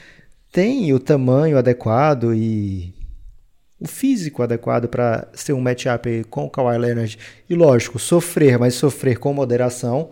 tem 0.52 0.92
o 0.94 1.00
tamanho 1.00 1.58
adequado 1.58 2.34
e 2.34 2.94
o 3.80 3.88
físico 3.88 4.42
adequado 4.42 4.88
para 4.88 5.28
ser 5.34 5.54
um 5.54 5.62
matchup 5.62 6.24
com 6.30 6.46
o 6.46 6.50
Kawhi 6.50 6.78
Leonard. 6.78 7.20
E 7.48 7.54
lógico, 7.54 8.00
sofrer, 8.00 8.58
mas 8.58 8.74
sofrer 8.74 9.20
com 9.20 9.32
moderação 9.32 10.12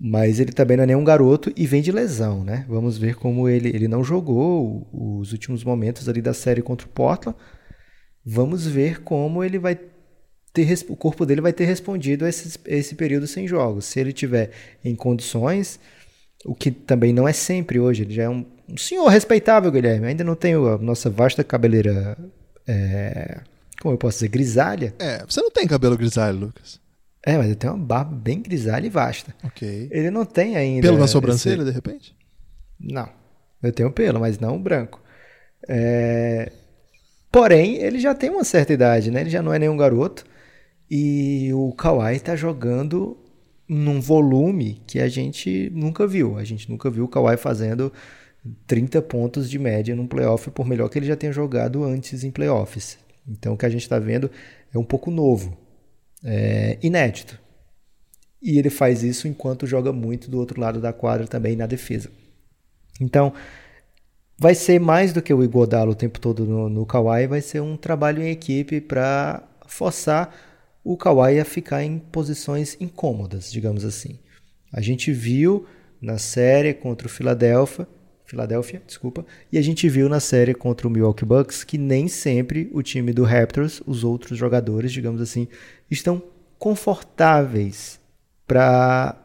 mas 0.00 0.38
ele 0.38 0.52
também 0.52 0.76
não 0.76 0.84
é 0.84 0.86
nenhum 0.86 1.02
garoto 1.02 1.52
e 1.56 1.66
vem 1.66 1.82
de 1.82 1.90
lesão, 1.90 2.44
né? 2.44 2.64
Vamos 2.68 2.96
ver 2.96 3.16
como 3.16 3.48
ele, 3.48 3.68
ele 3.68 3.88
não 3.88 4.04
jogou 4.04 4.86
os 4.92 5.32
últimos 5.32 5.64
momentos 5.64 6.08
ali 6.08 6.22
da 6.22 6.32
série 6.32 6.62
contra 6.62 6.86
o 6.86 6.90
Portland. 6.90 7.36
Vamos 8.24 8.66
ver 8.66 9.02
como 9.02 9.42
ele 9.42 9.58
vai 9.58 9.78
ter 10.52 10.84
o 10.88 10.96
corpo 10.96 11.26
dele 11.26 11.40
vai 11.40 11.52
ter 11.52 11.64
respondido 11.64 12.24
a 12.24 12.28
esse, 12.28 12.58
a 12.66 12.74
esse 12.74 12.94
período 12.94 13.26
sem 13.26 13.46
jogos. 13.46 13.86
Se 13.86 13.98
ele 14.00 14.12
tiver 14.12 14.50
em 14.84 14.94
condições, 14.94 15.80
o 16.44 16.54
que 16.54 16.70
também 16.70 17.12
não 17.12 17.26
é 17.26 17.32
sempre 17.32 17.80
hoje, 17.80 18.02
ele 18.02 18.14
já 18.14 18.24
é 18.24 18.28
um, 18.28 18.44
um 18.68 18.76
senhor 18.76 19.08
respeitável, 19.08 19.70
Guilherme. 19.70 20.06
Ainda 20.06 20.24
não 20.24 20.34
tem 20.34 20.54
a 20.54 20.78
nossa 20.78 21.10
vasta 21.10 21.42
cabeleira, 21.42 22.16
é, 22.66 23.40
como 23.80 23.94
eu 23.94 23.98
posso 23.98 24.18
dizer, 24.18 24.28
grisalha. 24.28 24.94
É, 24.98 25.24
você 25.26 25.40
não 25.40 25.50
tem 25.50 25.66
cabelo 25.66 25.96
grisalho, 25.96 26.38
Lucas. 26.38 26.80
É, 27.24 27.36
mas 27.36 27.46
ele 27.46 27.56
tem 27.56 27.68
uma 27.68 27.78
barba 27.78 28.14
bem 28.14 28.40
grisalha 28.40 28.86
e 28.86 28.90
vasta. 28.90 29.34
Ok. 29.44 29.88
Ele 29.90 30.10
não 30.10 30.24
tem 30.24 30.56
ainda. 30.56 30.86
Pelo 30.86 30.98
na 30.98 31.06
sobrancelha, 31.06 31.62
esse... 31.62 31.64
de 31.66 31.70
repente? 31.72 32.16
Não. 32.78 33.08
Eu 33.62 33.72
tenho 33.72 33.90
pelo, 33.90 34.20
mas 34.20 34.38
não 34.38 34.60
branco. 34.60 35.02
É... 35.68 36.52
Porém, 37.30 37.76
ele 37.76 37.98
já 37.98 38.14
tem 38.14 38.30
uma 38.30 38.44
certa 38.44 38.72
idade, 38.72 39.10
né? 39.10 39.20
Ele 39.20 39.30
já 39.30 39.42
não 39.42 39.52
é 39.52 39.58
nenhum 39.58 39.76
garoto. 39.76 40.24
E 40.90 41.52
o 41.52 41.72
Kawhi 41.72 42.16
está 42.16 42.34
jogando 42.34 43.18
num 43.68 44.00
volume 44.00 44.80
que 44.86 44.98
a 45.00 45.08
gente 45.08 45.70
nunca 45.74 46.06
viu. 46.06 46.38
A 46.38 46.44
gente 46.44 46.70
nunca 46.70 46.88
viu 46.88 47.04
o 47.04 47.08
Kawhi 47.08 47.36
fazendo 47.36 47.92
30 48.66 49.02
pontos 49.02 49.50
de 49.50 49.58
média 49.58 49.94
num 49.94 50.06
playoff, 50.06 50.50
por 50.50 50.66
melhor 50.66 50.88
que 50.88 50.98
ele 50.98 51.06
já 51.06 51.16
tenha 51.16 51.32
jogado 51.32 51.84
antes 51.84 52.24
em 52.24 52.30
playoffs. 52.30 52.96
Então, 53.28 53.52
o 53.52 53.56
que 53.56 53.66
a 53.66 53.68
gente 53.68 53.82
está 53.82 53.98
vendo 53.98 54.30
é 54.72 54.78
um 54.78 54.84
pouco 54.84 55.10
novo 55.10 55.67
é, 56.24 56.78
inédito. 56.82 57.38
E 58.40 58.58
ele 58.58 58.70
faz 58.70 59.02
isso 59.02 59.26
enquanto 59.26 59.66
joga 59.66 59.92
muito 59.92 60.30
do 60.30 60.38
outro 60.38 60.60
lado 60.60 60.80
da 60.80 60.92
quadra 60.92 61.26
também 61.26 61.56
na 61.56 61.66
defesa. 61.66 62.10
Então, 63.00 63.32
vai 64.38 64.54
ser 64.54 64.78
mais 64.80 65.12
do 65.12 65.20
que 65.20 65.34
o 65.34 65.42
Igodalo 65.42 65.92
o 65.92 65.96
tempo 65.96 66.20
todo 66.20 66.46
no, 66.46 66.68
no 66.68 66.86
Kawhi, 66.86 67.26
vai 67.26 67.40
ser 67.40 67.60
um 67.60 67.76
trabalho 67.76 68.22
em 68.22 68.30
equipe 68.30 68.80
para 68.80 69.42
forçar 69.66 70.34
o 70.84 70.96
Kawhi 70.96 71.40
a 71.40 71.44
ficar 71.44 71.82
em 71.82 71.98
posições 71.98 72.76
incômodas, 72.80 73.50
digamos 73.50 73.84
assim. 73.84 74.18
A 74.72 74.80
gente 74.80 75.12
viu 75.12 75.66
na 76.00 76.18
série 76.18 76.72
contra 76.72 77.06
o 77.06 77.10
Philadelphia, 77.10 77.86
Philadelphia, 78.28 78.82
desculpa, 78.86 79.24
e 79.50 79.56
a 79.56 79.62
gente 79.62 79.88
viu 79.88 80.06
na 80.06 80.20
série 80.20 80.52
contra 80.52 80.86
o 80.86 80.90
Milwaukee 80.90 81.24
Bucks 81.24 81.64
que 81.64 81.78
nem 81.78 82.08
sempre 82.08 82.68
o 82.74 82.82
time 82.82 83.10
do 83.10 83.24
Raptors, 83.24 83.80
os 83.86 84.04
outros 84.04 84.38
jogadores, 84.38 84.92
digamos 84.92 85.22
assim, 85.22 85.48
estão 85.90 86.22
confortáveis 86.58 87.98
para 88.46 89.16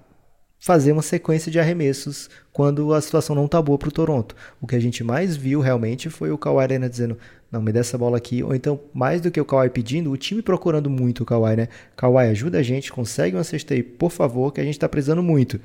fazer 0.58 0.94
uma 0.94 1.02
sequência 1.02 1.52
de 1.52 1.60
arremessos 1.60 2.30
quando 2.54 2.94
a 2.94 3.02
situação 3.02 3.36
não 3.36 3.46
tá 3.46 3.62
boa 3.62 3.78
para 3.78 3.90
o 3.90 3.92
Toronto. 3.92 4.34
O 4.62 4.66
que 4.66 4.76
a 4.78 4.80
gente 4.80 5.04
mais 5.04 5.36
viu 5.36 5.60
realmente 5.60 6.10
foi 6.10 6.32
o 6.32 6.38
Kawhi 6.38 6.64
Arena 6.64 6.90
dizendo 6.90 7.18
não, 7.52 7.62
me 7.62 7.74
dê 7.74 7.80
essa 7.80 7.98
bola 7.98 8.16
aqui. 8.16 8.42
Ou 8.42 8.56
então, 8.56 8.80
mais 8.94 9.20
do 9.20 9.30
que 9.30 9.42
o 9.42 9.46
Kawhi 9.46 9.70
pedindo, 9.70 10.10
o 10.10 10.18
time 10.18 10.42
procurando 10.42 10.90
muito 10.90 11.24
o 11.24 11.26
Kawhi, 11.26 11.58
né? 11.58 11.68
Kawhi, 11.98 12.30
ajuda 12.30 12.60
a 12.60 12.64
gente, 12.64 12.92
consegue 12.92 13.36
uma 13.36 13.44
cesta 13.44 13.74
aí, 13.74 13.84
por 13.84 14.12
favor, 14.12 14.54
que 14.54 14.62
a 14.62 14.64
gente 14.64 14.76
está 14.76 14.88
precisando 14.88 15.22
muito. 15.22 15.60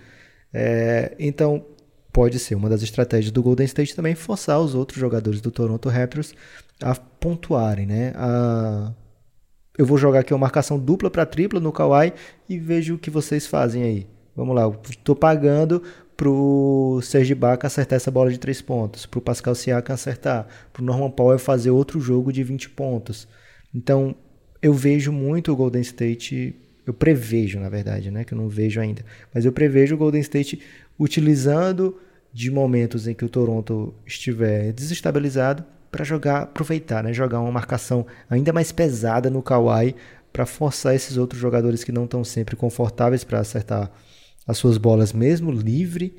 É, 0.53 1.14
então, 1.18 1.64
pode 2.18 2.37
ser 2.40 2.57
uma 2.57 2.68
das 2.68 2.83
estratégias 2.83 3.31
do 3.31 3.40
Golden 3.40 3.64
State 3.64 3.94
também 3.94 4.16
forçar 4.16 4.59
os 4.59 4.74
outros 4.74 4.98
jogadores 4.98 5.40
do 5.40 5.52
Toronto 5.52 5.88
Raptors 5.88 6.35
a 6.83 6.92
pontuarem, 6.92 7.87
né? 7.87 8.12
A 8.16 8.92
eu 9.78 9.87
vou 9.87 9.96
jogar 9.96 10.18
aqui 10.18 10.35
uma 10.35 10.40
marcação 10.40 10.81
dupla 10.81 11.09
para 11.09 11.24
tripla 11.24 11.61
no 11.61 11.70
Kawhi 11.70 12.12
e 12.48 12.59
vejo 12.59 12.96
o 12.96 12.98
que 12.98 13.09
vocês 13.09 13.46
fazem 13.46 13.85
aí. 13.85 14.07
Vamos 14.35 14.57
lá, 14.57 14.68
estou 14.90 15.14
pagando 15.14 15.81
pro 16.16 16.98
Serge 17.04 17.31
Ibaka 17.31 17.68
acertar 17.68 17.94
essa 17.94 18.11
bola 18.11 18.33
de 18.33 18.38
três 18.38 18.61
pontos, 18.61 19.07
pro 19.07 19.20
Pascal 19.20 19.54
Siakam 19.54 19.94
acertar, 19.94 20.48
pro 20.72 20.83
Norman 20.83 21.12
Powell 21.12 21.38
fazer 21.38 21.70
outro 21.70 22.00
jogo 22.00 22.33
de 22.33 22.42
20 22.42 22.70
pontos. 22.70 23.28
Então, 23.72 24.16
eu 24.61 24.74
vejo 24.74 25.12
muito 25.12 25.52
o 25.52 25.57
Golden 25.57 25.83
State, 25.83 26.57
eu 26.85 26.92
prevejo, 26.92 27.61
na 27.61 27.68
verdade, 27.68 28.11
né, 28.11 28.24
que 28.24 28.35
eu 28.35 28.38
não 28.38 28.48
vejo 28.48 28.81
ainda, 28.81 29.04
mas 29.33 29.44
eu 29.44 29.52
prevejo 29.52 29.94
o 29.94 29.98
Golden 29.98 30.20
State 30.20 30.61
utilizando 30.98 31.96
de 32.38 32.53
momentos 32.53 33.09
em 33.09 33.14
que 33.14 33.24
o 33.24 33.29
Toronto 33.29 33.92
estiver 34.07 34.72
desestabilizado 34.72 35.64
para 35.90 36.05
jogar, 36.05 36.42
aproveitar, 36.42 37.03
né? 37.03 37.12
Jogar 37.12 37.40
uma 37.40 37.51
marcação 37.51 38.07
ainda 38.31 38.53
mais 38.53 38.70
pesada 38.70 39.29
no 39.29 39.42
Kawhi 39.42 39.96
para 40.33 40.46
forçar 40.46 40.94
esses 40.94 41.16
outros 41.16 41.40
jogadores 41.40 41.83
que 41.83 41.90
não 41.90 42.05
estão 42.05 42.22
sempre 42.22 42.55
confortáveis 42.55 43.24
para 43.24 43.40
acertar 43.40 43.90
as 44.46 44.57
suas 44.57 44.79
bolas 44.79 45.12
mesmo 45.12 45.51
livre 45.51 46.14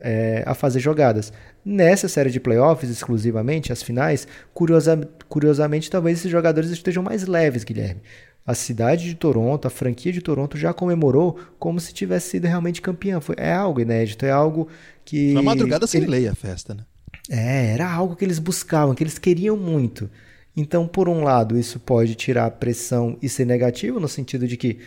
é, 0.00 0.42
a 0.46 0.54
fazer 0.54 0.80
jogadas. 0.80 1.30
Nessa 1.62 2.08
série 2.08 2.30
de 2.30 2.40
playoffs, 2.40 2.90
exclusivamente, 2.90 3.70
as 3.70 3.82
finais, 3.82 4.26
curiosa, 4.54 4.98
curiosamente, 5.28 5.90
talvez 5.90 6.20
esses 6.20 6.30
jogadores 6.30 6.70
estejam 6.70 7.02
mais 7.02 7.26
leves, 7.26 7.64
Guilherme. 7.64 8.00
A 8.46 8.54
cidade 8.54 9.04
de 9.04 9.14
Toronto, 9.14 9.66
a 9.66 9.70
franquia 9.70 10.10
de 10.10 10.22
Toronto 10.22 10.56
já 10.56 10.72
comemorou 10.72 11.38
como 11.58 11.78
se 11.78 11.92
tivesse 11.92 12.30
sido 12.30 12.46
realmente 12.46 12.80
campeã. 12.80 13.20
Foi, 13.20 13.36
é 13.38 13.52
algo 13.52 13.80
inédito, 13.80 14.24
é 14.24 14.30
algo 14.30 14.66
que. 15.10 15.32
Na 15.32 15.42
madrugada 15.42 15.86
sem 15.88 16.02
ele... 16.02 16.10
lei 16.10 16.28
a 16.28 16.34
festa, 16.34 16.72
né? 16.72 16.84
É, 17.28 17.72
era 17.72 17.90
algo 17.90 18.14
que 18.14 18.24
eles 18.24 18.38
buscavam, 18.38 18.94
que 18.94 19.02
eles 19.02 19.18
queriam 19.18 19.56
muito. 19.56 20.08
Então, 20.56 20.86
por 20.86 21.08
um 21.08 21.22
lado, 21.24 21.58
isso 21.58 21.80
pode 21.80 22.14
tirar 22.14 22.46
a 22.46 22.50
pressão 22.50 23.18
e 23.20 23.28
ser 23.28 23.44
negativo, 23.44 23.98
no 23.98 24.08
sentido 24.08 24.46
de 24.46 24.56
que 24.56 24.78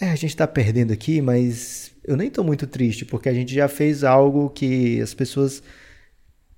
é, 0.00 0.10
a 0.10 0.14
gente 0.14 0.30
está 0.30 0.46
perdendo 0.46 0.92
aqui, 0.92 1.20
mas 1.20 1.92
eu 2.04 2.16
nem 2.16 2.28
estou 2.28 2.44
muito 2.44 2.66
triste, 2.66 3.04
porque 3.04 3.28
a 3.28 3.34
gente 3.34 3.54
já 3.54 3.68
fez 3.68 4.04
algo 4.04 4.50
que 4.50 5.00
as 5.00 5.14
pessoas 5.14 5.62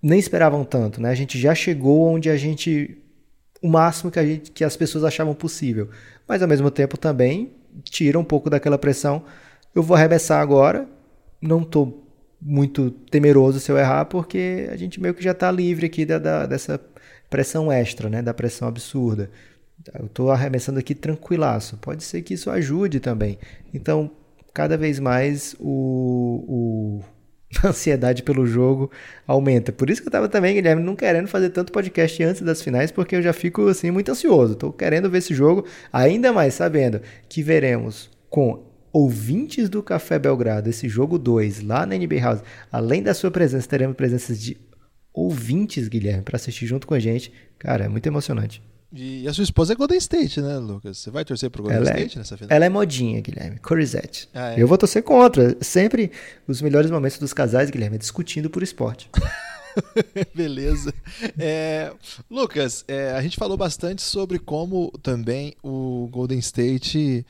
nem 0.03 0.18
esperavam 0.18 0.64
tanto, 0.64 1.01
né? 1.01 1.11
A 1.11 1.14
gente 1.14 1.39
já 1.39 1.55
chegou 1.55 2.09
onde 2.09 2.28
a 2.28 2.37
gente. 2.37 2.99
o 3.62 3.68
máximo 3.68 4.11
que, 4.11 4.18
a 4.18 4.26
gente, 4.26 4.51
que 4.51 4.64
as 4.64 4.76
pessoas 4.76 5.05
achavam 5.05 5.35
possível. 5.35 5.89
Mas 6.26 6.43
ao 6.43 6.49
mesmo 6.49 6.70
tempo 6.70 6.97
também 6.97 7.53
tira 7.85 8.18
um 8.18 8.24
pouco 8.24 8.51
daquela 8.51 8.78
pressão. 8.78 9.24
Eu 9.74 9.83
vou 9.83 9.97
arremessar 9.97 10.41
agora, 10.41 10.89
não 11.41 11.62
estou 11.62 12.05
muito 12.41 12.91
temeroso 12.91 13.61
se 13.61 13.70
eu 13.70 13.78
errar, 13.78 14.05
porque 14.07 14.68
a 14.70 14.76
gente 14.76 15.01
meio 15.01 15.14
que 15.14 15.22
já 15.22 15.32
está 15.32 15.51
livre 15.51 15.87
aqui 15.87 16.05
da, 16.05 16.18
da, 16.18 16.47
dessa 16.47 16.80
pressão 17.30 17.70
extra, 17.70 18.09
né? 18.09 18.22
Da 18.22 18.34
pressão 18.34 18.68
absurda. 18.68 19.30
Eu 19.99 20.07
estou 20.07 20.30
arremessando 20.30 20.78
aqui 20.78 20.95
tranquilaço. 20.95 21.76
Pode 21.78 22.03
ser 22.03 22.22
que 22.22 22.34
isso 22.34 22.51
ajude 22.51 23.01
também. 23.01 23.39
Então, 23.72 24.11
cada 24.53 24.76
vez 24.76 24.99
mais 24.99 25.55
o, 25.59 26.45
o 26.49 27.05
a 27.62 27.68
ansiedade 27.68 28.22
pelo 28.22 28.47
jogo 28.47 28.91
aumenta. 29.26 29.72
Por 29.72 29.91
isso 29.91 30.01
que 30.01 30.09
eu 30.09 30.11
estava 30.11 30.28
também, 30.28 30.55
Guilherme, 30.55 30.82
não 30.82 30.97
querendo 30.97 31.28
fazer 31.28 31.51
tanto 31.51 31.72
podcast 31.72 32.22
antes 32.22 32.43
das 32.43 32.62
finais, 32.62 32.91
porque 32.91 33.16
eu 33.16 33.22
já 33.22 33.32
fico 33.32 33.68
assim 33.68 33.91
muito 33.91 34.11
ansioso. 34.11 34.55
Estou 34.55 34.72
querendo 34.72 35.11
ver 35.11 35.18
esse 35.18 35.34
jogo, 35.34 35.64
ainda 35.93 36.32
mais 36.32 36.55
sabendo 36.55 37.01
que 37.28 37.43
veremos 37.43 38.11
com 38.28 38.64
ouvintes 38.97 39.68
do 39.68 39.82
Café 39.82 40.18
Belgrado 40.18 40.70
esse 40.70 40.88
jogo 40.88 41.18
2 41.18 41.61
lá 41.62 41.84
na 41.84 41.94
NBA 41.94 42.18
House. 42.20 42.40
Além 42.72 43.03
da 43.03 43.12
sua 43.12 43.30
presença, 43.30 43.68
teremos 43.68 43.94
presenças 43.94 44.40
de 44.40 44.57
ouvintes, 45.12 45.86
Guilherme, 45.86 46.22
para 46.22 46.36
assistir 46.36 46.66
junto 46.66 46.86
com 46.86 46.94
a 46.94 46.99
gente. 46.99 47.30
Cara, 47.59 47.84
é 47.84 47.88
muito 47.88 48.07
emocionante. 48.07 48.62
E 48.90 49.28
a 49.28 49.34
sua 49.34 49.44
esposa 49.44 49.74
é 49.74 49.76
Golden 49.76 49.99
State, 49.99 50.40
né, 50.40 50.57
Lucas? 50.57 50.97
Você 50.97 51.11
vai 51.11 51.26
torcer 51.26 51.51
pro 51.51 51.62
Golden 51.62 51.78
ela 51.78 51.90
é- 51.90 51.92
State 51.97 52.16
é, 52.16 52.18
nessa 52.20 52.36
final? 52.38 52.57
Ela 52.57 52.64
é 52.64 52.68
modinha, 52.70 53.20
Guilherme. 53.20 53.59
Corizette. 53.59 54.30
Ah, 54.32 54.53
é? 54.53 54.62
Eu 54.62 54.66
vou 54.66 54.78
torcer 54.78 55.03
contra. 55.03 55.55
Sempre 55.61 56.11
os 56.49 56.62
melhores 56.62 56.90
momentos 56.90 57.18
dos 57.18 57.34
casais, 57.34 57.68
Guilherme, 57.68 57.97
é 57.97 57.99
discutindo 57.99 58.49
por 58.49 58.62
esporte. 58.62 59.11
Beleza. 60.34 60.94
É, 61.38 61.92
Lucas, 62.30 62.82
é, 62.88 63.11
a 63.11 63.20
gente 63.20 63.36
falou 63.36 63.59
bastante 63.59 64.01
sobre 64.01 64.38
como 64.38 64.90
também 65.03 65.55
o 65.62 66.09
Golden 66.11 66.38
State 66.38 67.26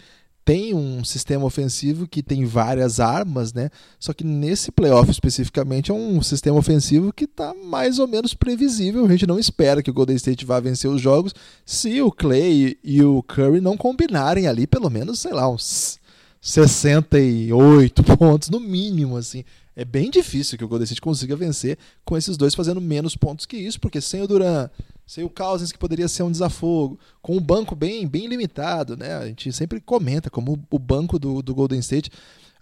tem 0.46 0.72
um 0.72 1.04
sistema 1.04 1.44
ofensivo 1.44 2.06
que 2.06 2.22
tem 2.22 2.44
várias 2.44 3.00
armas, 3.00 3.52
né? 3.52 3.68
Só 3.98 4.12
que 4.12 4.22
nesse 4.22 4.70
playoff 4.70 5.10
especificamente 5.10 5.90
é 5.90 5.94
um 5.94 6.22
sistema 6.22 6.56
ofensivo 6.56 7.12
que 7.12 7.24
está 7.24 7.52
mais 7.52 7.98
ou 7.98 8.06
menos 8.06 8.32
previsível. 8.32 9.04
A 9.04 9.08
gente 9.08 9.26
não 9.26 9.40
espera 9.40 9.82
que 9.82 9.90
o 9.90 9.92
Golden 9.92 10.14
State 10.14 10.46
vá 10.46 10.60
vencer 10.60 10.88
os 10.88 11.00
jogos 11.00 11.34
se 11.64 12.00
o 12.00 12.12
Clay 12.12 12.78
e 12.84 13.02
o 13.02 13.24
Curry 13.24 13.60
não 13.60 13.76
combinarem 13.76 14.46
ali 14.46 14.68
pelo 14.68 14.88
menos, 14.88 15.18
sei 15.18 15.32
lá, 15.32 15.50
uns 15.50 15.98
68 16.40 18.04
pontos 18.16 18.48
no 18.48 18.60
mínimo, 18.60 19.16
assim. 19.16 19.42
É 19.74 19.84
bem 19.84 20.08
difícil 20.12 20.56
que 20.56 20.64
o 20.64 20.68
Golden 20.68 20.84
State 20.84 21.00
consiga 21.00 21.34
vencer 21.34 21.76
com 22.04 22.16
esses 22.16 22.36
dois 22.36 22.54
fazendo 22.54 22.80
menos 22.80 23.16
pontos 23.16 23.46
que 23.46 23.56
isso, 23.56 23.80
porque 23.80 24.00
sem 24.00 24.22
o 24.22 24.28
Duran 24.28 24.70
sem 25.06 25.22
o 25.22 25.30
Cousins 25.30 25.70
que 25.70 25.78
poderia 25.78 26.08
ser 26.08 26.24
um 26.24 26.30
desafogo, 26.30 26.98
com 27.22 27.36
um 27.36 27.40
banco 27.40 27.76
bem, 27.76 28.06
bem 28.06 28.26
limitado, 28.26 28.96
né? 28.96 29.14
A 29.14 29.26
gente 29.26 29.52
sempre 29.52 29.80
comenta 29.80 30.28
como 30.28 30.58
o 30.68 30.78
banco 30.78 31.18
do, 31.18 31.40
do 31.40 31.54
Golden 31.54 31.78
State. 31.78 32.10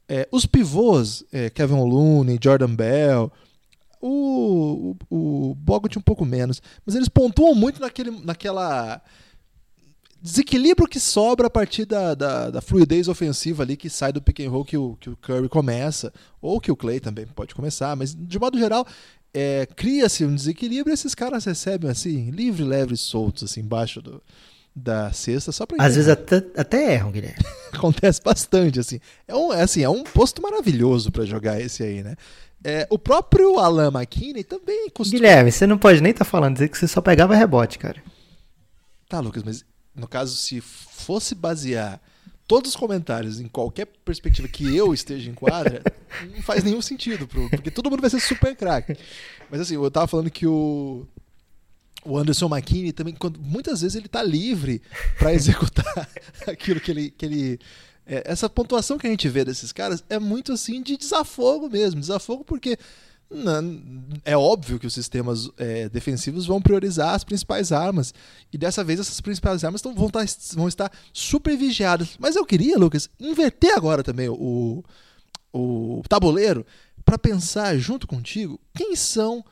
É, 0.06 0.28
os 0.30 0.44
pivôs, 0.44 1.24
é, 1.32 1.48
Kevin 1.48 1.80
Looney, 1.80 2.38
Jordan 2.42 2.74
Bell, 2.74 3.32
o, 3.98 4.94
o, 5.08 5.50
o 5.50 5.54
Bogut 5.54 5.98
um 5.98 6.02
pouco 6.02 6.26
menos, 6.26 6.60
mas 6.84 6.94
eles 6.94 7.08
pontuam 7.08 7.54
muito 7.54 7.80
naquele, 7.80 8.10
naquela 8.10 9.00
desequilíbrio 10.24 10.88
que 10.88 10.98
sobra 10.98 11.48
a 11.48 11.50
partir 11.50 11.84
da, 11.84 12.14
da, 12.14 12.48
da, 12.48 12.62
fluidez 12.62 13.08
ofensiva 13.08 13.62
ali 13.62 13.76
que 13.76 13.90
sai 13.90 14.10
do 14.10 14.22
pick 14.22 14.40
and 14.40 14.48
roll 14.48 14.64
que 14.64 14.74
o, 14.74 14.96
que 14.98 15.10
o 15.10 15.16
Curry 15.16 15.50
começa, 15.50 16.10
ou 16.40 16.58
que 16.58 16.72
o 16.72 16.76
Clay 16.76 16.98
também 16.98 17.26
pode 17.26 17.54
começar, 17.54 17.94
mas 17.94 18.14
de 18.14 18.38
modo 18.38 18.58
geral 18.58 18.86
é, 19.34 19.68
cria-se 19.76 20.24
um 20.24 20.34
desequilíbrio 20.34 20.90
e 20.90 20.94
esses 20.94 21.14
caras 21.14 21.44
recebem 21.44 21.90
assim, 21.90 22.30
livre, 22.30 22.64
leve, 22.64 22.96
soltos, 22.96 23.42
assim, 23.42 23.60
embaixo 23.60 24.00
do, 24.00 24.22
da 24.74 25.12
cesta, 25.12 25.52
só 25.52 25.66
pra 25.66 25.76
Às 25.78 25.96
vezes 25.96 26.08
até, 26.08 26.36
até 26.56 26.94
erram, 26.94 27.12
Guilherme. 27.12 27.44
Acontece 27.74 28.22
bastante, 28.24 28.80
assim. 28.80 29.00
É 29.28 29.36
um, 29.36 29.52
é, 29.52 29.60
assim, 29.60 29.82
é 29.82 29.90
um 29.90 30.04
posto 30.04 30.40
maravilhoso 30.40 31.12
para 31.12 31.26
jogar 31.26 31.60
esse 31.60 31.82
aí, 31.82 32.02
né? 32.02 32.16
É, 32.62 32.86
o 32.88 32.98
próprio 32.98 33.58
Alan 33.58 33.90
McKinney 33.92 34.42
também 34.42 34.88
costuma... 34.88 35.18
Guilherme, 35.18 35.52
você 35.52 35.66
não 35.66 35.76
pode 35.76 36.00
nem 36.00 36.12
estar 36.12 36.24
tá 36.24 36.30
falando, 36.30 36.54
dizer 36.54 36.70
que 36.70 36.78
você 36.78 36.88
só 36.88 37.02
pegava 37.02 37.34
rebote, 37.34 37.78
cara. 37.78 38.02
Tá, 39.06 39.20
Lucas, 39.20 39.42
mas 39.42 39.64
no 39.94 40.08
caso, 40.08 40.36
se 40.36 40.60
fosse 40.60 41.34
basear 41.34 42.00
todos 42.46 42.70
os 42.70 42.76
comentários 42.76 43.40
em 43.40 43.48
qualquer 43.48 43.86
perspectiva 44.04 44.48
que 44.48 44.74
eu 44.76 44.92
esteja 44.92 45.30
em 45.30 45.34
quadra, 45.34 45.82
não 46.34 46.42
faz 46.42 46.62
nenhum 46.62 46.82
sentido, 46.82 47.26
pro, 47.26 47.48
porque 47.48 47.70
todo 47.70 47.90
mundo 47.90 48.00
vai 48.00 48.10
ser 48.10 48.20
super 48.20 48.54
craque. 48.54 48.96
Mas 49.50 49.60
assim, 49.60 49.74
eu 49.74 49.90
tava 49.90 50.06
falando 50.06 50.30
que 50.30 50.46
o, 50.46 51.06
o 52.04 52.18
Anderson 52.18 52.46
McKinney 52.46 52.92
também, 52.92 53.14
quando, 53.14 53.40
muitas 53.40 53.80
vezes 53.80 53.96
ele 53.96 54.08
tá 54.08 54.22
livre 54.22 54.82
para 55.18 55.32
executar 55.34 56.08
aquilo 56.46 56.80
que 56.80 56.90
ele. 56.90 57.10
Que 57.10 57.26
ele 57.26 57.58
é, 58.06 58.22
essa 58.26 58.50
pontuação 58.50 58.98
que 58.98 59.06
a 59.06 59.10
gente 59.10 59.26
vê 59.30 59.46
desses 59.46 59.72
caras 59.72 60.04
é 60.10 60.18
muito 60.18 60.52
assim 60.52 60.82
de 60.82 60.96
desafogo 60.96 61.70
mesmo. 61.70 62.00
Desafogo 62.00 62.44
porque 62.44 62.78
é 64.24 64.36
óbvio 64.36 64.78
que 64.78 64.86
os 64.86 64.94
sistemas 64.94 65.50
é, 65.58 65.88
defensivos 65.88 66.46
vão 66.46 66.62
priorizar 66.62 67.14
as 67.14 67.24
principais 67.24 67.72
armas. 67.72 68.14
E 68.52 68.58
dessa 68.58 68.84
vez 68.84 69.00
essas 69.00 69.20
principais 69.20 69.64
armas 69.64 69.82
tão, 69.82 69.94
vão, 69.94 70.08
tá, 70.08 70.20
vão 70.54 70.68
estar 70.68 70.90
super 71.12 71.56
vigiadas. 71.56 72.16
Mas 72.18 72.36
eu 72.36 72.44
queria, 72.44 72.78
Lucas, 72.78 73.08
inverter 73.18 73.76
agora 73.76 74.02
também 74.02 74.28
o, 74.28 74.84
o 75.52 76.02
tabuleiro 76.08 76.64
para 77.04 77.18
pensar 77.18 77.76
junto 77.76 78.06
contigo 78.06 78.60
quem 78.74 78.96
são 78.96 79.44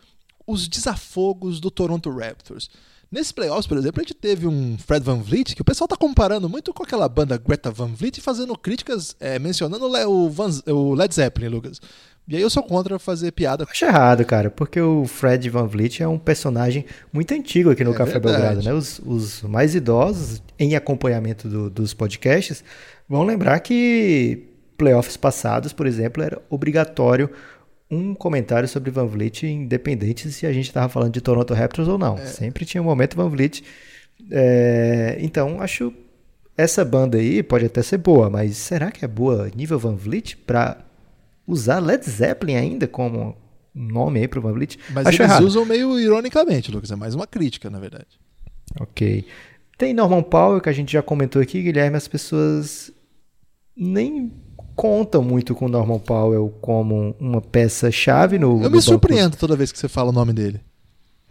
os 0.46 0.68
desafogos 0.68 1.60
do 1.60 1.70
Toronto 1.70 2.10
Raptors. 2.10 2.70
Nesse 3.12 3.34
playoffs, 3.34 3.66
por 3.66 3.76
exemplo, 3.76 4.00
a 4.00 4.04
gente 4.04 4.14
teve 4.14 4.46
um 4.46 4.78
Fred 4.78 5.04
Van 5.04 5.18
Vliet, 5.18 5.54
que 5.54 5.60
o 5.60 5.64
pessoal 5.64 5.86
tá 5.86 5.98
comparando 5.98 6.48
muito 6.48 6.72
com 6.72 6.82
aquela 6.82 7.06
banda 7.10 7.36
Greta 7.36 7.70
Van 7.70 7.88
Vliet 7.88 8.22
fazendo 8.22 8.56
críticas, 8.56 9.14
é, 9.20 9.38
mencionando 9.38 9.84
o, 9.84 10.30
Van, 10.30 10.48
o 10.66 10.94
Led 10.94 11.14
Zeppelin, 11.14 11.48
Lucas. 11.48 11.78
E 12.28 12.36
aí 12.36 12.42
eu 12.42 12.50
sou 12.50 12.62
contra 12.62 12.98
fazer 12.98 13.32
piada. 13.32 13.66
Acho 13.68 13.84
errado, 13.84 14.24
cara, 14.24 14.50
porque 14.50 14.80
o 14.80 15.06
Fred 15.06 15.50
Van 15.50 15.66
Vliet 15.66 16.00
é 16.02 16.08
um 16.08 16.18
personagem 16.18 16.84
muito 17.12 17.34
antigo 17.34 17.70
aqui 17.70 17.82
no 17.82 17.92
é 17.92 17.94
Café 17.94 18.12
verdade. 18.12 18.36
Belgrado, 18.36 18.62
né? 18.62 18.72
Os, 18.72 19.00
os, 19.04 19.42
mais 19.42 19.74
idosos, 19.74 20.42
em 20.58 20.76
acompanhamento 20.76 21.48
do, 21.48 21.68
dos 21.68 21.92
podcasts, 21.92 22.62
vão 23.08 23.24
lembrar 23.24 23.58
que 23.60 24.44
playoffs 24.78 25.16
passados, 25.16 25.72
por 25.72 25.86
exemplo, 25.86 26.22
era 26.22 26.40
obrigatório 26.48 27.28
um 27.90 28.14
comentário 28.14 28.66
sobre 28.66 28.90
Van 28.90 29.06
Vliet, 29.06 29.42
independente 29.46 30.30
se 30.32 30.46
a 30.46 30.52
gente 30.52 30.68
estava 30.68 30.88
falando 30.88 31.12
de 31.12 31.20
Toronto 31.20 31.52
Raptors 31.52 31.88
ou 31.88 31.98
não. 31.98 32.16
É. 32.16 32.24
Sempre 32.24 32.64
tinha 32.64 32.80
um 32.80 32.86
momento 32.86 33.16
Van 33.16 33.28
Vliet. 33.28 33.62
É, 34.30 35.18
então, 35.20 35.60
acho 35.60 35.92
essa 36.56 36.84
banda 36.84 37.18
aí 37.18 37.42
pode 37.42 37.66
até 37.66 37.82
ser 37.82 37.98
boa, 37.98 38.30
mas 38.30 38.56
será 38.56 38.90
que 38.90 39.04
é 39.04 39.08
boa 39.08 39.50
nível 39.54 39.78
Van 39.78 39.94
Vliet 39.94 40.36
para 40.38 40.78
usar 41.52 41.80
Led 41.80 42.08
Zeppelin 42.08 42.56
ainda 42.56 42.88
como 42.88 43.36
nome 43.74 44.20
aí 44.20 44.28
pro 44.28 44.40
Van 44.40 44.52
Vliet. 44.52 44.78
Mas 44.90 45.06
Acho 45.06 45.22
eles 45.22 45.30
errado. 45.30 45.46
usam 45.46 45.64
meio 45.64 45.98
ironicamente, 45.98 46.70
Lucas. 46.70 46.90
É 46.90 46.96
mais 46.96 47.14
uma 47.14 47.26
crítica, 47.26 47.70
na 47.70 47.78
verdade. 47.78 48.18
Ok. 48.80 49.24
Tem 49.78 49.92
Norman 49.94 50.22
Powell, 50.22 50.60
que 50.60 50.68
a 50.68 50.72
gente 50.72 50.92
já 50.92 51.02
comentou 51.02 51.40
aqui, 51.40 51.62
Guilherme. 51.62 51.96
As 51.96 52.08
pessoas 52.08 52.92
nem 53.76 54.32
contam 54.76 55.22
muito 55.22 55.54
com 55.54 55.68
Norman 55.68 55.98
Powell 55.98 56.48
como 56.60 57.14
uma 57.18 57.40
peça-chave 57.40 58.38
no. 58.38 58.62
Eu 58.62 58.70
me 58.70 58.80
surpreendo 58.80 59.36
toda 59.36 59.56
vez 59.56 59.72
que 59.72 59.78
você 59.78 59.88
fala 59.88 60.10
o 60.10 60.12
nome 60.12 60.32
dele. 60.32 60.60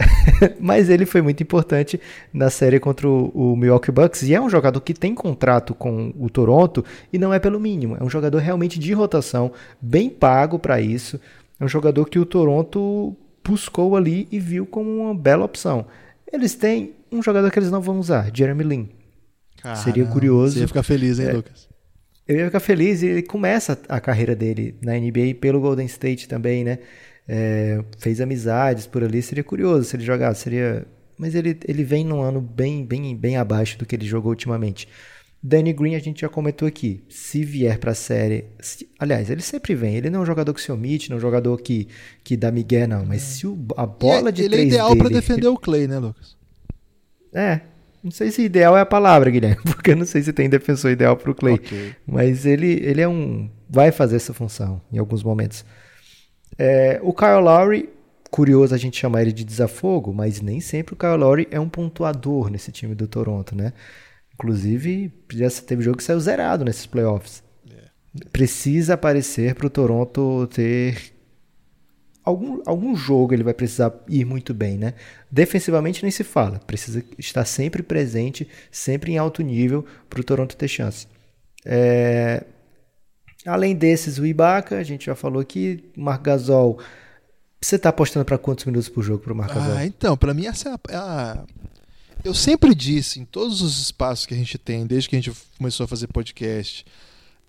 Mas 0.60 0.90
ele 0.90 1.06
foi 1.06 1.22
muito 1.22 1.42
importante 1.42 2.00
na 2.34 2.50
série 2.50 2.80
contra 2.80 3.08
o, 3.08 3.30
o, 3.30 3.56
Milwaukee 3.56 3.92
Bucks 3.92 4.24
e 4.24 4.34
é 4.34 4.42
um 4.42 4.50
jogador 4.50 4.82
que 4.82 4.94
tem 4.94 5.14
contrato 5.14 5.74
com 5.74 6.14
o 6.20 6.30
Toronto 6.30 6.84
e 7.12 7.18
não 7.18 7.34
é 7.34 7.40
pelo 7.40 7.60
mínimo. 7.60 7.98
É 8.00 8.04
um 8.04 8.10
jogador 8.10 8.40
realmente 8.40 8.80
de 8.80 8.94
rotação, 8.94 9.52
bem 9.82 10.10
pago 10.10 10.60
para 10.60 10.82
isso. 10.82 11.20
É 11.60 11.66
um 11.66 11.68
jogador 11.68 12.06
que 12.06 12.20
o 12.20 12.26
Toronto 12.26 13.16
buscou 13.44 13.96
ali 13.96 14.28
e 14.32 14.40
viu 14.40 14.66
como 14.66 14.90
uma 14.90 15.16
bela 15.16 15.46
opção. 15.46 15.86
Eles 16.32 16.56
têm 16.56 16.94
um 17.12 17.22
jogador 17.22 17.52
que 17.52 17.60
eles 17.60 17.72
não 17.72 17.82
vão 17.82 18.00
usar, 18.00 18.30
Jeremy 18.34 18.64
Lin. 18.64 18.90
Caramba, 19.62 19.82
Seria 19.82 20.06
curioso. 20.06 20.54
Você 20.54 20.62
ia 20.62 20.68
ficar 20.68 20.84
feliz, 20.84 21.20
hein, 21.20 21.28
é, 21.28 21.34
Lucas? 21.34 21.70
Eu 22.28 22.38
ia 22.38 22.46
ficar 22.46 22.60
feliz 22.60 23.02
e 23.02 23.08
ele 23.08 23.22
começa 23.22 23.78
a 23.90 24.00
carreira 24.00 24.36
dele 24.36 24.76
na 24.82 24.94
NBA 24.94 25.36
pelo 25.40 25.60
Golden 25.60 25.86
State 25.86 26.28
também, 26.28 26.64
né? 26.64 26.80
É, 27.34 27.82
fez 27.98 28.20
amizades 28.20 28.86
por 28.86 29.02
ali. 29.02 29.22
Seria 29.22 29.44
curioso 29.44 29.86
se 29.86 29.96
ele 29.96 30.04
jogasse, 30.04 30.42
seria. 30.42 30.86
Mas 31.18 31.34
ele, 31.34 31.58
ele 31.66 31.84
vem 31.84 32.04
num 32.04 32.22
ano 32.22 32.42
bem, 32.42 32.86
bem, 32.86 33.16
bem 33.16 33.38
abaixo 33.38 33.78
do 33.80 33.86
que 33.86 33.96
ele 33.96 34.06
jogou 34.06 34.32
ultimamente. 34.32 34.86
Danny 35.42 35.72
Green 35.72 35.96
a 35.96 36.00
gente 36.00 36.22
já 36.22 36.30
comentou 36.30 36.68
aqui. 36.68 37.04
Se 37.08 37.44
vier 37.46 37.80
para 37.80 37.92
a 37.92 37.96
série, 37.96 38.46
se, 38.60 38.90
aliás, 39.00 39.30
ele 39.30 39.42
sempre 39.42 39.74
vem. 39.74 39.96
Ele 39.96 40.10
não 40.10 40.20
é 40.20 40.24
um 40.24 40.26
jogador 40.26 40.54
que 40.54 40.62
se 40.62 40.72
omite, 40.72 41.10
não 41.10 41.16
é 41.16 41.20
um 41.20 41.22
jogador 41.22 41.58
que, 41.62 41.88
que 42.22 42.36
dá 42.36 42.52
migué 42.52 42.86
não. 42.86 43.06
Mas 43.06 43.22
se 43.22 43.48
o, 43.48 43.58
a 43.78 43.86
bola 43.86 44.28
é, 44.28 44.32
de 44.32 44.42
ele 44.42 44.50
três 44.50 44.66
Ele 44.68 44.74
é 44.74 44.76
ideal 44.76 44.98
para 44.98 45.10
defender 45.10 45.48
o 45.48 45.58
Clay, 45.58 45.88
né, 45.88 46.00
Lucas? 46.00 46.36
É. 47.34 47.62
Não 48.04 48.12
sei 48.12 48.32
se 48.32 48.42
ideal 48.42 48.76
é 48.76 48.82
a 48.82 48.86
palavra, 48.86 49.30
Guilherme, 49.30 49.62
porque 49.64 49.92
eu 49.92 49.96
não 49.96 50.06
sei 50.06 50.22
se 50.22 50.34
tem 50.34 50.50
defensor 50.50 50.92
ideal 50.92 51.16
para 51.16 51.32
o 51.32 51.36
Clay. 51.36 51.54
Okay. 51.54 51.94
Mas 52.06 52.46
ele, 52.46 52.82
ele 52.84 53.00
é 53.00 53.08
um, 53.08 53.50
vai 53.70 53.92
fazer 53.92 54.18
essa 54.18 54.34
função 54.34 54.82
em 54.92 54.98
alguns 54.98 55.24
momentos. 55.24 55.64
É, 56.64 57.00
o 57.02 57.12
Kyle 57.12 57.42
Lowry, 57.42 57.90
curioso 58.30 58.76
a 58.76 58.78
gente 58.78 58.96
chamar 58.96 59.24
ele 59.24 59.32
de 59.32 59.44
desafogo, 59.44 60.14
mas 60.14 60.42
nem 60.42 60.62
sempre 60.62 60.94
o 60.94 60.96
Kyle 60.96 61.16
Lowry 61.18 61.48
é 61.50 61.60
um 61.60 61.68
pontuador 61.68 62.52
nesse 62.52 62.72
time 62.72 62.94
do 62.94 63.08
Toronto, 63.08 63.56
né? 63.56 63.74
Inclusive, 64.36 65.12
já 65.34 65.50
teve 65.50 65.82
jogo 65.82 65.98
que 65.98 66.04
saiu 66.04 66.20
zerado 66.20 66.64
nesses 66.64 66.86
playoffs. 66.86 67.42
É. 67.68 67.86
Precisa 68.32 68.94
aparecer 68.94 69.56
para 69.56 69.66
o 69.66 69.72
Toronto 69.72 70.48
ter 70.54 71.12
algum, 72.24 72.62
algum 72.64 72.96
jogo 72.96 73.34
ele 73.34 73.44
vai 73.44 73.56
precisar 73.56 73.92
ir 74.08 74.24
muito 74.24 74.54
bem, 74.54 74.78
né? 74.78 74.94
Defensivamente 75.32 76.04
nem 76.04 76.12
se 76.12 76.24
fala, 76.24 76.60
precisa 76.60 77.04
estar 77.18 77.44
sempre 77.44 77.82
presente, 77.82 78.48
sempre 78.70 79.14
em 79.14 79.18
alto 79.18 79.42
nível 79.42 79.84
para 80.08 80.22
o 80.22 80.24
Toronto 80.24 80.56
ter 80.56 80.68
chance. 80.68 81.08
É... 81.66 82.46
Além 83.46 83.76
desses, 83.76 84.18
o 84.18 84.26
Ibaka, 84.26 84.78
a 84.78 84.84
gente 84.84 85.06
já 85.06 85.16
falou 85.16 85.42
aqui, 85.42 85.84
Marc 85.96 86.24
Gasol. 86.24 86.80
Você 87.60 87.76
está 87.76 87.90
apostando 87.90 88.26
para 88.26 88.38
quantos 88.38 88.66
minutos 88.66 88.90
por 88.90 89.04
jogo 89.04 89.20
para 89.20 89.34
o 89.34 89.36
Marc 89.36 89.54
Gasol? 89.54 89.74
Ah, 89.74 89.86
então, 89.86 90.16
para 90.16 90.34
mim 90.34 90.46
essa 90.46 90.70
é 90.70 90.94
é 90.94 90.96
a, 90.96 91.44
Eu 92.24 92.34
sempre 92.34 92.76
disse 92.76 93.20
em 93.20 93.26
todos 93.26 93.62
os 93.62 93.80
espaços 93.80 94.26
que 94.26 94.34
a 94.34 94.38
gente 94.38 94.58
tem, 94.58 94.86
desde 94.86 95.10
que 95.10 95.16
a 95.16 95.20
gente 95.20 95.32
começou 95.58 95.84
a 95.86 95.88
fazer 95.88 96.08
podcast, 96.08 96.86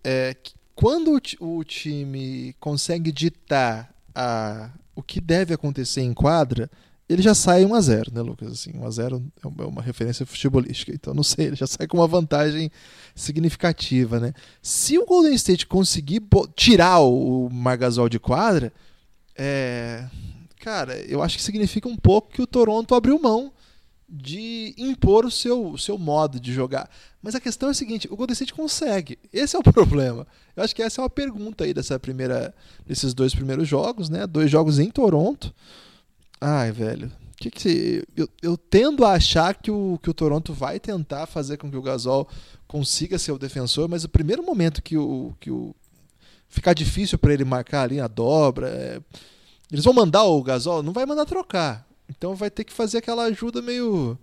é 0.03 0.35
que 0.35 0.55
quando 0.75 1.21
o, 1.41 1.59
o 1.59 1.65
time 1.65 2.55
consegue 2.59 3.13
ditar 3.13 3.95
a, 4.15 4.71
o 4.95 5.03
que 5.03 5.21
deve 5.21 5.55
acontecer 5.55 6.01
em 6.01 6.15
quadra, 6.15 6.71
ele 7.13 7.23
já 7.23 7.35
sai 7.35 7.65
1 7.65 7.75
a 7.75 7.81
0 7.81 8.13
né, 8.15 8.23
Lucas? 8.23 8.53
Assim, 8.53 8.73
1 8.75 8.87
a 8.87 8.91
0 8.91 9.25
é 9.43 9.47
uma 9.65 9.83
referência 9.83 10.25
futebolística, 10.25 10.93
então 10.93 11.13
não 11.13 11.23
sei, 11.23 11.47
ele 11.47 11.57
já 11.57 11.67
sai 11.67 11.87
com 11.87 11.99
uma 11.99 12.07
vantagem 12.07 12.71
significativa, 13.15 14.19
né? 14.19 14.33
Se 14.63 14.99
o 14.99 15.05
Golden 15.05 15.35
State 15.35 15.67
conseguir 15.67 16.23
tirar 16.57 17.01
o 17.01 17.49
Margasol 17.51 18.09
de 18.09 18.19
quadra, 18.19 18.73
é... 19.37 20.07
cara, 20.61 20.97
eu 21.01 21.23
acho 21.23 21.37
que 21.37 21.43
significa 21.43 21.89
um 21.89 21.97
pouco 21.97 22.31
que 22.31 22.43
o 22.43 22.47
Toronto 22.47 22.95
abriu 22.95 23.19
mão 23.19 23.53
de 24.09 24.75
impor 24.77 25.25
o 25.25 25.31
seu, 25.31 25.77
seu 25.79 25.97
modo 25.97 26.39
de 26.39 26.53
jogar. 26.53 26.91
Mas 27.23 27.35
a 27.35 27.41
questão 27.41 27.69
é 27.69 27.73
a 27.73 27.75
seguinte: 27.75 28.07
o 28.11 28.17
Golden 28.17 28.35
State 28.35 28.53
consegue. 28.53 29.19
Esse 29.33 29.57
é 29.57 29.59
o 29.59 29.63
problema. 29.73 30.27
Eu 30.55 30.63
acho 30.63 30.77
que 30.77 30.83
essa 30.83 31.01
é 31.01 31.03
uma 31.03 31.11
pergunta 31.11 31.65
aí 31.65 31.73
dessa 31.73 31.99
primeira, 31.99 32.55
desses 32.87 33.15
dois 33.15 33.35
primeiros 33.35 33.67
jogos, 33.67 34.11
né? 34.11 34.27
Dois 34.27 34.51
jogos 34.51 34.79
em 34.79 34.91
Toronto. 34.91 35.55
Ai, 36.45 36.73
velho. 36.73 37.09
Que 37.37 37.51
que 37.53 38.05
eu, 38.17 38.29
eu 38.43 38.57
tendo 38.57 39.05
a 39.05 39.13
achar 39.13 39.55
que 39.55 39.71
o, 39.71 39.97
que 40.03 40.11
o 40.11 40.15
Toronto 40.15 40.53
vai 40.53 40.81
tentar 40.81 41.27
fazer 41.27 41.57
com 41.57 41.71
que 41.71 41.77
o 41.77 41.83
Gasol 41.83 42.29
consiga 42.67 43.17
ser 43.17 43.31
o 43.31 43.39
defensor, 43.39 43.89
mas 43.89 44.03
o 44.03 44.09
primeiro 44.09 44.43
momento 44.43 44.83
que 44.83 44.99
o, 44.99 45.33
que 45.39 45.53
o 45.53 45.73
ficar 46.49 46.73
difícil 46.73 47.17
para 47.17 47.33
ele 47.33 47.45
marcar 47.45 47.89
a 47.93 48.09
dobra, 48.09 48.69
é, 48.69 49.01
eles 49.71 49.85
vão 49.85 49.95
mandar 49.95 50.25
o 50.25 50.43
Gasol, 50.43 50.83
não 50.83 50.93
vai 50.93 51.07
mandar 51.07 51.27
trocar. 51.27 51.87
Então 52.09 52.35
vai 52.35 52.51
ter 52.51 52.65
que 52.65 52.73
fazer 52.73 52.99
aquela 52.99 53.25
ajuda 53.25 53.63
meio 53.63 54.19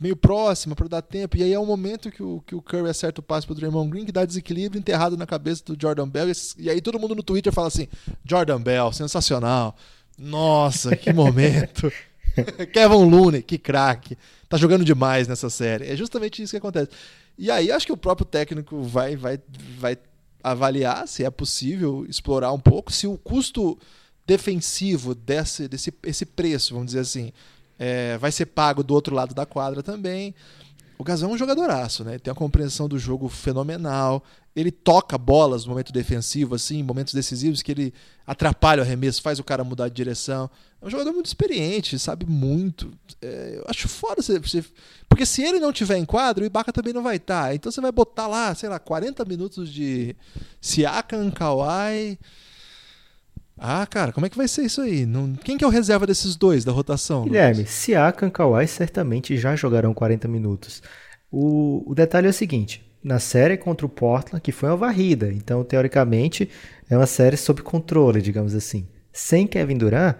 meio 0.00 0.16
próxima 0.16 0.74
para 0.74 0.88
dar 0.88 1.02
tempo. 1.02 1.36
E 1.36 1.42
aí 1.42 1.52
é 1.52 1.58
o 1.58 1.66
momento 1.66 2.10
que 2.10 2.22
o, 2.22 2.42
que 2.46 2.54
o 2.54 2.62
Curry 2.62 2.88
acerta 2.88 3.20
o 3.20 3.22
passe 3.22 3.46
pro 3.46 3.54
Draymond 3.54 3.90
Green, 3.90 4.06
que 4.06 4.12
dá 4.12 4.24
desequilíbrio 4.24 4.78
enterrado 4.78 5.18
na 5.18 5.26
cabeça 5.26 5.62
do 5.66 5.76
Jordan 5.78 6.08
Bell. 6.08 6.32
E 6.56 6.70
aí 6.70 6.80
todo 6.80 6.98
mundo 6.98 7.14
no 7.14 7.22
Twitter 7.22 7.52
fala 7.52 7.68
assim: 7.68 7.86
Jordan 8.24 8.62
Bell, 8.62 8.90
sensacional. 8.92 9.76
Nossa, 10.20 10.94
que 10.94 11.12
momento. 11.12 11.90
Kevin 12.72 13.10
Looney, 13.10 13.42
que 13.42 13.56
craque. 13.56 14.18
Tá 14.48 14.58
jogando 14.58 14.84
demais 14.84 15.26
nessa 15.26 15.48
série. 15.48 15.88
É 15.88 15.96
justamente 15.96 16.42
isso 16.42 16.52
que 16.52 16.58
acontece. 16.58 16.90
E 17.38 17.50
aí 17.50 17.72
acho 17.72 17.86
que 17.86 17.92
o 17.92 17.96
próprio 17.96 18.26
técnico 18.26 18.82
vai, 18.82 19.16
vai, 19.16 19.40
vai 19.78 19.96
avaliar 20.42 21.08
se 21.08 21.24
é 21.24 21.30
possível 21.30 22.04
explorar 22.06 22.52
um 22.52 22.58
pouco, 22.58 22.92
se 22.92 23.06
o 23.06 23.16
custo 23.16 23.78
defensivo 24.26 25.14
desse, 25.14 25.66
desse 25.66 25.92
esse 26.04 26.26
preço, 26.26 26.74
vamos 26.74 26.88
dizer 26.88 27.00
assim, 27.00 27.32
é, 27.78 28.18
vai 28.18 28.30
ser 28.30 28.46
pago 28.46 28.82
do 28.82 28.92
outro 28.92 29.14
lado 29.14 29.34
da 29.34 29.46
quadra 29.46 29.82
também. 29.82 30.34
O 31.00 31.02
Gasol 31.02 31.30
é 31.30 31.32
um 31.32 31.38
jogadoraço, 31.38 32.04
né? 32.04 32.18
Tem 32.18 32.30
uma 32.30 32.36
compreensão 32.36 32.86
do 32.86 32.98
jogo 32.98 33.26
fenomenal. 33.26 34.22
Ele 34.54 34.70
toca 34.70 35.16
bolas 35.16 35.64
no 35.64 35.70
momento 35.70 35.94
defensivo, 35.94 36.54
assim, 36.54 36.82
momentos 36.82 37.14
decisivos 37.14 37.62
que 37.62 37.72
ele 37.72 37.94
atrapalha 38.26 38.82
o 38.82 38.84
arremesso, 38.84 39.22
faz 39.22 39.38
o 39.38 39.44
cara 39.44 39.64
mudar 39.64 39.88
de 39.88 39.94
direção. 39.94 40.50
É 40.78 40.86
um 40.86 40.90
jogador 40.90 41.14
muito 41.14 41.24
experiente, 41.24 41.98
sabe 41.98 42.26
muito. 42.26 42.92
É, 43.22 43.54
eu 43.56 43.64
acho 43.66 43.88
foda 43.88 44.20
você, 44.20 44.38
você, 44.38 44.62
Porque 45.08 45.24
se 45.24 45.42
ele 45.42 45.58
não 45.58 45.72
tiver 45.72 45.96
em 45.96 46.04
quadro, 46.04 46.44
o 46.44 46.46
Ibaka 46.46 46.70
também 46.70 46.92
não 46.92 47.02
vai 47.02 47.16
estar. 47.16 47.54
Então 47.54 47.72
você 47.72 47.80
vai 47.80 47.90
botar 47.90 48.26
lá, 48.26 48.54
sei 48.54 48.68
lá, 48.68 48.78
40 48.78 49.24
minutos 49.24 49.72
de 49.72 50.14
Siakam, 50.60 51.30
Kawhi. 51.30 52.18
Ah, 53.62 53.86
cara, 53.86 54.10
como 54.10 54.24
é 54.24 54.30
que 54.30 54.38
vai 54.38 54.48
ser 54.48 54.62
isso 54.62 54.80
aí? 54.80 55.04
Não... 55.04 55.34
Quem 55.34 55.58
que 55.58 55.64
é 55.64 55.66
o 55.66 55.70
reserva 55.70 56.06
desses 56.06 56.34
dois 56.34 56.64
da 56.64 56.72
rotação? 56.72 57.24
Guilherme, 57.24 57.66
Siakam 57.66 58.28
e 58.28 58.30
Kawhi 58.30 58.66
certamente 58.66 59.36
já 59.36 59.54
jogarão 59.54 59.92
40 59.92 60.26
minutos. 60.26 60.82
O, 61.30 61.84
o 61.86 61.94
detalhe 61.94 62.26
é 62.26 62.30
o 62.30 62.32
seguinte, 62.32 62.82
na 63.04 63.18
série 63.18 63.58
contra 63.58 63.84
o 63.84 63.88
Portland, 63.88 64.40
que 64.40 64.50
foi 64.50 64.70
uma 64.70 64.78
varrida, 64.78 65.30
então 65.30 65.62
teoricamente 65.62 66.48
é 66.88 66.96
uma 66.96 67.06
série 67.06 67.36
sob 67.36 67.60
controle, 67.60 68.22
digamos 68.22 68.54
assim. 68.54 68.88
Sem 69.12 69.46
Kevin 69.46 69.76
Durant, 69.76 70.16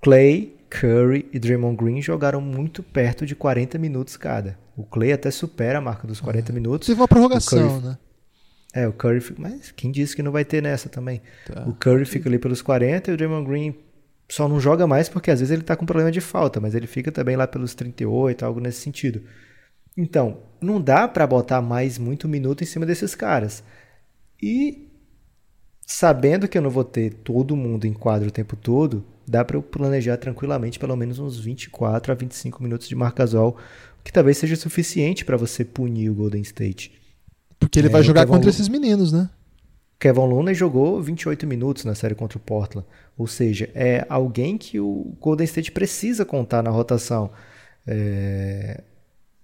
Clay, 0.00 0.56
Curry 0.70 1.28
e 1.34 1.38
Draymond 1.38 1.76
Green 1.76 2.00
jogaram 2.00 2.40
muito 2.40 2.82
perto 2.82 3.26
de 3.26 3.34
40 3.34 3.78
minutos 3.78 4.16
cada. 4.16 4.58
O 4.74 4.84
Clay 4.84 5.12
até 5.12 5.30
supera 5.30 5.78
a 5.78 5.82
marca 5.82 6.06
dos 6.06 6.18
40 6.18 6.50
uhum. 6.50 6.54
minutos. 6.54 6.86
Teve 6.86 7.00
uma 7.00 7.06
prorrogação, 7.08 7.80
né? 7.80 7.98
É, 8.72 8.88
o 8.88 8.92
Curry. 8.92 9.22
Mas 9.38 9.70
quem 9.70 9.90
disse 9.90 10.16
que 10.16 10.22
não 10.22 10.32
vai 10.32 10.44
ter 10.44 10.62
nessa 10.62 10.88
também? 10.88 11.20
Tá. 11.46 11.64
O 11.66 11.74
Curry 11.74 12.04
fica 12.04 12.28
ali 12.28 12.38
pelos 12.38 12.62
40 12.62 13.10
e 13.10 13.14
o 13.14 13.16
Draymond 13.16 13.46
Green 13.46 13.74
só 14.28 14.48
não 14.48 14.58
joga 14.58 14.86
mais 14.86 15.08
porque 15.08 15.30
às 15.30 15.40
vezes 15.40 15.52
ele 15.52 15.62
tá 15.62 15.76
com 15.76 15.84
problema 15.84 16.10
de 16.10 16.20
falta, 16.20 16.58
mas 16.58 16.74
ele 16.74 16.86
fica 16.86 17.12
também 17.12 17.36
lá 17.36 17.46
pelos 17.46 17.74
38, 17.74 18.44
algo 18.44 18.60
nesse 18.60 18.80
sentido. 18.80 19.22
Então, 19.96 20.38
não 20.60 20.80
dá 20.80 21.06
para 21.06 21.26
botar 21.26 21.60
mais 21.60 21.98
muito 21.98 22.26
minuto 22.26 22.62
em 22.62 22.66
cima 22.66 22.86
desses 22.86 23.14
caras. 23.14 23.62
E 24.42 24.88
sabendo 25.86 26.48
que 26.48 26.56
eu 26.56 26.62
não 26.62 26.70
vou 26.70 26.84
ter 26.84 27.12
todo 27.12 27.54
mundo 27.54 27.86
em 27.86 27.92
quadro 27.92 28.28
o 28.28 28.32
tempo 28.32 28.56
todo, 28.56 29.04
dá 29.28 29.44
para 29.44 29.56
eu 29.58 29.62
planejar 29.62 30.16
tranquilamente 30.16 30.78
pelo 30.78 30.96
menos 30.96 31.18
uns 31.18 31.38
24 31.38 32.10
a 32.10 32.14
25 32.14 32.62
minutos 32.62 32.88
de 32.88 32.94
marcasol, 32.94 33.58
que 34.02 34.12
talvez 34.12 34.38
seja 34.38 34.56
suficiente 34.56 35.26
para 35.26 35.36
você 35.36 35.62
punir 35.62 36.08
o 36.08 36.14
Golden 36.14 36.40
State. 36.40 37.01
Porque 37.62 37.78
ele 37.78 37.88
é, 37.88 37.90
vai 37.90 38.02
jogar 38.02 38.26
contra 38.26 38.50
esses 38.50 38.68
meninos, 38.68 39.12
né? 39.12 39.28
Kevin 39.98 40.26
Looney 40.26 40.52
jogou 40.52 41.00
28 41.00 41.46
minutos 41.46 41.84
na 41.84 41.94
série 41.94 42.14
contra 42.14 42.36
o 42.36 42.40
Portland. 42.40 42.86
Ou 43.16 43.28
seja, 43.28 43.70
é 43.72 44.04
alguém 44.08 44.58
que 44.58 44.80
o 44.80 45.14
Golden 45.20 45.44
State 45.44 45.70
precisa 45.70 46.24
contar 46.24 46.60
na 46.60 46.70
rotação. 46.70 47.30
É... 47.86 48.82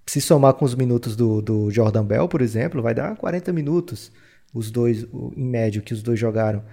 Se 0.04 0.20
somar 0.20 0.54
com 0.54 0.64
os 0.64 0.74
minutos 0.74 1.14
do, 1.14 1.40
do 1.40 1.70
Jordan 1.70 2.04
Bell, 2.04 2.26
por 2.26 2.40
exemplo, 2.40 2.82
vai 2.82 2.92
dar 2.92 3.14
40 3.16 3.52
minutos. 3.52 4.10
Os 4.52 4.70
dois, 4.70 5.06
em 5.36 5.44
médio, 5.44 5.82
que 5.82 5.92
os 5.92 6.02
dois 6.02 6.18
jogaram. 6.18 6.64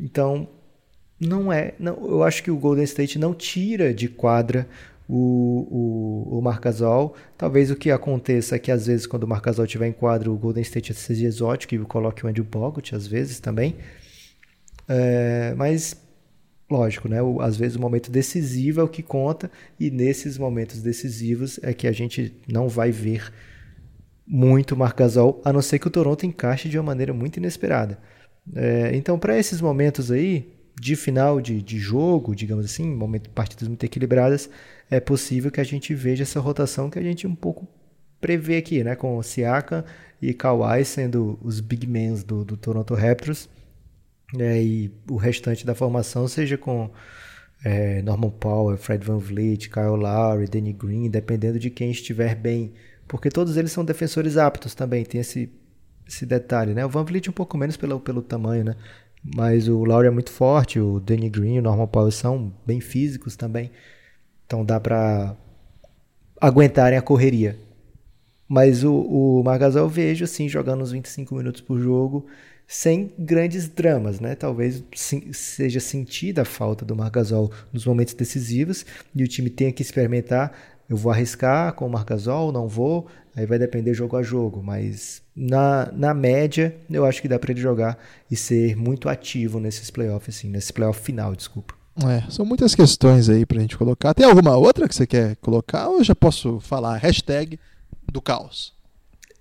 Então, 0.00 0.48
não 1.20 1.52
é. 1.52 1.74
Não, 1.78 1.96
eu 2.08 2.24
acho 2.24 2.42
que 2.42 2.50
o 2.50 2.56
Golden 2.56 2.84
State 2.84 3.18
não 3.18 3.34
tira 3.34 3.94
de 3.94 4.08
quadra 4.08 4.66
o, 5.08 6.28
o, 6.30 6.38
o 6.38 6.42
Marcasol. 6.42 7.14
Talvez 7.36 7.70
o 7.70 7.76
que 7.76 7.90
aconteça 7.90 8.56
é 8.56 8.58
que 8.58 8.70
às 8.70 8.86
vezes 8.86 9.06
quando 9.06 9.24
o 9.24 9.28
Marcasol 9.28 9.64
estiver 9.64 9.88
em 9.88 9.92
quadro, 9.92 10.32
o 10.32 10.36
Golden 10.36 10.62
State 10.62 10.92
seja 10.94 11.26
exótico 11.26 11.74
e 11.74 11.78
coloque 11.78 12.24
o 12.24 12.28
Andrew 12.28 12.44
Bogut 12.44 12.94
às 12.94 13.06
vezes 13.06 13.40
também. 13.40 13.76
É, 14.86 15.54
mas 15.56 15.96
lógico, 16.70 17.08
né? 17.08 17.22
O, 17.22 17.40
às 17.40 17.56
vezes 17.56 17.76
o 17.76 17.80
momento 17.80 18.10
decisivo 18.10 18.80
é 18.80 18.84
o 18.84 18.88
que 18.88 19.02
conta 19.02 19.50
e 19.80 19.90
nesses 19.90 20.36
momentos 20.36 20.82
decisivos 20.82 21.58
é 21.62 21.72
que 21.72 21.86
a 21.86 21.92
gente 21.92 22.34
não 22.46 22.68
vai 22.68 22.90
ver 22.90 23.32
muito 24.26 24.76
Marcasol, 24.76 25.40
a 25.42 25.52
não 25.52 25.62
ser 25.62 25.78
que 25.78 25.88
o 25.88 25.90
Toronto 25.90 26.26
encaixe 26.26 26.68
de 26.68 26.78
uma 26.78 26.84
maneira 26.84 27.14
muito 27.14 27.38
inesperada. 27.38 27.98
É, 28.54 28.90
então, 28.94 29.18
para 29.18 29.38
esses 29.38 29.60
momentos 29.60 30.10
aí, 30.10 30.52
de 30.78 30.94
final 30.96 31.40
de, 31.40 31.62
de 31.62 31.78
jogo, 31.78 32.34
digamos 32.34 32.64
assim, 32.64 32.86
momento, 32.86 33.30
partidas 33.30 33.66
muito 33.68 33.84
equilibradas, 33.84 34.48
é 34.90 35.00
possível 35.00 35.50
que 35.50 35.60
a 35.60 35.64
gente 35.64 35.94
veja 35.94 36.22
essa 36.22 36.40
rotação 36.40 36.90
que 36.90 36.98
a 36.98 37.02
gente 37.02 37.26
um 37.26 37.34
pouco 37.34 37.68
prevê 38.20 38.56
aqui, 38.56 38.82
né? 38.82 38.96
Com 38.96 39.22
Siakam 39.22 39.84
e 40.20 40.34
Kawhi 40.34 40.84
sendo 40.84 41.38
os 41.42 41.60
big 41.60 41.86
men 41.86 42.14
do, 42.14 42.44
do 42.44 42.56
Toronto 42.56 42.94
Raptors, 42.94 43.48
né? 44.34 44.62
e 44.62 44.92
o 45.08 45.16
restante 45.16 45.64
da 45.64 45.74
formação 45.74 46.26
seja 46.26 46.58
com 46.58 46.90
é, 47.64 48.02
Norman 48.02 48.30
Powell, 48.30 48.76
Fred 48.76 49.04
Van 49.04 49.18
Vliet, 49.18 49.68
Kyle 49.68 49.96
Lowry, 49.96 50.46
Danny 50.46 50.72
Green, 50.72 51.08
dependendo 51.08 51.58
de 51.58 51.70
quem 51.70 51.90
estiver 51.90 52.34
bem, 52.34 52.72
porque 53.06 53.30
todos 53.30 53.56
eles 53.56 53.72
são 53.72 53.84
defensores 53.84 54.36
aptos 54.36 54.74
também, 54.74 55.04
tem 55.04 55.20
esse, 55.20 55.50
esse 56.06 56.26
detalhe, 56.26 56.74
né? 56.74 56.84
O 56.84 56.88
Van 56.88 57.04
Vliet 57.04 57.28
um 57.28 57.32
pouco 57.32 57.56
menos 57.56 57.76
pelo, 57.76 58.00
pelo 58.00 58.22
tamanho, 58.22 58.64
né? 58.64 58.74
Mas 59.22 59.68
o 59.68 59.84
Lowry 59.84 60.08
é 60.08 60.10
muito 60.10 60.30
forte, 60.30 60.78
o 60.78 61.00
Danny 61.00 61.28
Green, 61.28 61.58
o 61.58 61.62
Norman 61.62 61.86
Powell 61.86 62.10
são 62.10 62.52
bem 62.66 62.80
físicos 62.80 63.36
também. 63.36 63.70
Então 64.48 64.64
dá 64.64 64.80
para 64.80 65.36
aguentarem 66.40 66.98
a 66.98 67.02
correria. 67.02 67.58
Mas 68.48 68.82
o, 68.82 68.94
o 68.94 69.42
Margasol 69.44 69.82
eu 69.82 69.88
vejo 69.90 70.24
assim, 70.24 70.48
jogando 70.48 70.82
uns 70.82 70.90
25 70.90 71.34
minutos 71.34 71.60
por 71.60 71.78
jogo, 71.78 72.26
sem 72.66 73.12
grandes 73.18 73.68
dramas, 73.68 74.20
né? 74.20 74.34
Talvez 74.34 74.82
sim, 74.96 75.30
seja 75.34 75.80
sentida 75.80 76.42
a 76.42 76.46
falta 76.46 76.82
do 76.82 76.96
Margasol 76.96 77.52
nos 77.70 77.84
momentos 77.84 78.14
decisivos 78.14 78.86
e 79.14 79.22
o 79.22 79.28
time 79.28 79.50
tenha 79.50 79.70
que 79.70 79.82
experimentar 79.82 80.52
eu 80.88 80.96
vou 80.96 81.12
arriscar 81.12 81.74
com 81.74 81.86
o 81.86 81.90
Marcasol, 81.90 82.50
não 82.50 82.66
vou, 82.66 83.06
aí 83.36 83.44
vai 83.44 83.58
depender 83.58 83.92
jogo 83.92 84.16
a 84.16 84.22
jogo, 84.22 84.62
mas 84.62 85.20
na, 85.36 85.92
na 85.92 86.14
média 86.14 86.74
eu 86.88 87.04
acho 87.04 87.20
que 87.20 87.28
dá 87.28 87.38
para 87.38 87.52
ele 87.52 87.60
jogar 87.60 87.98
e 88.30 88.34
ser 88.34 88.74
muito 88.74 89.06
ativo 89.08 89.60
nesses 89.60 89.90
playoffs, 89.90 90.34
assim, 90.34 90.48
nesse 90.48 90.72
playoff 90.72 91.00
final, 91.00 91.36
desculpa. 91.36 91.77
É, 92.06 92.30
são 92.30 92.44
muitas 92.44 92.74
questões 92.74 93.28
aí 93.28 93.44
pra 93.44 93.60
gente 93.60 93.76
colocar. 93.76 94.14
Tem 94.14 94.26
alguma 94.26 94.56
outra 94.56 94.88
que 94.88 94.94
você 94.94 95.06
quer 95.06 95.36
colocar 95.36 95.88
ou 95.88 96.04
já 96.04 96.14
posso 96.14 96.60
falar? 96.60 96.96
Hashtag 96.96 97.58
do 98.10 98.20
caos. 98.20 98.72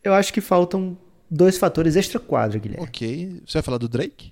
Eu 0.04 0.14
acho 0.14 0.34
que 0.34 0.42
faltam 0.42 0.98
dois 1.30 1.58
fatores 1.58 1.96
extra 1.96 2.20
quadro, 2.20 2.60
Guilherme. 2.60 2.84
Ok. 2.84 3.42
Você 3.46 3.54
vai 3.54 3.62
falar 3.62 3.78
do 3.78 3.88
Drake? 3.88 4.32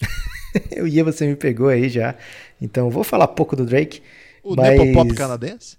eu 0.70 0.86
ia, 0.86 1.02
você 1.02 1.26
me 1.26 1.34
pegou 1.34 1.68
aí 1.68 1.88
já. 1.88 2.14
Então 2.60 2.90
vou 2.90 3.02
falar 3.02 3.28
pouco 3.28 3.56
do 3.56 3.66
Drake. 3.66 4.02
O 4.42 4.54
mas... 4.54 4.78
Nepopop 4.78 5.14
canadense? 5.14 5.76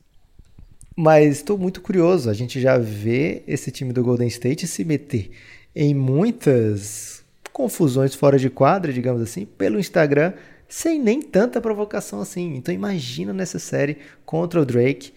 Mas 0.95 1.38
estou 1.38 1.57
muito 1.57 1.82
curioso. 1.82 2.30
A 2.30 2.34
gente 2.34 2.59
já 2.59 2.77
vê 2.77 3.41
esse 3.47 3.71
time 3.71 3.93
do 3.93 4.03
Golden 4.03 4.27
State 4.27 4.67
se 4.67 4.84
meter 4.84 5.32
em 5.73 5.93
muitas 5.93 7.23
confusões 7.53 8.13
fora 8.13 8.38
de 8.38 8.49
quadra, 8.49 8.91
digamos 8.91 9.21
assim, 9.21 9.45
pelo 9.45 9.80
Instagram, 9.80 10.34
sem 10.70 11.01
nem 11.01 11.22
tanta 11.22 11.59
provocação 11.59 12.22
assim. 12.22 12.55
Então 12.55 12.74
imagina 12.74 13.34
nessa 13.34 13.57
série 13.57 13.97
contra 14.26 14.61
o 14.61 14.65
Drake. 14.65 15.11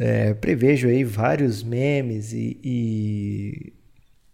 É, 0.00 0.34
prevejo 0.34 0.88
aí 0.88 1.04
vários 1.04 1.62
memes 1.62 2.32
e, 2.32 2.58
e 2.64 3.72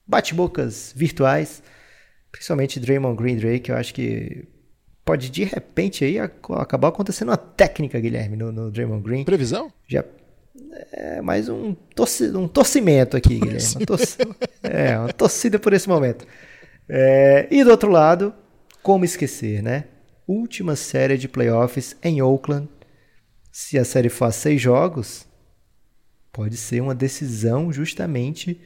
bate-bocas 0.06 0.94
virtuais, 0.96 1.62
principalmente 2.32 2.80
Draymond 2.80 3.20
Green 3.20 3.36
Drake. 3.36 3.70
Eu 3.70 3.76
acho 3.76 3.92
que 3.92 4.48
pode 5.04 5.28
de 5.28 5.44
repente 5.44 6.04
aí 6.04 6.18
acabar 6.18 6.88
acontecendo 6.88 7.28
uma 7.28 7.36
técnica, 7.36 8.00
Guilherme, 8.00 8.36
no, 8.36 8.50
no 8.50 8.70
Draymond 8.70 9.02
Green. 9.02 9.24
Previsão? 9.24 9.70
Já 9.86 10.04
é 10.92 11.20
mais 11.20 11.48
um, 11.48 11.74
torci, 11.94 12.24
um 12.28 12.48
torcimento 12.48 13.16
aqui, 13.16 13.38
Guilherme. 13.38 13.74
Uma 13.76 13.86
torci, 13.86 14.16
é, 14.62 14.98
uma 14.98 15.12
torcida 15.12 15.58
por 15.58 15.72
esse 15.72 15.88
momento. 15.88 16.26
É, 16.88 17.46
e 17.50 17.62
do 17.62 17.70
outro 17.70 17.90
lado, 17.90 18.32
como 18.82 19.04
esquecer, 19.04 19.62
né? 19.62 19.84
Última 20.32 20.76
série 20.76 21.18
de 21.18 21.26
playoffs 21.26 21.96
em 22.04 22.22
Oakland. 22.22 22.68
Se 23.50 23.76
a 23.76 23.84
série 23.84 24.08
for 24.08 24.26
a 24.26 24.30
seis 24.30 24.62
jogos, 24.62 25.26
pode 26.32 26.56
ser 26.56 26.80
uma 26.80 26.94
decisão 26.94 27.72
justamente 27.72 28.60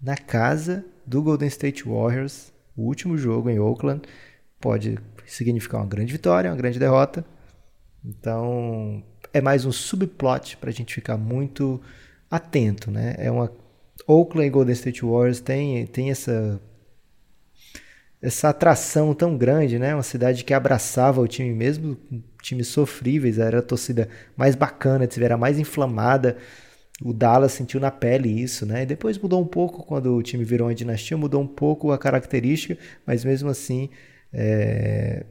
na 0.00 0.16
casa 0.16 0.84
do 1.04 1.20
Golden 1.20 1.48
State 1.48 1.82
Warriors. 1.82 2.52
O 2.76 2.82
último 2.82 3.18
jogo 3.18 3.50
em 3.50 3.58
Oakland 3.58 4.02
pode 4.60 4.96
significar 5.26 5.80
uma 5.80 5.88
grande 5.88 6.12
vitória, 6.12 6.52
uma 6.52 6.56
grande 6.56 6.78
derrota. 6.78 7.24
Então, 8.04 9.02
é 9.32 9.40
mais 9.40 9.64
um 9.64 9.72
subplot 9.72 10.56
para 10.58 10.70
a 10.70 10.72
gente 10.72 10.94
ficar 10.94 11.16
muito 11.16 11.82
atento, 12.30 12.92
né? 12.92 13.16
É 13.18 13.28
uma 13.28 13.52
Oakland 14.06 14.46
e 14.46 14.50
Golden 14.50 14.72
State 14.72 15.04
Warriors 15.04 15.40
tem, 15.40 15.84
tem 15.88 16.12
essa 16.12 16.60
essa 18.20 18.48
atração 18.48 19.14
tão 19.14 19.36
grande, 19.36 19.78
né? 19.78 19.94
Uma 19.94 20.02
cidade 20.02 20.44
que 20.44 20.52
abraçava 20.52 21.20
o 21.20 21.28
time 21.28 21.54
mesmo, 21.54 21.96
times 22.42 22.68
sofríveis, 22.68 23.38
era 23.38 23.60
a 23.60 23.62
torcida 23.62 24.08
mais 24.36 24.54
bacana, 24.54 25.08
era 25.20 25.36
mais 25.36 25.58
inflamada. 25.58 26.36
O 27.00 27.12
Dallas 27.12 27.52
sentiu 27.52 27.78
na 27.78 27.92
pele 27.92 28.28
isso, 28.28 28.66
né? 28.66 28.82
E 28.82 28.86
depois 28.86 29.16
mudou 29.18 29.40
um 29.40 29.46
pouco 29.46 29.84
quando 29.86 30.16
o 30.16 30.22
time 30.22 30.44
virou 30.44 30.66
uma 30.66 30.74
dinastia, 30.74 31.16
mudou 31.16 31.40
um 31.40 31.46
pouco 31.46 31.92
a 31.92 31.98
característica, 31.98 32.76
mas 33.06 33.24
mesmo 33.24 33.48
assim 33.48 33.88
é, 34.32 35.24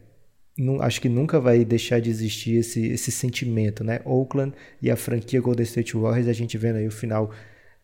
acho 0.81 1.01
que 1.01 1.09
nunca 1.09 1.39
vai 1.39 1.63
deixar 1.63 1.99
de 1.99 2.09
existir 2.09 2.57
esse, 2.57 2.87
esse 2.87 3.11
sentimento, 3.11 3.83
né? 3.83 3.99
Oakland 4.05 4.53
e 4.81 4.89
a 4.89 4.95
franquia 4.95 5.41
Golden 5.41 5.63
State 5.63 5.95
Warriors, 5.95 6.27
a 6.27 6.33
gente 6.33 6.57
vendo 6.57 6.77
aí 6.77 6.87
o 6.87 6.91
final 6.91 7.31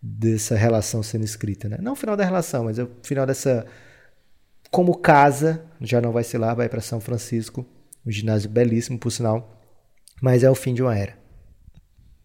dessa 0.01 0.55
relação 0.55 1.03
sendo 1.03 1.23
escrita, 1.23 1.69
né? 1.69 1.77
Não 1.81 1.93
o 1.93 1.95
final 1.95 2.17
da 2.17 2.25
relação, 2.25 2.65
mas 2.65 2.79
o 2.79 2.89
final 3.03 3.25
dessa 3.25 3.65
como 4.73 4.97
casa, 4.97 5.63
já 5.79 6.01
não 6.01 6.11
vai 6.11 6.23
ser 6.23 6.39
lá, 6.39 6.51
vai 6.51 6.67
para 6.67 6.81
São 6.81 6.99
Francisco, 6.99 7.63
um 8.03 8.11
ginásio 8.11 8.49
belíssimo 8.49 8.97
por 8.97 9.11
sinal, 9.11 9.61
mas 10.19 10.43
é 10.43 10.49
o 10.49 10.55
fim 10.55 10.73
de 10.73 10.81
uma 10.81 10.97
era. 10.97 11.15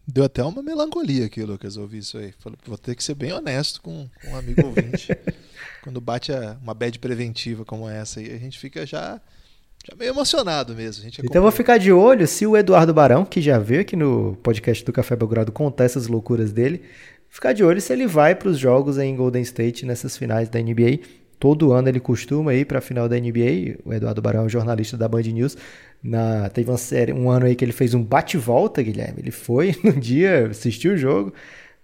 Deu 0.06 0.24
até 0.24 0.42
uma 0.42 0.62
melancolia 0.62 1.26
aqui, 1.26 1.42
Lucas, 1.42 1.76
ouvir 1.76 1.98
isso 1.98 2.16
aí. 2.16 2.32
Falei, 2.38 2.58
vou 2.66 2.78
ter 2.78 2.94
que 2.94 3.04
ser 3.04 3.14
bem 3.14 3.34
honesto 3.34 3.82
com, 3.82 4.08
com 4.22 4.30
um 4.30 4.36
amigo 4.36 4.64
ouvinte. 4.64 5.14
Quando 5.84 6.00
bate 6.00 6.32
a, 6.32 6.56
uma 6.62 6.72
bad 6.72 6.98
preventiva 6.98 7.66
como 7.66 7.86
essa 7.86 8.18
aí, 8.18 8.32
a 8.32 8.38
gente 8.38 8.58
fica 8.58 8.86
já 8.86 9.20
já 9.86 9.94
meio 9.94 10.08
emocionado 10.08 10.74
mesmo. 10.74 11.06
então 11.06 11.28
eu 11.34 11.42
vou 11.42 11.52
ficar 11.52 11.76
de 11.76 11.92
olho 11.92 12.26
se 12.26 12.46
o 12.46 12.56
Eduardo 12.56 12.94
Barão, 12.94 13.26
que 13.26 13.42
já 13.42 13.58
veio 13.58 13.82
aqui 13.82 13.94
no 13.94 14.36
podcast 14.42 14.82
do 14.86 14.92
Café 14.92 15.14
Belgrado 15.14 15.52
contar 15.52 15.84
essas 15.84 16.06
loucuras 16.06 16.50
dele, 16.50 16.82
ficar 17.28 17.52
de 17.52 17.62
olho 17.62 17.80
se 17.80 17.92
ele 17.92 18.06
vai 18.06 18.34
para 18.34 18.48
os 18.48 18.58
jogos 18.58 18.96
em 18.96 19.14
Golden 19.14 19.42
State 19.42 19.84
nessas 19.84 20.16
finais 20.16 20.48
da 20.48 20.58
NBA. 20.58 21.00
Todo 21.38 21.72
ano 21.72 21.88
ele 21.88 22.00
costuma 22.00 22.54
ir 22.54 22.64
para 22.64 22.78
a 22.78 22.80
final 22.80 23.08
da 23.08 23.16
NBA. 23.16 23.78
O 23.84 23.92
Eduardo 23.92 24.20
Barão 24.20 24.46
é 24.46 24.48
jornalista 24.48 24.96
da 24.96 25.08
Band 25.08 25.22
News. 25.22 25.56
Na, 26.02 26.48
teve 26.48 26.70
uma 26.70 26.78
série, 26.78 27.12
um 27.12 27.30
ano 27.30 27.46
aí 27.46 27.54
que 27.54 27.64
ele 27.64 27.72
fez 27.72 27.94
um 27.94 28.02
bate-volta, 28.02 28.82
Guilherme. 28.82 29.20
Ele 29.20 29.30
foi 29.30 29.74
no 29.84 29.92
dia, 29.92 30.48
assistiu 30.48 30.94
o 30.94 30.96
jogo, 30.96 31.32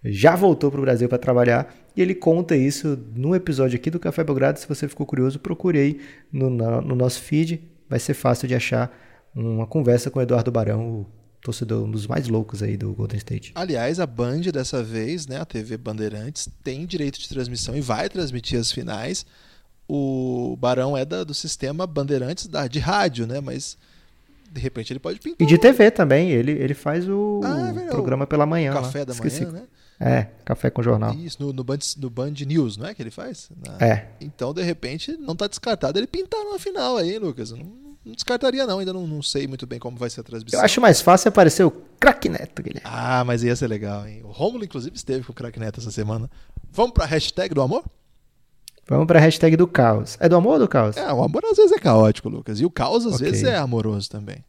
já 0.04 0.34
voltou 0.36 0.70
para 0.70 0.78
o 0.78 0.82
Brasil 0.82 1.08
para 1.08 1.18
trabalhar 1.18 1.74
e 1.96 2.02
ele 2.02 2.14
conta 2.14 2.56
isso 2.56 2.98
no 3.14 3.34
episódio 3.34 3.76
aqui 3.76 3.90
do 3.90 4.00
Café 4.00 4.24
Belgrado. 4.24 4.58
Se 4.58 4.68
você 4.68 4.88
ficou 4.88 5.06
curioso, 5.06 5.38
procure 5.38 5.78
aí 5.78 6.00
no, 6.32 6.50
no 6.50 6.94
nosso 6.94 7.22
feed 7.22 7.62
vai 7.88 7.98
ser 7.98 8.14
fácil 8.14 8.48
de 8.48 8.54
achar 8.54 8.92
uma 9.34 9.66
conversa 9.66 10.10
com 10.10 10.18
o 10.18 10.22
Eduardo 10.22 10.50
Barão, 10.50 11.00
o 11.00 11.06
torcedor 11.44 11.84
um 11.84 11.90
dos 11.90 12.06
mais 12.06 12.26
loucos 12.26 12.62
aí 12.62 12.74
do 12.74 12.92
Golden 12.94 13.18
State. 13.18 13.52
Aliás, 13.54 14.00
a 14.00 14.06
Band 14.06 14.40
dessa 14.52 14.82
vez, 14.82 15.26
né, 15.26 15.38
a 15.38 15.44
TV 15.44 15.76
Bandeirantes, 15.76 16.48
tem 16.64 16.86
direito 16.86 17.20
de 17.20 17.28
transmissão 17.28 17.76
e 17.76 17.82
vai 17.82 18.08
transmitir 18.08 18.58
as 18.58 18.72
finais. 18.72 19.26
O 19.86 20.56
Barão 20.58 20.96
é 20.96 21.04
da, 21.04 21.22
do 21.22 21.34
sistema 21.34 21.86
Bandeirantes 21.86 22.46
da, 22.46 22.66
de 22.66 22.78
rádio, 22.78 23.26
né, 23.26 23.40
mas 23.42 23.76
de 24.50 24.58
repente 24.58 24.90
ele 24.90 24.98
pode 24.98 25.20
pintar. 25.20 25.46
E 25.46 25.46
de 25.46 25.58
TV 25.58 25.90
também, 25.90 26.30
ele, 26.30 26.52
ele 26.52 26.72
faz 26.72 27.06
o 27.06 27.42
ah, 27.44 27.74
é 27.76 27.88
programa 27.88 28.26
pela 28.26 28.46
manhã. 28.46 28.72
Café 28.72 29.00
lá. 29.00 29.04
da 29.04 29.12
Esqueci. 29.12 29.44
manhã, 29.44 29.52
né? 29.52 29.62
É, 30.00 30.26
café 30.44 30.70
com 30.70 30.82
jornal. 30.82 31.14
Isso, 31.14 31.36
no, 31.40 31.52
no, 31.52 31.62
Band, 31.62 31.78
no 31.98 32.10
Band 32.10 32.32
News, 32.46 32.76
não 32.76 32.86
é 32.86 32.94
que 32.94 33.02
ele 33.02 33.10
faz? 33.10 33.48
Na... 33.64 33.86
É. 33.86 34.08
Então, 34.20 34.52
de 34.52 34.62
repente, 34.62 35.12
não 35.16 35.34
está 35.34 35.46
descartado 35.46 35.98
ele 35.98 36.06
pintar 36.06 36.42
na 36.44 36.58
final 36.58 36.96
aí, 36.96 37.16
Lucas. 37.18 37.52
Não, 37.52 37.83
não 38.04 38.12
descartaria, 38.12 38.66
não. 38.66 38.78
Ainda 38.78 38.92
não, 38.92 39.06
não, 39.06 39.22
sei 39.22 39.46
muito 39.46 39.66
bem 39.66 39.78
como 39.78 39.96
vai 39.96 40.10
ser 40.10 40.20
a 40.20 40.24
transmissão. 40.24 40.60
Eu 40.60 40.64
acho 40.64 40.80
mais 40.80 41.00
fácil 41.00 41.30
aparecer 41.30 41.64
o 41.64 41.70
Crack 41.70 42.28
Neto, 42.28 42.62
Guilherme. 42.62 42.82
Ah, 42.84 43.24
mas 43.24 43.42
ia 43.42 43.56
ser 43.56 43.66
legal, 43.66 44.06
hein? 44.06 44.20
O 44.24 44.30
Rômulo, 44.30 44.64
inclusive, 44.64 44.94
esteve 44.94 45.24
com 45.24 45.32
o 45.32 45.34
Crack 45.34 45.58
Neto 45.58 45.80
essa 45.80 45.90
semana. 45.90 46.30
Vamos 46.70 46.92
para 46.92 47.04
a 47.04 47.06
hashtag 47.06 47.54
do 47.54 47.62
amor? 47.62 47.84
Vamos 48.86 49.06
para 49.06 49.18
a 49.18 49.22
hashtag 49.22 49.56
do 49.56 49.66
caos. 49.66 50.16
É 50.20 50.28
do 50.28 50.36
amor 50.36 50.54
ou 50.54 50.58
do 50.60 50.68
caos? 50.68 50.96
É, 50.96 51.10
o 51.12 51.22
amor 51.22 51.42
às 51.46 51.56
vezes 51.56 51.72
é 51.72 51.78
caótico, 51.78 52.28
Lucas. 52.28 52.60
E 52.60 52.66
o 52.66 52.70
caos 52.70 53.06
às 53.06 53.14
okay. 53.14 53.30
vezes 53.30 53.44
é 53.44 53.56
amoroso 53.56 54.10
também. 54.10 54.44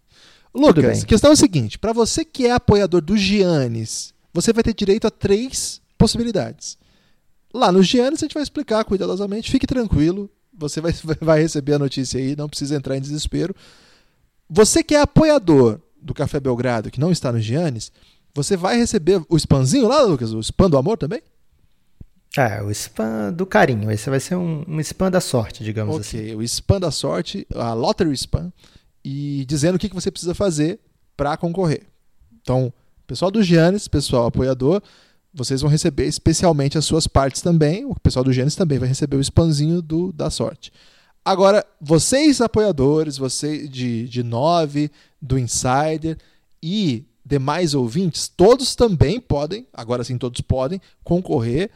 Lucas, 0.53 1.03
a 1.03 1.05
questão 1.05 1.29
é 1.31 1.33
a 1.33 1.37
seguinte: 1.37 1.79
para 1.79 1.93
você 1.93 2.25
que 2.25 2.45
é 2.45 2.51
apoiador 2.51 3.01
do 3.01 3.15
Giannis, 3.15 4.13
você 4.33 4.51
vai 4.51 4.63
ter 4.63 4.73
direito 4.73 5.07
a 5.07 5.11
três 5.11 5.81
possibilidades. 5.97 6.77
Lá 7.53 7.71
no 7.71 7.81
Giannis 7.81 8.21
a 8.21 8.25
gente 8.25 8.33
vai 8.33 8.43
explicar 8.43 8.83
cuidadosamente, 8.83 9.49
fique 9.49 9.65
tranquilo, 9.65 10.29
você 10.57 10.81
vai, 10.81 10.93
vai 11.21 11.41
receber 11.41 11.73
a 11.73 11.79
notícia 11.79 12.19
aí, 12.19 12.35
não 12.35 12.49
precisa 12.49 12.75
entrar 12.75 12.97
em 12.97 13.01
desespero. 13.01 13.55
Você 14.49 14.83
que 14.83 14.95
é 14.95 15.01
apoiador 15.01 15.79
do 16.01 16.13
Café 16.13 16.39
Belgrado, 16.39 16.91
que 16.91 16.99
não 16.99 17.11
está 17.11 17.31
no 17.31 17.39
Giannis, 17.39 17.91
você 18.33 18.55
vai 18.55 18.77
receber 18.77 19.21
o 19.29 19.37
spamzinho 19.37 19.87
lá, 19.87 20.01
Lucas? 20.01 20.33
O 20.33 20.39
spam 20.39 20.69
do 20.69 20.77
amor 20.77 20.97
também? 20.97 21.21
É, 22.37 22.61
o 22.61 22.69
spam 22.69 23.31
do 23.31 23.45
carinho. 23.45 23.89
Esse 23.89 24.09
vai 24.09 24.19
ser 24.19 24.35
um, 24.35 24.63
um 24.67 24.79
spam 24.81 25.09
da 25.09 25.21
sorte, 25.21 25.63
digamos 25.63 25.95
okay, 25.95 26.01
assim. 26.01 26.17
Ok, 26.17 26.35
o 26.35 26.43
spam 26.43 26.79
da 26.79 26.91
sorte, 26.91 27.47
a 27.55 27.73
lottery 27.73 28.11
spam, 28.13 28.51
e 29.03 29.45
dizendo 29.45 29.75
o 29.75 29.79
que, 29.79 29.87
que 29.87 29.95
você 29.95 30.11
precisa 30.11 30.35
fazer 30.35 30.79
para 31.15 31.37
concorrer. 31.37 31.83
Então, 32.41 32.73
pessoal 33.07 33.31
do 33.31 33.41
Giannis, 33.41 33.87
pessoal 33.87 34.25
apoiador, 34.25 34.81
vocês 35.35 35.61
vão 35.61 35.69
receber 35.69 36.07
especialmente 36.07 36.77
as 36.77 36.85
suas 36.85 37.05
partes 37.07 37.41
também. 37.41 37.83
O 37.85 37.93
pessoal 37.99 38.23
do 38.23 38.31
Gênesis 38.31 38.55
também 38.55 38.79
vai 38.79 38.87
receber 38.87 39.17
o 39.17 39.21
spamzinho 39.21 39.81
do, 39.81 40.13
da 40.13 40.29
sorte. 40.29 40.71
Agora, 41.23 41.65
vocês 41.81 42.39
apoiadores, 42.39 43.17
vocês 43.17 43.69
de, 43.69 44.07
de 44.07 44.23
9, 44.23 44.89
do 45.21 45.37
Insider 45.37 46.17
e 46.63 47.03
demais 47.25 47.73
ouvintes, 47.73 48.27
todos 48.27 48.75
também 48.75 49.19
podem, 49.19 49.67
agora 49.73 50.03
sim 50.03 50.17
todos 50.17 50.39
podem, 50.41 50.79
concorrer 51.03 51.71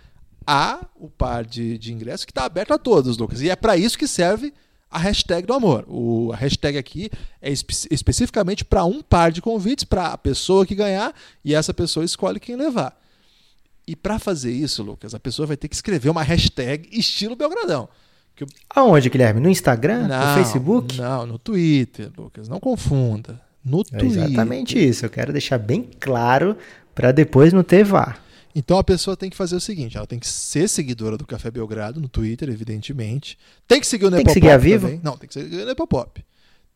a 0.45 0.85
o 0.95 1.09
par 1.09 1.43
de, 1.43 1.77
de 1.77 1.91
ingressos 1.91 2.25
que 2.25 2.31
está 2.31 2.45
aberto 2.45 2.73
a 2.73 2.77
todos, 2.77 3.17
Lucas. 3.17 3.41
E 3.41 3.49
é 3.49 3.55
para 3.55 3.75
isso 3.75 3.97
que 3.97 4.07
serve 4.07 4.53
a 4.89 4.97
hashtag 4.99 5.45
do 5.45 5.53
amor. 5.53 5.85
O, 5.87 6.31
a 6.31 6.35
hashtag 6.35 6.77
aqui 6.77 7.09
é 7.41 7.51
espe 7.51 7.73
especificamente 7.91 8.63
para 8.63 8.85
um 8.85 9.01
par 9.01 9.31
de 9.31 9.41
convites, 9.41 9.83
para 9.83 10.07
a 10.07 10.17
pessoa 10.17 10.65
que 10.65 10.75
ganhar, 10.75 11.13
e 11.43 11.53
essa 11.53 11.73
pessoa 11.73 12.05
escolhe 12.05 12.39
quem 12.39 12.55
levar. 12.55 12.98
E 13.89 13.95
para 13.95 14.19
fazer 14.19 14.51
isso, 14.51 14.83
Lucas, 14.83 15.15
a 15.15 15.19
pessoa 15.19 15.47
vai 15.47 15.57
ter 15.57 15.67
que 15.67 15.73
escrever 15.73 16.09
uma 16.09 16.21
hashtag 16.21 16.87
estilo 16.91 17.35
Belgradão. 17.35 17.89
Que 18.35 18.45
Aonde, 18.69 19.09
Guilherme? 19.09 19.41
No 19.41 19.49
Instagram? 19.49 20.07
Não, 20.07 20.27
no 20.27 20.35
Facebook? 20.35 20.95
Não, 20.95 21.25
no 21.25 21.39
Twitter, 21.39 22.11
Lucas. 22.15 22.47
Não 22.47 22.59
confunda. 22.59 23.41
No 23.65 23.81
é 23.81 23.97
Twitter. 23.97 24.25
exatamente 24.25 24.77
isso. 24.77 25.07
Eu 25.07 25.09
quero 25.09 25.31
deixar 25.31 25.57
bem 25.57 25.89
claro 25.99 26.55
Para 26.93 27.11
depois 27.11 27.51
não 27.51 27.63
ter 27.63 27.83
VAR. 27.83 28.21
Então 28.53 28.77
a 28.77 28.83
pessoa 28.83 29.17
tem 29.17 29.27
que 29.27 29.35
fazer 29.35 29.55
o 29.55 29.59
seguinte: 29.59 29.97
ela 29.97 30.05
tem 30.05 30.19
que 30.19 30.27
ser 30.27 30.67
seguidora 30.67 31.17
do 31.17 31.25
Café 31.25 31.49
Belgrado 31.49 31.99
no 31.99 32.07
Twitter, 32.07 32.47
evidentemente. 32.47 33.39
Tem 33.67 33.79
que 33.79 33.87
seguir 33.87 34.05
o 34.05 34.11
Nepopop. 34.11 34.25
Tem 34.25 34.33
que 34.35 34.39
seguir 34.39 34.53
a 34.53 34.57
Vivo? 34.57 34.85
Também. 34.85 35.01
Não, 35.03 35.17
tem 35.17 35.27
que 35.27 35.33
seguir 35.33 35.63
o 35.63 35.65
Nepopop. 35.65 36.23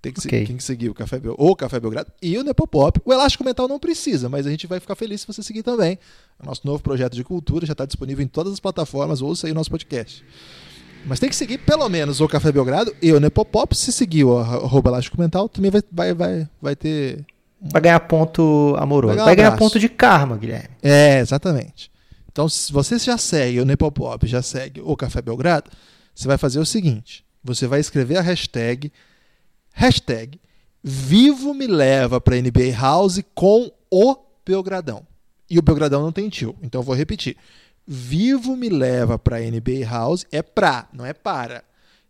Tem 0.03 0.11
que, 0.11 0.19
okay. 0.19 0.45
tem 0.45 0.57
que 0.57 0.63
seguir 0.65 0.89
o 0.89 0.93
Café, 0.93 1.17
o 1.37 1.55
Café 1.55 1.79
Belgrado 1.79 2.11
e 2.21 2.37
o 2.37 2.43
Nepopop. 2.43 2.99
O 3.05 3.13
Elástico 3.13 3.41
Mental 3.41 3.69
não 3.69 3.79
precisa, 3.79 4.27
mas 4.27 4.45
a 4.45 4.49
gente 4.49 4.67
vai 4.67 4.77
ficar 4.81 4.95
feliz 4.95 5.21
se 5.21 5.27
você 5.27 5.41
seguir 5.41 5.63
também. 5.63 5.97
O 6.37 6.45
nosso 6.45 6.59
novo 6.65 6.83
projeto 6.83 7.13
de 7.13 7.23
cultura 7.23 7.65
já 7.65 7.71
está 7.71 7.85
disponível 7.85 8.21
em 8.21 8.27
todas 8.27 8.51
as 8.51 8.59
plataformas. 8.59 9.21
Ouça 9.21 9.47
aí 9.47 9.53
o 9.53 9.55
nosso 9.55 9.69
podcast. 9.69 10.21
Mas 11.05 11.21
tem 11.21 11.29
que 11.29 11.35
seguir 11.37 11.59
pelo 11.59 11.87
menos 11.87 12.19
o 12.19 12.27
Café 12.27 12.51
Belgrado 12.51 12.93
e 13.01 13.13
o 13.13 13.19
Nepopop. 13.21 13.73
Se 13.77 13.93
seguir 13.93 14.25
o 14.25 14.37
arroba 14.37 14.89
Elástico 14.89 15.17
Mental, 15.17 15.47
também 15.47 15.71
vai, 15.71 15.81
vai, 15.89 16.13
vai, 16.13 16.49
vai 16.61 16.75
ter. 16.75 17.25
Vai 17.71 17.81
ganhar 17.81 18.01
ponto 18.01 18.75
amoroso. 18.77 19.15
Vai 19.15 19.15
ganhar, 19.15 19.25
vai 19.25 19.35
ganhar 19.37 19.57
ponto 19.57 19.79
de 19.79 19.87
karma, 19.87 20.35
Guilherme. 20.35 20.75
É, 20.81 21.19
exatamente. 21.19 21.89
Então, 22.29 22.49
se 22.49 22.73
você 22.73 22.99
já 22.99 23.17
segue 23.17 23.61
o 23.61 23.65
Nepopop, 23.65 24.27
já 24.27 24.41
segue 24.41 24.81
o 24.83 24.97
Café 24.97 25.21
Belgrado, 25.21 25.71
você 26.13 26.27
vai 26.27 26.37
fazer 26.37 26.59
o 26.59 26.65
seguinte: 26.65 27.23
você 27.41 27.67
vai 27.67 27.79
escrever 27.79 28.17
a 28.17 28.21
hashtag 28.21 28.91
Hashtag 29.73 30.39
Vivo 30.83 31.53
me 31.53 31.65
leva 31.65 32.19
para 32.19 32.35
NBA 32.35 32.75
House 32.77 33.21
com 33.33 33.71
o 33.89 34.17
Belgradão. 34.45 35.07
E 35.49 35.57
o 35.57 35.61
Belgradão 35.61 36.01
não 36.01 36.11
tem 36.11 36.27
tio, 36.27 36.55
então 36.61 36.81
eu 36.81 36.85
vou 36.85 36.93
repetir. 36.93 37.37
Vivo 37.87 38.57
me 38.57 38.67
leva 38.67 39.17
para 39.17 39.39
NBA 39.39 39.85
House 39.89 40.25
é 40.29 40.41
pra, 40.41 40.89
não 40.91 41.05
é 41.05 41.13
para. 41.13 41.63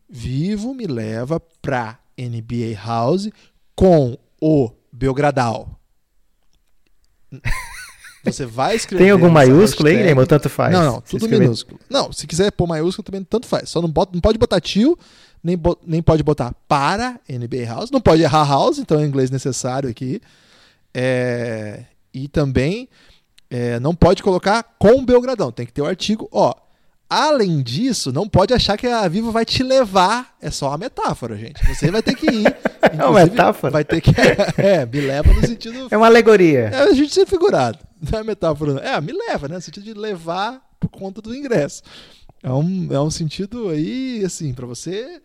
Vivo 0.09 0.74
me 0.74 0.88
leva 0.88 1.39
para 1.61 1.99
NBA 2.18 2.80
House 2.84 3.30
com 3.76 4.18
o 4.41 4.72
Belgradal. 4.91 5.80
Você 8.24 8.45
vai 8.45 8.76
escrever. 8.76 9.03
Tem 9.03 9.11
algum 9.11 9.30
maiúsculo 9.30 9.89
aí, 9.89 9.97
Guilherme? 9.97 10.26
Tanto 10.26 10.49
faz. 10.49 10.74
Não, 10.74 10.84
não, 10.84 11.01
tudo 11.01 11.28
minúsculo. 11.28 11.80
Não, 11.89 12.11
se 12.11 12.26
quiser 12.26 12.51
pôr 12.51 12.66
maiúsculo 12.66 13.03
também, 13.03 13.24
tanto 13.24 13.45
faz. 13.45 13.70
Só 13.70 13.82
não, 13.82 13.89
bota, 13.89 14.14
não 14.14 14.22
pode 14.22 14.38
botar 14.38 14.61
tio, 14.61 14.97
nem, 15.43 15.59
nem 15.85 16.01
pode 16.01 16.23
botar 16.23 16.55
para 16.67 17.19
NBA 17.29 17.65
House, 17.65 17.91
não 17.91 17.99
pode 17.99 18.21
errar 18.21 18.47
House, 18.47 18.79
então 18.79 18.99
é 18.99 19.03
inglês 19.03 19.29
necessário 19.29 19.89
aqui. 19.89 20.21
É, 20.93 21.83
e 22.13 22.27
também 22.27 22.87
é, 23.49 23.79
não 23.79 23.93
pode 23.93 24.23
colocar 24.23 24.63
com 24.79 25.03
Belgradão, 25.03 25.51
tem 25.51 25.65
que 25.65 25.73
ter 25.73 25.81
o 25.81 25.85
artigo, 25.85 26.29
ó. 26.31 26.53
Além 27.09 27.61
disso, 27.61 28.11
não 28.11 28.27
pode 28.27 28.55
achar 28.55 28.75
que 28.75 28.87
a 28.87 29.07
Vivo 29.07 29.31
vai 29.31 29.45
te 29.45 29.61
levar. 29.61 30.35
É 30.41 30.49
só 30.49 30.69
uma 30.69 30.79
metáfora, 30.79 31.37
gente. 31.37 31.63
Você 31.67 31.91
vai 31.91 32.01
ter 32.01 32.15
que 32.15 32.25
ir. 32.25 32.45
é 32.81 33.05
uma 33.05 33.23
metáfora? 33.23 33.71
Vai 33.71 33.83
ter 33.83 34.01
que. 34.01 34.11
É, 34.57 34.83
me 34.83 35.01
leva 35.01 35.31
no 35.31 35.45
sentido. 35.45 35.87
É 35.91 35.97
uma 35.97 36.07
alegoria. 36.07 36.69
É 36.73 36.83
a 36.89 36.93
gente 36.93 37.13
ser 37.13 37.27
figurado. 37.27 37.77
Não 38.01 38.17
é 38.17 38.23
metáfora. 38.23 38.79
É, 38.79 38.99
me 38.99 39.11
leva, 39.11 39.47
né? 39.47 39.55
No 39.55 39.61
sentido 39.61 39.83
de 39.83 39.93
levar 39.93 40.59
por 40.79 40.89
conta 40.89 41.21
do 41.21 41.35
ingresso. 41.35 41.83
É 42.41 42.51
um, 42.51 42.87
é 42.91 42.99
um 42.99 43.11
sentido 43.11 43.69
aí, 43.69 44.23
assim, 44.25 44.51
para 44.51 44.65
você 44.65 45.21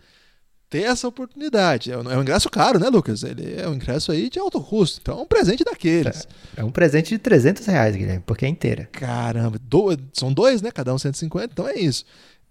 ter 0.69 0.83
essa 0.83 1.09
oportunidade. 1.09 1.91
É 1.91 1.99
um, 1.99 2.11
é 2.11 2.17
um, 2.17 2.23
ingresso 2.23 2.51
caro, 2.51 2.79
né, 2.79 2.89
Lucas? 2.89 3.23
Ele 3.23 3.55
é 3.57 3.69
um 3.69 3.75
ingresso 3.75 4.13
aí 4.13 4.29
de 4.29 4.39
alto 4.39 4.61
custo. 4.61 5.01
Então 5.01 5.19
é 5.19 5.23
um 5.23 5.27
presente 5.27 5.65
daqueles. 5.65 6.27
É, 6.57 6.61
é 6.61 6.65
um 6.65 6.71
presente 6.71 7.11
de 7.11 7.19
300 7.19 7.65
reais, 7.67 7.97
Guilherme, 7.97 8.23
porque 8.27 8.45
é 8.45 8.49
inteira. 8.49 8.89
Caramba, 8.93 9.59
do, 9.59 9.97
são 10.13 10.33
dois, 10.33 10.61
né? 10.61 10.71
Cada 10.71 10.95
um 10.95 10.99
150, 10.99 11.49
então 11.53 11.69
é 11.69 11.79
isso. 11.79 12.05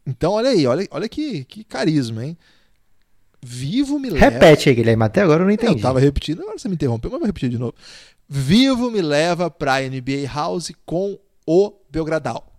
Então 0.06 0.34
olha 0.34 0.50
aí, 0.50 0.66
olha, 0.66 0.88
olha 0.92 1.10
que, 1.10 1.44
que 1.46 1.64
carisma, 1.64 2.26
hein? 2.26 2.38
Vivo 3.44 4.00
me 4.00 4.10
leva. 4.10 4.26
Repete 4.26 4.70
aí, 4.70 4.76
Guilherme, 4.76 5.04
até 5.04 5.22
agora 5.22 5.44
eu 5.44 5.46
não 5.46 5.54
entendi. 5.54 5.74
Eu 5.74 5.82
tava 5.82 6.00
repetindo, 6.00 6.42
agora 6.42 6.58
você 6.58 6.68
me 6.68 6.74
interrompeu, 6.74 7.12
mas 7.12 7.20
vou 7.20 7.28
repetir 7.28 7.50
de 7.50 7.58
novo. 7.58 7.76
Vivo 8.28 8.90
me 8.90 9.02
leva 9.02 9.50
pra 9.50 9.80
NBA 9.82 10.28
House 10.34 10.72
com 10.86 11.20
o 11.46 11.74
Belgradal. 11.90 12.57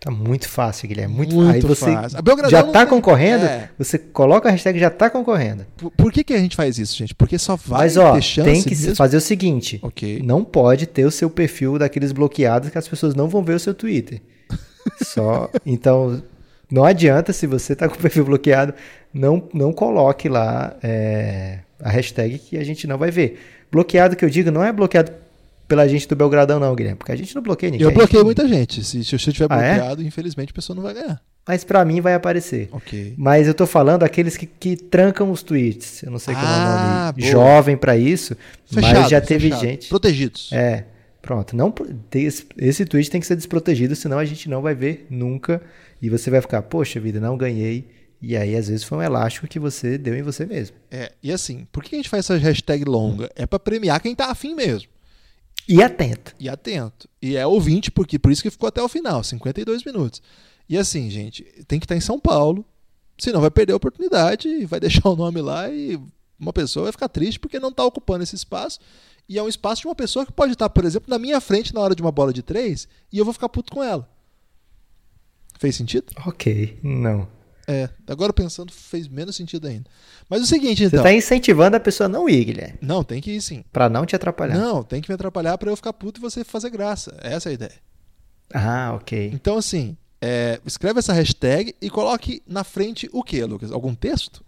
Tá 0.00 0.12
muito 0.12 0.48
fácil, 0.48 0.88
Guilherme. 0.88 1.12
Muito, 1.12 1.34
muito 1.34 1.54
Aí 1.54 1.60
você 1.60 1.92
fácil. 1.92 2.18
já 2.48 2.60
está 2.60 2.86
concorrendo, 2.86 3.44
é. 3.44 3.68
você 3.76 3.98
coloca 3.98 4.48
a 4.48 4.52
hashtag 4.52 4.78
já 4.78 4.86
está 4.86 5.10
concorrendo. 5.10 5.66
Por, 5.76 5.90
por, 5.90 6.12
que, 6.12 6.22
que 6.22 6.32
a 6.32 6.38
gente 6.38 6.54
faz 6.54 6.78
isso, 6.78 6.96
gente? 6.96 7.12
Porque 7.16 7.36
só 7.36 7.56
vai 7.56 7.80
Mas, 7.80 7.96
ó, 7.96 8.12
ter 8.12 8.22
chance 8.22 8.50
tem 8.50 8.62
que 8.62 8.70
mesmo? 8.70 8.94
fazer 8.94 9.16
o 9.16 9.20
seguinte. 9.20 9.80
Okay. 9.82 10.22
Não 10.22 10.44
pode 10.44 10.86
ter 10.86 11.04
o 11.04 11.10
seu 11.10 11.28
perfil 11.28 11.78
daqueles 11.80 12.12
bloqueados 12.12 12.70
que 12.70 12.78
as 12.78 12.86
pessoas 12.86 13.16
não 13.16 13.28
vão 13.28 13.42
ver 13.42 13.54
o 13.54 13.58
seu 13.58 13.74
Twitter. 13.74 14.22
Só. 15.02 15.50
Então, 15.66 16.22
não 16.70 16.84
adianta 16.84 17.32
se 17.32 17.48
você 17.48 17.72
está 17.72 17.88
com 17.88 17.96
o 17.96 17.98
perfil 17.98 18.24
bloqueado, 18.24 18.74
não, 19.12 19.48
não 19.52 19.72
coloque 19.72 20.28
lá 20.28 20.76
é, 20.80 21.58
a 21.82 21.90
hashtag 21.90 22.38
que 22.38 22.56
a 22.56 22.62
gente 22.64 22.86
não 22.86 22.98
vai 22.98 23.10
ver. 23.10 23.40
Bloqueado 23.70 24.14
que 24.14 24.24
eu 24.24 24.30
digo 24.30 24.52
não 24.52 24.62
é 24.62 24.72
bloqueado 24.72 25.10
pela 25.68 25.86
gente 25.86 26.08
do 26.08 26.16
Belgradão, 26.16 26.58
não, 26.58 26.74
Guilherme. 26.74 26.96
Porque 26.96 27.12
a 27.12 27.16
gente 27.16 27.34
não 27.34 27.42
bloqueia 27.42 27.70
ninguém. 27.70 27.86
Eu 27.86 27.92
bloqueei 27.92 28.24
muita 28.24 28.48
gente. 28.48 28.82
Se, 28.82 29.04
se 29.04 29.14
eu 29.14 29.16
estiver 29.18 29.46
ah, 29.50 29.62
é? 29.62 29.74
bloqueado, 29.74 30.02
é? 30.02 30.04
infelizmente 30.06 30.50
a 30.50 30.54
pessoa 30.54 30.74
não 30.74 30.82
vai 30.82 30.94
ganhar. 30.94 31.20
Mas 31.46 31.62
para 31.62 31.84
mim 31.84 32.00
vai 32.00 32.14
aparecer. 32.14 32.68
Ok. 32.72 33.14
Mas 33.16 33.46
eu 33.46 33.54
tô 33.54 33.66
falando 33.66 34.02
aqueles 34.02 34.36
que, 34.36 34.46
que 34.46 34.76
trancam 34.76 35.30
os 35.30 35.42
tweets. 35.42 36.02
Eu 36.02 36.10
não 36.10 36.18
sei 36.18 36.34
como 36.34 36.46
ah, 36.46 36.50
é 36.50 36.56
o 36.56 37.06
nome 37.06 37.20
boa. 37.20 37.32
jovem 37.32 37.76
para 37.76 37.96
isso. 37.96 38.36
Fechado, 38.66 39.00
mas 39.00 39.10
já 39.10 39.20
teve 39.20 39.50
fechado. 39.50 39.60
gente. 39.60 39.88
Protegidos. 39.88 40.50
É. 40.52 40.84
Pronto. 41.20 41.54
Não, 41.54 41.72
esse, 42.14 42.46
esse 42.56 42.84
tweet 42.84 43.10
tem 43.10 43.20
que 43.20 43.26
ser 43.26 43.36
desprotegido, 43.36 43.94
senão 43.94 44.18
a 44.18 44.24
gente 44.24 44.48
não 44.48 44.62
vai 44.62 44.74
ver 44.74 45.06
nunca. 45.10 45.60
E 46.00 46.08
você 46.08 46.30
vai 46.30 46.40
ficar, 46.40 46.62
poxa 46.62 46.98
vida, 46.98 47.20
não 47.20 47.36
ganhei. 47.36 47.88
E 48.20 48.36
aí, 48.36 48.56
às 48.56 48.68
vezes, 48.68 48.84
foi 48.84 48.98
um 48.98 49.02
elástico 49.02 49.46
que 49.46 49.58
você 49.58 49.96
deu 49.96 50.14
em 50.14 50.22
você 50.22 50.44
mesmo. 50.44 50.76
É, 50.90 51.12
e 51.22 51.30
assim, 51.30 51.66
por 51.70 51.84
que 51.84 51.94
a 51.94 51.98
gente 51.98 52.08
faz 52.08 52.24
essa 52.24 52.36
hashtag 52.36 52.84
longa? 52.84 53.30
É 53.36 53.46
para 53.46 53.58
premiar 53.58 54.00
quem 54.00 54.14
tá 54.14 54.30
afim 54.30 54.54
mesmo. 54.54 54.88
E 55.68 55.82
atento. 55.82 56.34
E 56.40 56.48
atento. 56.48 57.08
E 57.20 57.36
é 57.36 57.46
ouvinte, 57.46 57.90
porque 57.90 58.18
por 58.18 58.32
isso 58.32 58.42
que 58.42 58.50
ficou 58.50 58.66
até 58.66 58.82
o 58.82 58.88
final, 58.88 59.22
52 59.22 59.84
minutos. 59.84 60.22
E 60.66 60.78
assim, 60.78 61.10
gente, 61.10 61.44
tem 61.66 61.78
que 61.78 61.84
estar 61.84 61.96
em 61.96 62.00
São 62.00 62.18
Paulo, 62.18 62.64
senão 63.18 63.40
vai 63.42 63.50
perder 63.50 63.74
a 63.74 63.76
oportunidade 63.76 64.48
e 64.48 64.64
vai 64.64 64.80
deixar 64.80 65.08
o 65.08 65.16
nome 65.16 65.42
lá 65.42 65.68
e 65.70 66.00
uma 66.40 66.52
pessoa 66.52 66.84
vai 66.84 66.92
ficar 66.92 67.08
triste 67.08 67.38
porque 67.38 67.60
não 67.60 67.68
está 67.68 67.84
ocupando 67.84 68.22
esse 68.22 68.34
espaço. 68.34 68.80
E 69.28 69.38
é 69.38 69.42
um 69.42 69.48
espaço 69.48 69.82
de 69.82 69.88
uma 69.88 69.94
pessoa 69.94 70.24
que 70.24 70.32
pode 70.32 70.54
estar, 70.54 70.70
por 70.70 70.86
exemplo, 70.86 71.10
na 71.10 71.18
minha 71.18 71.38
frente 71.38 71.74
na 71.74 71.80
hora 71.80 71.94
de 71.94 72.00
uma 72.00 72.10
bola 72.10 72.32
de 72.32 72.42
três 72.42 72.88
e 73.12 73.18
eu 73.18 73.24
vou 73.26 73.34
ficar 73.34 73.50
puto 73.50 73.70
com 73.70 73.84
ela. 73.84 74.08
Fez 75.58 75.76
sentido? 75.76 76.06
Ok, 76.24 76.78
não. 76.82 77.28
É, 77.70 77.90
agora 78.06 78.32
pensando 78.32 78.72
fez 78.72 79.06
menos 79.06 79.36
sentido 79.36 79.66
ainda. 79.68 79.84
Mas 80.26 80.40
o 80.40 80.46
seguinte, 80.46 80.84
então. 80.84 81.00
Você 81.00 81.02
tá 81.02 81.12
incentivando 81.12 81.76
a 81.76 81.80
pessoa 81.80 82.06
a 82.06 82.08
não 82.08 82.26
ir, 82.26 82.46
Guilherme. 82.46 82.78
Não, 82.80 83.04
tem 83.04 83.20
que 83.20 83.32
ir 83.32 83.42
sim. 83.42 83.62
Pra 83.70 83.90
não 83.90 84.06
te 84.06 84.16
atrapalhar. 84.16 84.56
Não, 84.56 84.82
tem 84.82 85.02
que 85.02 85.10
me 85.10 85.14
atrapalhar 85.14 85.58
para 85.58 85.70
eu 85.70 85.76
ficar 85.76 85.92
puto 85.92 86.18
e 86.18 86.22
você 86.22 86.42
fazer 86.44 86.70
graça. 86.70 87.14
Essa 87.20 87.48
é 87.48 87.50
a 87.50 87.52
ideia. 87.52 87.74
Ah, 88.54 88.94
ok. 88.94 89.30
Então, 89.34 89.58
assim, 89.58 89.98
é, 90.18 90.58
escreve 90.64 91.00
essa 91.00 91.12
hashtag 91.12 91.74
e 91.78 91.90
coloque 91.90 92.42
na 92.46 92.64
frente 92.64 93.06
o 93.12 93.22
que, 93.22 93.44
Lucas? 93.44 93.70
Algum 93.70 93.94
texto? 93.94 94.42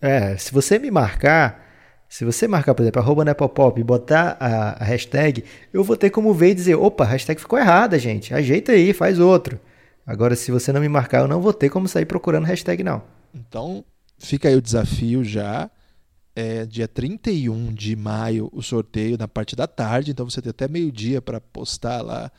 É, 0.00 0.36
se 0.36 0.52
você 0.52 0.76
me 0.76 0.90
marcar, 0.90 1.64
se 2.08 2.24
você 2.24 2.48
marcar, 2.48 2.74
por 2.74 2.82
exemplo, 2.82 3.00
arroba 3.00 3.24
Nepopop 3.24 3.80
e 3.80 3.84
botar 3.84 4.36
a, 4.40 4.82
a, 4.82 4.84
hashtag, 4.84 5.44
eu 5.72 5.84
vou 5.84 5.96
ter 5.96 6.10
como 6.10 6.34
ver 6.34 6.50
e 6.50 6.54
dizer, 6.54 6.74
opa, 6.74 7.04
a 7.04 7.06
hashtag 7.06 7.40
ficou 7.40 7.58
errada, 7.58 7.96
gente. 7.96 8.34
Ajeita 8.34 8.72
aí, 8.72 8.92
faz 8.92 9.20
outro. 9.20 9.60
Agora, 10.08 10.34
se 10.34 10.50
você 10.50 10.72
não 10.72 10.80
me 10.80 10.88
marcar, 10.88 11.20
eu 11.20 11.28
não 11.28 11.42
vou 11.42 11.52
ter 11.52 11.68
como 11.68 11.86
sair 11.86 12.06
procurando 12.06 12.46
hashtag, 12.46 12.82
não. 12.82 13.02
Então, 13.34 13.84
fica 14.16 14.48
aí 14.48 14.56
o 14.56 14.62
desafio 14.62 15.22
já. 15.22 15.70
É 16.34 16.64
dia 16.64 16.88
31 16.88 17.74
de 17.74 17.94
maio 17.94 18.48
o 18.54 18.62
sorteio 18.62 19.18
na 19.18 19.28
parte 19.28 19.54
da 19.54 19.66
tarde, 19.66 20.12
então 20.12 20.28
você 20.28 20.40
tem 20.40 20.48
até 20.48 20.66
meio-dia 20.66 21.20
para 21.20 21.42
postar 21.42 22.00
lá 22.00 22.32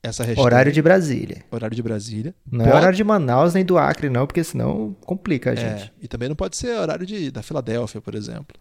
essa 0.00 0.22
hashtag. 0.22 0.46
Horário 0.46 0.70
de 0.70 0.80
Brasília. 0.80 1.44
Horário 1.50 1.74
de 1.74 1.82
Brasília. 1.82 2.32
Não 2.46 2.60
pode... 2.60 2.70
é 2.70 2.78
horário 2.78 2.96
de 2.96 3.02
Manaus 3.02 3.54
nem 3.54 3.64
do 3.64 3.76
Acre, 3.76 4.08
não, 4.08 4.24
porque 4.24 4.44
senão 4.44 4.96
complica 5.04 5.50
a 5.50 5.54
é, 5.54 5.56
gente. 5.56 5.82
É, 5.88 5.90
e 6.02 6.06
também 6.06 6.28
não 6.28 6.36
pode 6.36 6.56
ser 6.56 6.78
horário 6.78 7.04
de, 7.04 7.32
da 7.32 7.42
Filadélfia, 7.42 8.00
por 8.00 8.14
exemplo. 8.14 8.56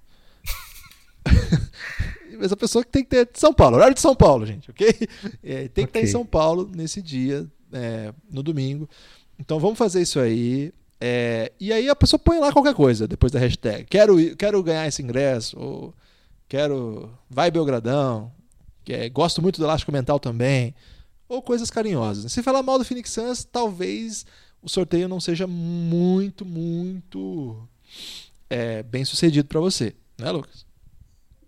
Mas 2.39 2.51
a 2.51 2.57
pessoa 2.57 2.83
que 2.83 2.89
tem 2.89 3.03
que 3.03 3.09
ter 3.09 3.29
de 3.31 3.37
São 3.37 3.53
Paulo, 3.53 3.75
horário 3.75 3.93
de 3.93 4.01
São 4.01 4.15
Paulo, 4.15 4.43
gente, 4.43 4.71
ok? 4.71 4.87
É, 5.43 5.67
tem 5.67 5.69
que 5.69 5.69
okay. 5.69 5.83
estar 5.83 6.01
em 6.01 6.07
São 6.07 6.25
Paulo 6.25 6.67
nesse 6.73 6.99
dia, 6.99 7.45
é, 7.71 8.13
no 8.29 8.43
domingo. 8.43 8.89
Então 9.39 9.59
vamos 9.59 9.77
fazer 9.77 10.01
isso 10.01 10.19
aí. 10.19 10.73
É, 11.01 11.51
e 11.59 11.71
aí 11.71 11.89
a 11.89 11.95
pessoa 11.95 12.19
põe 12.19 12.39
lá 12.39 12.51
qualquer 12.51 12.73
coisa 12.73 13.07
depois 13.07 13.31
da 13.31 13.39
hashtag. 13.39 13.85
Quero, 13.85 14.35
quero 14.35 14.61
ganhar 14.61 14.87
esse 14.87 15.01
ingresso, 15.01 15.57
ou 15.57 15.93
quero. 16.47 17.09
Vai 17.29 17.49
Belgradão, 17.49 18.31
que 18.83 18.93
é, 18.93 19.09
gosto 19.09 19.41
muito 19.41 19.57
do 19.57 19.63
Elástico 19.63 19.91
Mental 19.91 20.19
também, 20.19 20.75
ou 21.27 21.41
coisas 21.41 21.71
carinhosas. 21.71 22.31
Se 22.31 22.43
falar 22.43 22.63
mal 22.63 22.77
do 22.77 22.85
Phoenix 22.85 23.11
Suns, 23.11 23.43
talvez 23.45 24.25
o 24.61 24.69
sorteio 24.69 25.07
não 25.07 25.21
seja 25.21 25.47
muito, 25.47 26.45
muito 26.45 27.55
é, 28.49 28.83
bem 28.83 29.05
sucedido 29.05 29.47
para 29.47 29.59
você, 29.59 29.93
né, 30.17 30.29
Lucas? 30.31 30.65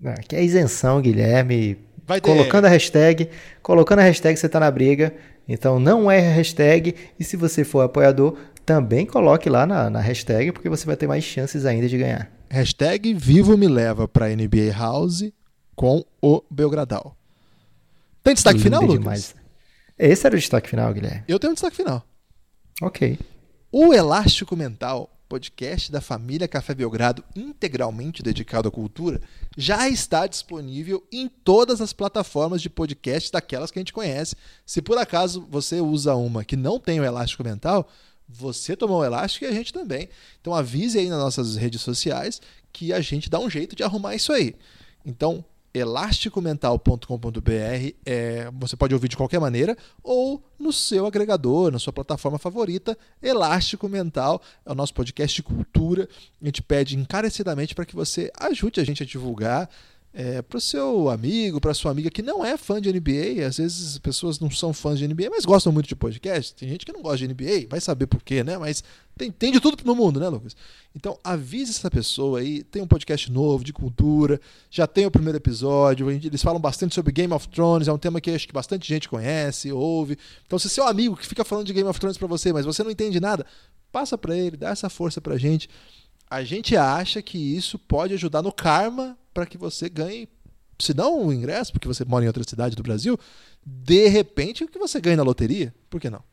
Ah, 0.03 0.15
que 0.15 0.35
é 0.35 0.43
isenção, 0.43 1.01
Guilherme. 1.01 1.77
Colocando 2.21 2.65
a 2.65 2.69
hashtag, 2.69 3.29
colocando 3.61 3.99
a 3.99 4.03
hashtag 4.03 4.37
você 4.37 4.49
tá 4.49 4.59
na 4.59 4.71
briga. 4.71 5.13
Então 5.47 5.79
não 5.79 6.09
é 6.09 6.19
hashtag 6.19 6.95
e 7.19 7.23
se 7.23 7.35
você 7.35 7.63
for 7.63 7.81
apoiador, 7.81 8.37
também 8.65 9.05
coloque 9.05 9.49
lá 9.49 9.65
na, 9.65 9.89
na 9.89 9.99
hashtag 9.99 10.51
porque 10.51 10.69
você 10.69 10.85
vai 10.85 10.95
ter 10.95 11.07
mais 11.07 11.23
chances 11.23 11.65
ainda 11.65 11.87
de 11.87 11.97
ganhar. 11.97 12.31
Hashtag 12.49 13.13
Vivo 13.13 13.57
me 13.57 13.67
leva 13.67 14.07
para 14.07 14.29
NBA 14.29 14.71
House 14.77 15.31
com 15.75 16.05
o 16.21 16.43
Belgradal. 16.49 17.15
Tem 18.23 18.33
destaque 18.33 18.57
Lindo 18.57 18.65
final, 18.65 18.81
Lucas? 18.81 18.99
demais. 18.99 19.35
Esse 19.97 20.25
era 20.25 20.35
o 20.35 20.39
destaque 20.39 20.69
final, 20.69 20.93
Guilherme. 20.93 21.23
Eu 21.27 21.39
tenho 21.39 21.51
um 21.51 21.53
destaque 21.53 21.75
final. 21.75 22.05
Ok. 22.81 23.19
O 23.71 23.93
Elástico 23.93 24.55
Mental, 24.55 25.09
podcast 25.31 25.89
da 25.89 26.01
família 26.01 26.45
Café 26.45 26.75
Belgrado, 26.75 27.23
integralmente 27.33 28.21
dedicado 28.21 28.67
à 28.67 28.71
cultura, 28.71 29.21
já 29.57 29.87
está 29.87 30.27
disponível 30.27 31.07
em 31.09 31.29
todas 31.29 31.79
as 31.79 31.93
plataformas 31.93 32.61
de 32.61 32.69
podcast 32.69 33.31
daquelas 33.31 33.71
que 33.71 33.79
a 33.79 33.81
gente 33.81 33.93
conhece. 33.93 34.35
Se 34.65 34.81
por 34.81 34.97
acaso 34.97 35.47
você 35.49 35.79
usa 35.79 36.15
uma 36.15 36.43
que 36.43 36.57
não 36.57 36.77
tem 36.77 36.99
o 36.99 37.05
Elástico 37.05 37.45
Mental, 37.45 37.89
você 38.27 38.75
tomou 38.75 38.99
o 38.99 39.05
elástico 39.05 39.45
e 39.45 39.47
a 39.47 39.53
gente 39.53 39.71
também. 39.71 40.09
Então 40.41 40.53
avise 40.53 40.99
aí 40.99 41.07
nas 41.07 41.19
nossas 41.19 41.55
redes 41.55 41.79
sociais 41.79 42.41
que 42.73 42.91
a 42.91 42.99
gente 42.99 43.29
dá 43.29 43.39
um 43.39 43.49
jeito 43.49 43.73
de 43.73 43.83
arrumar 43.83 44.15
isso 44.15 44.33
aí. 44.33 44.53
Então, 45.05 45.45
elasticomental.com.br 45.73 47.95
é, 48.05 48.49
você 48.53 48.75
pode 48.75 48.93
ouvir 48.93 49.07
de 49.07 49.17
qualquer 49.17 49.39
maneira 49.39 49.77
ou 50.03 50.43
no 50.59 50.73
seu 50.73 51.05
agregador, 51.05 51.71
na 51.71 51.79
sua 51.79 51.93
plataforma 51.93 52.37
favorita, 52.37 52.97
Elástico 53.21 53.89
Mental, 53.89 54.41
é 54.65 54.71
o 54.71 54.75
nosso 54.75 54.93
podcast 54.93 55.35
de 55.35 55.43
cultura. 55.43 56.07
A 56.41 56.45
gente 56.45 56.61
pede 56.61 56.95
encarecidamente 56.95 57.73
para 57.73 57.85
que 57.85 57.95
você 57.95 58.31
ajude 58.39 58.79
a 58.79 58.83
gente 58.83 59.01
a 59.01 59.05
divulgar 59.05 59.69
é, 60.13 60.41
para 60.41 60.57
o 60.57 60.61
seu 60.61 61.09
amigo, 61.09 61.61
para 61.61 61.73
sua 61.73 61.91
amiga 61.91 62.09
que 62.09 62.21
não 62.21 62.43
é 62.45 62.57
fã 62.57 62.81
de 62.81 62.91
NBA, 62.91 63.45
às 63.47 63.57
vezes 63.57 63.93
as 63.93 63.97
pessoas 63.97 64.39
não 64.39 64.51
são 64.51 64.73
fãs 64.73 64.99
de 64.99 65.07
NBA, 65.07 65.29
mas 65.29 65.45
gostam 65.45 65.71
muito 65.71 65.87
de 65.87 65.95
podcast. 65.95 66.53
Tem 66.53 66.67
gente 66.67 66.85
que 66.85 66.91
não 66.91 67.01
gosta 67.01 67.25
de 67.25 67.27
NBA, 67.29 67.67
vai 67.69 67.79
saber 67.79 68.07
por 68.07 68.21
quê, 68.21 68.43
né? 68.43 68.57
Mas 68.57 68.83
tem, 69.17 69.31
tem 69.31 69.53
de 69.53 69.61
tudo 69.61 69.81
no 69.85 69.95
mundo, 69.95 70.19
né, 70.19 70.27
Lucas? 70.27 70.53
Então 70.93 71.17
avise 71.23 71.71
essa 71.71 71.89
pessoa 71.89 72.39
aí. 72.39 72.61
Tem 72.61 72.81
um 72.81 72.87
podcast 72.87 73.31
novo 73.31 73.63
de 73.63 73.71
cultura, 73.71 74.39
já 74.69 74.85
tem 74.85 75.05
o 75.05 75.11
primeiro 75.11 75.37
episódio. 75.37 76.11
Eles 76.11 76.41
falam 76.41 76.59
bastante 76.59 76.93
sobre 76.93 77.13
Game 77.13 77.33
of 77.33 77.47
Thrones, 77.47 77.87
é 77.87 77.93
um 77.93 77.97
tema 77.97 78.19
que 78.19 78.31
acho 78.31 78.47
que 78.47 78.53
bastante 78.53 78.87
gente 78.87 79.07
conhece, 79.07 79.71
ouve. 79.71 80.17
Então, 80.45 80.59
se 80.59 80.67
seu 80.69 80.85
amigo 80.85 81.15
que 81.15 81.25
fica 81.25 81.45
falando 81.45 81.67
de 81.67 81.73
Game 81.73 81.87
of 81.87 81.97
Thrones 81.97 82.17
para 82.17 82.27
você, 82.27 82.51
mas 82.51 82.65
você 82.65 82.83
não 82.83 82.91
entende 82.91 83.19
nada, 83.21 83.45
passa 83.93 84.17
para 84.17 84.35
ele, 84.35 84.57
dá 84.57 84.71
essa 84.71 84.89
força 84.89 85.21
pra 85.21 85.37
gente. 85.37 85.69
A 86.31 86.45
gente 86.45 86.77
acha 86.77 87.21
que 87.21 87.37
isso 87.37 87.77
pode 87.77 88.13
ajudar 88.13 88.41
no 88.41 88.53
karma 88.53 89.17
para 89.33 89.45
que 89.45 89.57
você 89.57 89.89
ganhe, 89.89 90.29
se 90.79 90.93
não 90.93 91.27
o 91.27 91.33
ingresso, 91.33 91.73
porque 91.73 91.89
você 91.89 92.05
mora 92.05 92.23
em 92.23 92.27
outra 92.27 92.45
cidade 92.47 92.73
do 92.73 92.81
Brasil, 92.81 93.19
de 93.65 94.07
repente 94.07 94.63
o 94.63 94.67
que 94.69 94.79
você 94.79 95.01
ganha 95.01 95.17
na 95.17 95.23
loteria. 95.23 95.75
Por 95.89 95.99
que 95.99 96.09
não? 96.09 96.23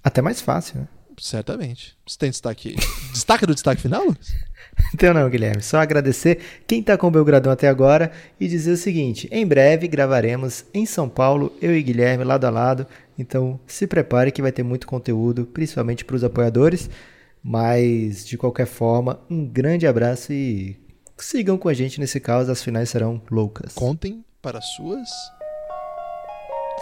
Até 0.00 0.22
mais 0.22 0.40
fácil, 0.40 0.82
né? 0.82 0.88
Certamente. 1.18 1.98
Você 2.06 2.16
tem 2.18 2.30
destaque. 2.30 2.76
destaque 3.12 3.44
do 3.46 3.52
destaque 3.52 3.82
final, 3.82 4.04
Lucas? 4.04 4.32
Então 4.94 5.12
não, 5.12 5.28
Guilherme. 5.28 5.60
Só 5.60 5.78
agradecer 5.78 6.62
quem 6.66 6.80
está 6.80 6.96
com 6.96 7.08
o 7.08 7.10
Belgradão 7.10 7.52
até 7.52 7.68
agora 7.68 8.12
e 8.38 8.46
dizer 8.46 8.70
o 8.70 8.76
seguinte: 8.76 9.28
em 9.30 9.44
breve 9.44 9.88
gravaremos 9.88 10.64
em 10.72 10.86
São 10.86 11.08
Paulo, 11.08 11.52
eu 11.60 11.76
e 11.76 11.82
Guilherme 11.82 12.22
lado 12.22 12.46
a 12.46 12.50
lado. 12.50 12.86
Então 13.18 13.60
se 13.66 13.86
prepare 13.88 14.30
que 14.30 14.40
vai 14.40 14.52
ter 14.52 14.62
muito 14.62 14.86
conteúdo, 14.86 15.44
principalmente 15.44 16.04
para 16.04 16.16
os 16.16 16.24
apoiadores. 16.24 16.88
Mas, 17.42 18.26
de 18.26 18.36
qualquer 18.36 18.66
forma, 18.66 19.20
um 19.30 19.46
grande 19.46 19.86
abraço 19.86 20.32
e 20.32 20.78
sigam 21.16 21.56
com 21.56 21.68
a 21.68 21.74
gente 21.74 22.00
nesse 22.00 22.20
caos, 22.20 22.48
as 22.48 22.62
finais 22.62 22.90
serão 22.90 23.20
loucas. 23.30 23.74
Contem 23.74 24.24
para 24.42 24.60
suas 24.60 25.08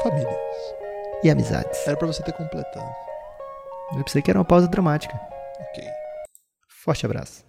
famílias. 0.03 0.37
E 1.23 1.31
amizades. 1.31 1.87
Era 1.87 1.97
para 1.97 2.07
você 2.07 2.23
ter 2.23 2.33
completado. 2.33 2.95
Eu 3.97 4.05
pensei 4.05 4.23
que 4.23 4.31
era 4.31 4.39
uma 4.39 4.45
pausa 4.45 4.69
dramática. 4.69 5.19
Ok. 5.61 5.85
Forte 6.69 7.05
abraço. 7.05 7.48